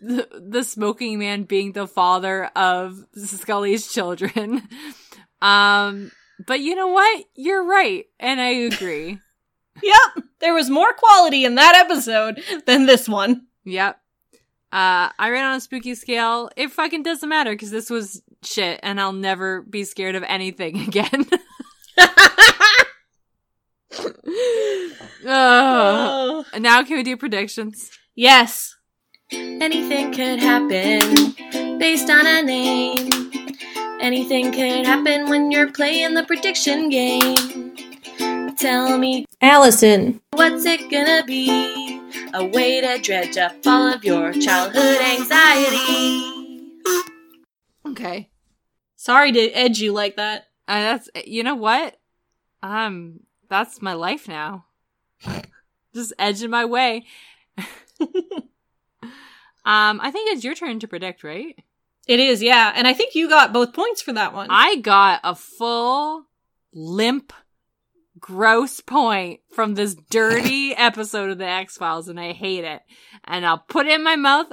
the, 0.03 0.27
the 0.34 0.63
smoking 0.63 1.19
man 1.19 1.43
being 1.43 1.73
the 1.73 1.88
father 1.88 2.45
of 2.55 3.05
Scully's 3.15 3.91
children. 3.91 4.67
Um 5.41 6.11
but 6.45 6.59
you 6.59 6.75
know 6.75 6.89
what? 6.89 7.23
You're 7.36 7.63
right 7.63 8.05
and 8.19 8.39
I 8.39 8.49
agree. 8.49 9.19
Yep, 9.82 10.25
there 10.39 10.53
was 10.53 10.69
more 10.69 10.93
quality 10.93 11.45
in 11.45 11.55
that 11.55 11.73
episode 11.75 12.43
than 12.67 12.86
this 12.86 13.07
one. 13.09 13.47
yep. 13.63 14.01
Uh 14.72 15.09
I 15.19 15.30
ran 15.30 15.45
on 15.45 15.57
a 15.57 15.61
spooky 15.61 15.95
scale. 15.95 16.49
It 16.55 16.72
fucking 16.72 17.03
doesn't 17.03 17.28
matter 17.28 17.55
cuz 17.55 17.72
this 17.72 17.89
was 17.89 18.22
shit 18.43 18.80
and 18.84 18.99
I'll 18.99 19.13
never 19.13 19.61
be 19.61 19.84
scared 19.84 20.15
of 20.15 20.24
anything 20.24 20.80
again. 20.88 21.26
Ugh. 25.24 25.28
Oh. 25.28 26.45
now 26.59 26.84
can 26.84 26.97
we 26.97 27.03
do 27.03 27.17
predictions? 27.17 27.89
Yes. 28.15 28.76
Anything 29.32 30.11
could 30.13 30.39
happen 30.39 31.34
based 31.78 32.09
on 32.09 32.26
a 32.26 32.41
name. 32.41 33.09
Anything 34.01 34.51
could 34.51 34.86
happen 34.86 35.30
when 35.30 35.51
you're 35.51 35.72
playing 35.72 36.15
the 36.15 36.24
prediction 36.24 36.89
game. 36.89 37.76
Tell 38.57 38.97
me, 38.97 39.26
Alison. 39.41 40.19
what's 40.34 40.65
it 40.65 40.89
gonna 40.89 41.24
be? 41.26 41.90
A 42.34 42.45
way 42.45 42.82
to 42.82 42.99
dredge 42.99 43.38
up 43.38 43.55
all 43.66 43.93
of 43.93 44.03
your 44.03 44.34
childhood 44.34 45.01
anxiety. 45.01 46.41
Okay. 47.88 48.30
Sorry 48.95 49.32
to 49.32 49.51
edge 49.51 49.80
you 49.80 49.93
like 49.93 50.16
that. 50.18 50.47
Uh, 50.68 50.80
that's 50.80 51.09
you 51.26 51.43
know 51.43 51.55
what? 51.55 51.97
Um, 52.64 53.22
that's 53.49 53.82
my 53.82 53.93
life 53.93 54.28
now. 54.28 54.66
Just 55.93 56.14
edging 56.18 56.49
my 56.49 56.66
way. 56.66 57.05
um, 57.59 58.39
I 59.66 60.12
think 60.12 60.32
it's 60.32 60.43
your 60.43 60.55
turn 60.55 60.80
to 60.80 60.88
predict, 60.88 61.24
right? 61.24 61.57
It 62.07 62.20
is, 62.20 62.41
yeah. 62.41 62.72
And 62.76 62.88
I 62.88 62.93
think 62.93 63.16
you 63.16 63.30
got 63.30 63.53
both 63.53 63.74
points 63.74 64.01
for 64.01 64.14
that 64.14 64.34
one. 64.34 64.47
I 64.49 64.78
got 64.78 65.20
a 65.24 65.36
full 65.36 66.26
limp 66.74 67.34
gross 68.22 68.80
point 68.80 69.39
from 69.53 69.74
this 69.76 69.95
dirty 70.09 70.74
episode 70.78 71.32
of 71.32 71.38
the 71.38 71.47
X 71.47 71.78
Files 71.78 72.07
and 72.07 72.19
I 72.19 72.32
hate 72.34 72.63
it. 72.63 72.82
And 73.26 73.45
I'll 73.45 73.57
put 73.67 73.88
it 73.88 73.93
in 73.93 74.03
my 74.03 74.15
mouth 74.15 74.47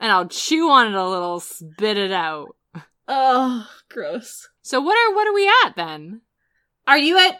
and 0.00 0.10
I'll 0.10 0.26
chew 0.28 0.68
on 0.70 0.88
it 0.88 0.94
a 0.94 1.08
little, 1.08 1.38
spit 1.40 1.96
it 1.98 2.12
out. 2.12 2.56
oh, 3.06 3.68
gross. 3.90 4.48
So 4.62 4.80
what 4.80 4.96
are 4.96 5.14
what 5.14 5.28
are 5.28 5.34
we 5.34 5.50
at 5.64 5.76
then? 5.76 6.22
Are 6.86 6.98
you 6.98 7.18
at 7.18 7.38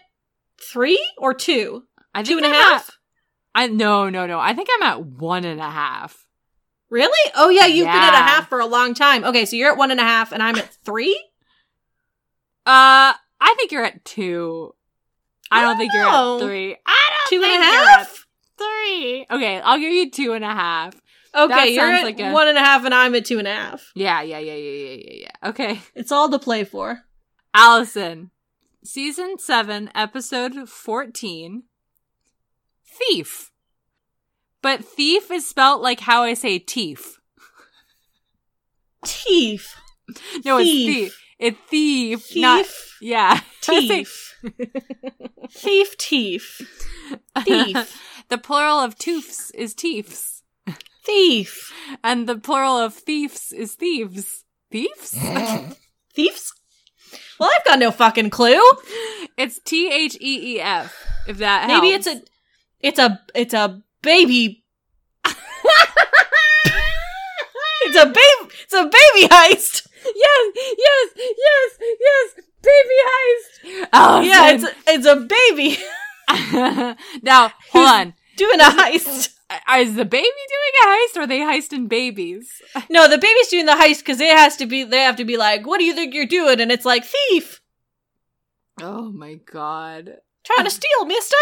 three 0.60 1.02
or 1.18 1.34
two? 1.34 1.84
I 2.14 2.22
Two 2.22 2.36
and 2.36 2.44
a 2.46 2.48
I'm 2.50 2.54
half? 2.54 2.88
at- 2.88 2.94
I 3.54 3.66
no 3.66 4.08
no 4.08 4.26
no. 4.26 4.38
I 4.38 4.54
think 4.54 4.68
I'm 4.74 4.82
at 4.88 5.04
one 5.04 5.44
and 5.44 5.60
a 5.60 5.70
half. 5.70 6.26
Really? 6.90 7.32
Oh, 7.34 7.48
yeah, 7.48 7.64
you've 7.64 7.86
been 7.86 7.94
at 7.96 8.12
a 8.12 8.16
half 8.22 8.50
for 8.50 8.60
a 8.60 8.66
long 8.66 8.92
time. 8.92 9.24
Okay, 9.24 9.46
so 9.46 9.56
you're 9.56 9.72
at 9.72 9.78
one 9.78 9.90
and 9.90 9.98
a 10.00 10.02
half, 10.04 10.30
and 10.30 10.42
I'm 10.42 10.56
at 10.56 10.68
three? 10.84 11.14
Uh, 12.66 13.12
I 13.40 13.54
think 13.56 13.72
you're 13.72 13.84
at 13.84 14.04
two. 14.04 14.74
I 15.52 15.60
don't 15.62 15.76
think 15.76 15.92
you're 15.92 16.04
at 16.04 16.38
three. 16.40 16.76
I 16.86 17.10
don't 17.10 17.28
Two 17.28 17.44
and 17.44 17.62
a 17.62 17.66
you're 17.66 17.88
at 17.88 18.08
three. 18.58 19.26
Okay, 19.30 19.60
I'll 19.60 19.78
give 19.78 19.92
you 19.92 20.10
two 20.10 20.32
and 20.32 20.44
a 20.44 20.48
half. 20.52 20.94
Okay, 21.34 21.48
That 21.54 21.72
you're 21.72 21.90
at 21.90 22.04
like 22.04 22.20
a- 22.20 22.32
one 22.32 22.48
and 22.48 22.58
a 22.58 22.60
half, 22.60 22.84
and 22.84 22.92
I'm 22.94 23.14
at 23.14 23.24
two 23.24 23.38
and 23.38 23.48
a 23.48 23.54
half. 23.54 23.90
Yeah, 23.94 24.20
yeah, 24.22 24.38
yeah, 24.38 24.52
yeah, 24.54 24.70
yeah, 24.70 24.96
yeah, 25.04 25.14
yeah. 25.42 25.48
Okay. 25.50 25.80
It's 25.94 26.12
all 26.12 26.28
to 26.30 26.38
play 26.38 26.64
for. 26.64 27.04
Alison, 27.54 28.30
season 28.84 29.38
seven, 29.38 29.90
episode 29.94 30.68
14 30.68 31.62
Theef. 33.10 33.48
But 34.60 34.84
thief 34.84 35.30
is 35.30 35.46
spelt 35.48 35.80
like 35.82 36.00
how 36.00 36.22
I 36.22 36.34
say 36.34 36.58
teeth. 36.58 37.16
Teeth. 39.04 39.74
No, 40.44 40.58
Thief. 40.58 40.88
it's 41.06 41.14
thief. 41.14 41.21
It's 41.42 41.58
thief, 41.68 42.36
not 42.36 42.64
Thief. 42.66 42.98
yeah. 43.00 43.40
Teeth. 43.60 44.34
Thief, 45.50 45.96
teeth. 45.96 46.60
Thief. 47.44 48.00
the 48.28 48.38
plural 48.38 48.78
of 48.78 48.96
toofs 48.96 49.50
is 49.54 49.74
teefs, 49.74 50.42
Thief. 51.04 51.72
and 52.04 52.28
the 52.28 52.36
plural 52.36 52.78
of 52.78 52.94
thieves 52.94 53.52
is 53.52 53.74
thieves. 53.74 54.44
Thieves? 54.70 55.10
Thieves? 56.14 56.52
Well, 57.40 57.50
I've 57.58 57.64
got 57.64 57.78
no 57.80 57.90
fucking 57.90 58.30
clue. 58.30 58.60
it's 59.36 59.58
T 59.60 59.90
H 59.92 60.16
E 60.20 60.56
E 60.56 60.60
F. 60.60 60.94
If 61.26 61.38
that 61.38 61.66
Maybe 61.68 61.90
helps. 61.90 62.06
it's 62.06 62.18
a 62.20 62.22
it's 62.80 62.98
a 62.98 63.20
it's 63.34 63.54
a 63.54 63.82
baby 64.02 64.64
It's 67.84 67.96
a 67.96 68.06
baby 68.06 68.54
it's 68.64 68.72
a 68.74 68.84
baby 68.84 69.28
heist. 69.28 69.88
Yes, 70.14 70.74
yes, 70.78 71.08
yes, 71.16 71.78
yes, 72.00 72.44
baby 72.62 72.98
heist. 73.10 73.88
Alison. 73.92 74.30
Yeah, 74.30 74.50
it's 74.50 74.64
a, 74.64 74.70
it's 74.86 75.06
a 75.06 75.16
baby 75.16 75.78
now 77.22 77.52
hold 77.72 77.86
on. 77.86 78.14
doing 78.36 78.60
a 78.60 78.64
heist. 78.64 79.34
Uh, 79.50 79.78
Is 79.80 79.94
the 79.96 80.04
baby 80.06 80.22
doing 80.24 80.74
a 80.82 80.86
heist, 80.86 81.16
or 81.16 81.20
are 81.22 81.26
they 81.26 81.40
heisting 81.40 81.86
babies? 81.88 82.62
No, 82.88 83.06
the 83.08 83.18
baby's 83.18 83.48
doing 83.48 83.66
the 83.66 83.72
heist 83.72 83.98
because 83.98 84.18
it 84.20 84.34
has 84.34 84.56
to 84.56 84.66
be. 84.66 84.82
They 84.84 85.00
have 85.00 85.16
to 85.16 85.24
be 85.26 85.36
like, 85.36 85.66
"What 85.66 85.78
do 85.78 85.84
you 85.84 85.92
think 85.94 86.14
you're 86.14 86.24
doing?" 86.24 86.58
And 86.60 86.72
it's 86.72 86.86
like, 86.86 87.04
"Thief, 87.04 87.60
Oh 88.80 89.12
my 89.12 89.34
god. 89.34 90.16
trying 90.44 90.64
to 90.64 90.70
steal, 90.70 91.04
Mister." 91.04 91.36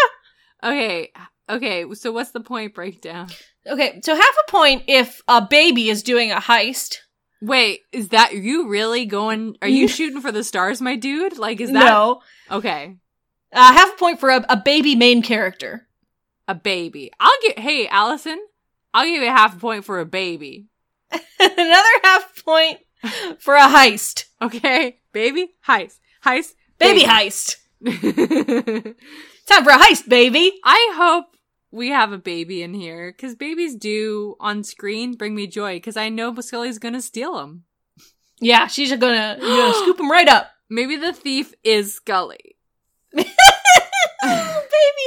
Okay, 0.65 1.13
okay. 1.49 1.85
So 1.95 2.11
what's 2.11 2.33
the 2.33 2.41
point 2.41 2.75
breakdown? 2.75 3.29
Okay, 3.67 4.01
so 4.03 4.15
half 4.17 4.35
a 4.49 4.51
point 4.51 4.85
if 4.89 5.23
a 5.29 5.41
baby 5.47 5.89
is 5.89 6.03
doing 6.03 6.33
a 6.33 6.37
heist. 6.41 6.97
Wait, 7.43 7.81
is 7.93 8.09
that 8.11 8.35
you 8.35 8.69
really 8.69 9.07
going? 9.07 9.57
Are 9.63 9.69
you 9.69 9.89
shooting 9.97 10.21
for 10.21 10.33
the 10.33 10.45
stars, 10.45 10.81
my 10.81 10.97
dude? 10.97 11.39
Like, 11.39 11.61
is 11.61 11.73
that 11.73 11.85
no? 11.85 12.23
okay? 12.51 12.97
Uh, 13.53 13.73
half 13.73 13.95
a 13.95 13.97
point 13.97 14.21
for 14.21 14.31
a, 14.31 14.45
a 14.49 14.57
baby 14.57 14.95
main 14.95 15.23
character. 15.23 15.89
A 16.47 16.55
baby. 16.55 17.11
I'll 17.19 17.31
get. 17.43 17.59
Hey, 17.59 17.87
Alison, 17.89 18.39
I'll 18.93 19.05
give 19.05 19.23
you 19.23 19.29
a 19.29 19.33
half 19.33 19.57
a 19.57 19.61
point 19.61 19.85
for 19.85 20.01
a 20.01 20.07
baby. 20.07 20.67
Another 21.41 21.89
half 22.05 22.45
point 22.45 22.79
for 23.39 23.55
a 23.55 23.67
heist. 23.69 24.25
Okay, 24.43 24.99
baby 25.13 25.53
heist, 25.67 25.99
heist, 26.25 26.53
Baby 26.79 27.03
heist. 27.03 27.57
heist. 27.85 28.95
Time 29.47 29.65
for 29.65 29.71
a 29.71 29.79
heist, 29.79 30.09
baby. 30.09 30.53
I 30.65 30.93
hope 30.95 31.27
we 31.71 31.89
have 31.89 32.13
a 32.13 32.19
baby 32.19 32.63
in 32.63 32.75
here 32.75 33.13
because 33.13 33.35
babies 33.35 33.75
do 33.75 34.37
on 34.41 34.65
screen 34.65 35.15
bring 35.15 35.35
me 35.35 35.47
joy 35.47 35.77
because 35.77 35.97
I 35.97 36.09
know 36.09 36.35
Scully's 36.41 36.79
gonna 36.79 37.03
steal 37.03 37.37
them. 37.37 37.65
Yeah, 38.41 38.67
she's 38.67 38.91
gonna, 38.91 39.37
gonna 39.41 39.75
scoop 39.75 40.01
him 40.01 40.11
right 40.11 40.29
up. 40.29 40.51
Maybe 40.69 40.97
the 40.97 41.13
thief 41.13 41.53
is 41.63 41.95
Scully. 41.95 42.57
Baby 43.13 43.27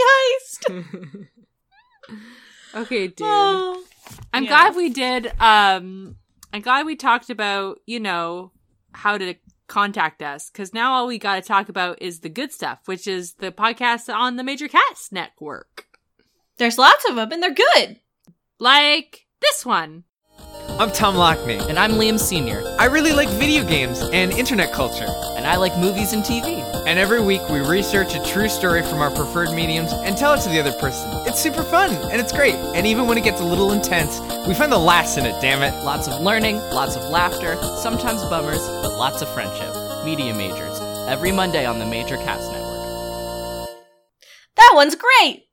heist. 0.09 1.27
okay, 2.75 3.07
dude. 3.07 3.21
Oh. 3.21 3.83
I'm 4.33 4.43
yeah. 4.43 4.49
glad 4.49 4.75
we 4.75 4.89
did. 4.89 5.27
Um, 5.39 6.17
I'm 6.51 6.61
glad 6.61 6.85
we 6.85 6.95
talked 6.95 7.29
about 7.29 7.79
you 7.85 7.99
know 7.99 8.51
how 8.91 9.17
to 9.17 9.35
contact 9.67 10.21
us 10.21 10.49
because 10.49 10.73
now 10.73 10.93
all 10.93 11.07
we 11.07 11.17
got 11.17 11.35
to 11.35 11.41
talk 11.41 11.69
about 11.69 12.01
is 12.01 12.19
the 12.19 12.29
good 12.29 12.51
stuff, 12.51 12.79
which 12.85 13.07
is 13.07 13.33
the 13.35 13.51
podcast 13.51 14.13
on 14.13 14.35
the 14.35 14.43
Major 14.43 14.67
Cast 14.67 15.11
Network, 15.11 15.87
There's 16.57 16.77
lots 16.77 17.03
of 17.09 17.15
them, 17.15 17.31
and 17.31 17.41
they're 17.41 17.53
good. 17.53 17.99
like 18.59 19.25
this 19.41 19.65
one. 19.65 20.03
I'm 20.79 20.91
Tom 20.91 21.15
Lockney. 21.15 21.59
And 21.67 21.77
I'm 21.77 21.93
Liam 21.93 22.17
Sr., 22.19 22.63
I 22.79 22.85
really 22.85 23.11
like 23.11 23.27
video 23.29 23.63
games 23.67 23.99
and 24.13 24.31
internet 24.31 24.71
culture. 24.71 25.07
and 25.35 25.45
I 25.45 25.57
like 25.57 25.77
movies 25.77 26.13
and 26.13 26.23
TV. 26.23 26.61
And 26.87 26.97
every 26.97 27.21
week 27.21 27.41
we 27.49 27.59
research 27.59 28.15
a 28.15 28.23
true 28.25 28.47
story 28.47 28.81
from 28.81 28.99
our 28.99 29.11
preferred 29.11 29.51
mediums 29.53 29.91
and 29.91 30.15
tell 30.15 30.33
it 30.33 30.41
to 30.41 30.49
the 30.49 30.59
other 30.59 30.71
person. 30.79 31.09
It's 31.27 31.39
super 31.41 31.63
fun 31.63 31.91
and 32.11 32.21
it's 32.21 32.31
great. 32.31 32.55
And 32.75 32.87
even 32.87 33.07
when 33.07 33.17
it 33.17 33.23
gets 33.25 33.41
a 33.41 33.45
little 33.45 33.71
intense, 33.73 34.19
we 34.47 34.53
find 34.53 34.71
the 34.71 34.77
laughs 34.77 35.17
in 35.17 35.25
it, 35.25 35.35
damn 35.41 35.61
it. 35.61 35.73
Lots 35.83 36.07
of 36.07 36.21
learning, 36.21 36.57
lots 36.71 36.95
of 36.95 37.09
laughter, 37.09 37.57
sometimes 37.81 38.23
bummers, 38.25 38.65
but 38.81 38.97
lots 38.97 39.21
of 39.21 39.27
friendship. 39.33 39.73
Media 40.05 40.33
Majors, 40.33 40.79
every 41.09 41.31
Monday 41.31 41.65
on 41.65 41.79
the 41.79 41.85
Major 41.85 42.17
Cast 42.17 42.49
Network. 42.51 43.69
That 44.55 44.71
one's 44.75 44.95
great. 44.95 45.47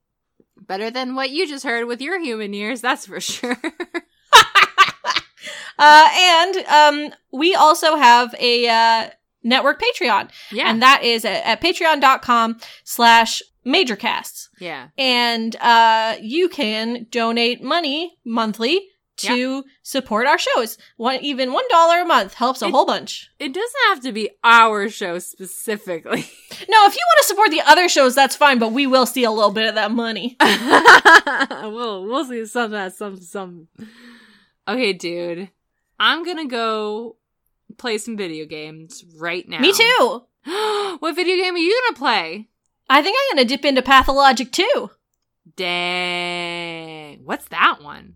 Better 0.70 0.88
than 0.88 1.16
what 1.16 1.30
you 1.30 1.48
just 1.48 1.64
heard 1.64 1.88
with 1.88 2.00
your 2.00 2.20
human 2.20 2.54
ears, 2.54 2.80
that's 2.80 3.04
for 3.04 3.20
sure. 3.20 3.56
Uh, 5.82 6.08
and 6.12 6.56
um, 6.66 7.14
we 7.32 7.54
also 7.54 7.96
have 7.96 8.34
a 8.38 8.68
uh, 8.68 9.08
network 9.42 9.80
Patreon, 9.80 10.28
yeah, 10.52 10.70
and 10.70 10.82
that 10.82 11.02
is 11.02 11.24
at, 11.24 11.42
at 11.46 11.60
patreon.com 11.62 12.58
slash 12.84 13.42
majorcasts. 13.64 14.48
yeah. 14.58 14.88
And 14.98 15.56
uh, 15.56 16.16
you 16.20 16.50
can 16.50 17.06
donate 17.10 17.62
money 17.62 18.18
monthly 18.26 18.88
to 19.28 19.64
support 19.82 20.26
our 20.26 20.38
shows. 20.38 20.78
One 20.96 21.16
even 21.22 21.52
one 21.52 21.64
dollar 21.68 22.00
a 22.00 22.04
month 22.04 22.34
helps 22.34 22.62
a 22.62 22.66
It- 22.66 22.70
whole 22.70 22.86
bunch. 22.86 23.30
It 23.38 23.52
doesn't 23.52 23.80
have 23.88 24.00
to 24.02 24.12
be 24.12 24.30
our 24.44 24.88
show 24.88 25.18
specifically. 25.18 26.26
No, 26.68 26.84
if 26.86 26.94
you 26.94 27.00
want 27.00 27.18
to 27.22 27.26
support 27.26 27.50
the 27.50 27.62
other 27.62 27.88
shows, 27.88 28.14
that's 28.14 28.36
fine, 28.36 28.58
but 28.58 28.72
we 28.72 28.86
will 28.86 29.06
see 29.06 29.24
a 29.24 29.30
little 29.30 29.50
bit 29.52 29.66
of 29.68 29.76
that 29.76 29.90
money. 29.92 30.36
we'll 30.42 32.04
we'll 32.04 32.24
see 32.26 32.44
some 32.44 32.72
that 32.72 32.94
some 32.94 33.16
some. 33.20 33.68
Okay, 34.68 34.92
dude, 34.92 35.48
I'm 35.98 36.22
gonna 36.24 36.46
go 36.46 37.16
play 37.78 37.96
some 37.98 38.16
video 38.16 38.44
games 38.44 39.04
right 39.16 39.48
now. 39.48 39.60
Me 39.60 39.72
too. 39.72 40.22
what 40.98 41.16
video 41.16 41.36
game 41.36 41.54
are 41.54 41.58
you 41.58 41.80
gonna 41.86 41.98
play? 41.98 42.48
I 42.90 43.00
think 43.02 43.16
I'm 43.18 43.36
gonna 43.36 43.48
dip 43.48 43.64
into 43.64 43.80
Pathologic 43.82 44.52
2. 44.52 44.90
Dang, 45.56 47.20
what's 47.24 47.46
that 47.48 47.82
one? 47.82 48.14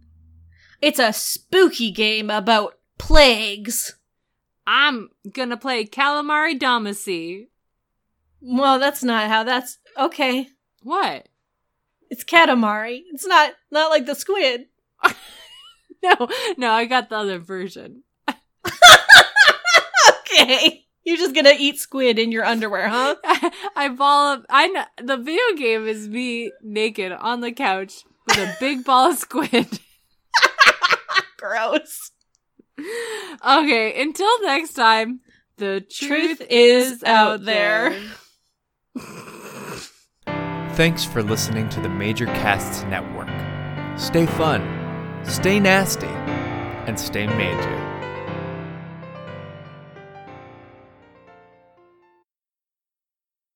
It's 0.85 0.99
a 0.99 1.15
spooky 1.15 1.91
game 1.91 2.29
about 2.29 2.75
plagues. 2.99 3.95
I'm 4.67 5.09
gonna 5.33 5.57
play 5.57 5.87
Calamari 5.87 6.61
Damacy. 6.61 7.47
Well, 8.43 8.79
that's 8.79 9.03
not 9.03 9.31
how 9.31 9.45
that's 9.45 9.79
okay. 9.99 10.49
What? 10.83 11.31
It's 12.11 12.23
Katamari. 12.23 13.01
It's 13.15 13.27
not 13.27 13.55
not 13.71 13.89
like 13.89 14.05
the 14.05 14.15
squid. 14.15 14.67
No, 16.03 16.29
no, 16.59 16.71
I 16.71 16.85
got 16.85 17.09
the 17.09 17.17
other 17.17 17.39
version. 17.39 18.03
Okay. 20.37 20.85
You're 21.05 21.17
just 21.17 21.35
gonna 21.35 21.55
eat 21.57 21.79
squid 21.79 22.19
in 22.19 22.31
your 22.31 22.45
underwear, 22.45 22.89
huh? 22.89 23.15
I 23.77 23.89
ball 23.89 24.33
up. 24.33 24.47
I 24.51 24.67
know 24.67 24.85
the 25.03 25.17
video 25.17 25.57
game 25.57 25.87
is 25.87 26.09
me 26.09 26.53
naked 26.61 27.13
on 27.13 27.41
the 27.41 27.53
couch 27.53 28.05
with 28.27 28.39
a 28.39 28.57
big 28.61 28.85
ball 28.85 29.13
of 29.13 29.17
squid. 29.17 29.81
Gross. 31.45 32.11
Okay, 33.47 34.03
until 34.03 34.43
next 34.43 34.73
time, 34.73 35.21
the 35.59 35.81
truth, 35.81 36.39
Truth 36.39 36.47
is 36.51 36.93
is 36.93 37.05
out 37.05 37.33
out 37.33 37.45
there. 37.45 37.97
Thanks 40.75 41.05
for 41.05 41.23
listening 41.23 41.69
to 41.69 41.81
the 41.81 41.89
Major 41.89 42.27
Casts 42.27 42.83
Network. 42.85 43.29
Stay 43.99 44.27
fun, 44.27 44.63
stay 45.25 45.61
nasty, 45.61 46.07
and 46.07 46.99
stay 46.99 47.27
major. 47.27 47.94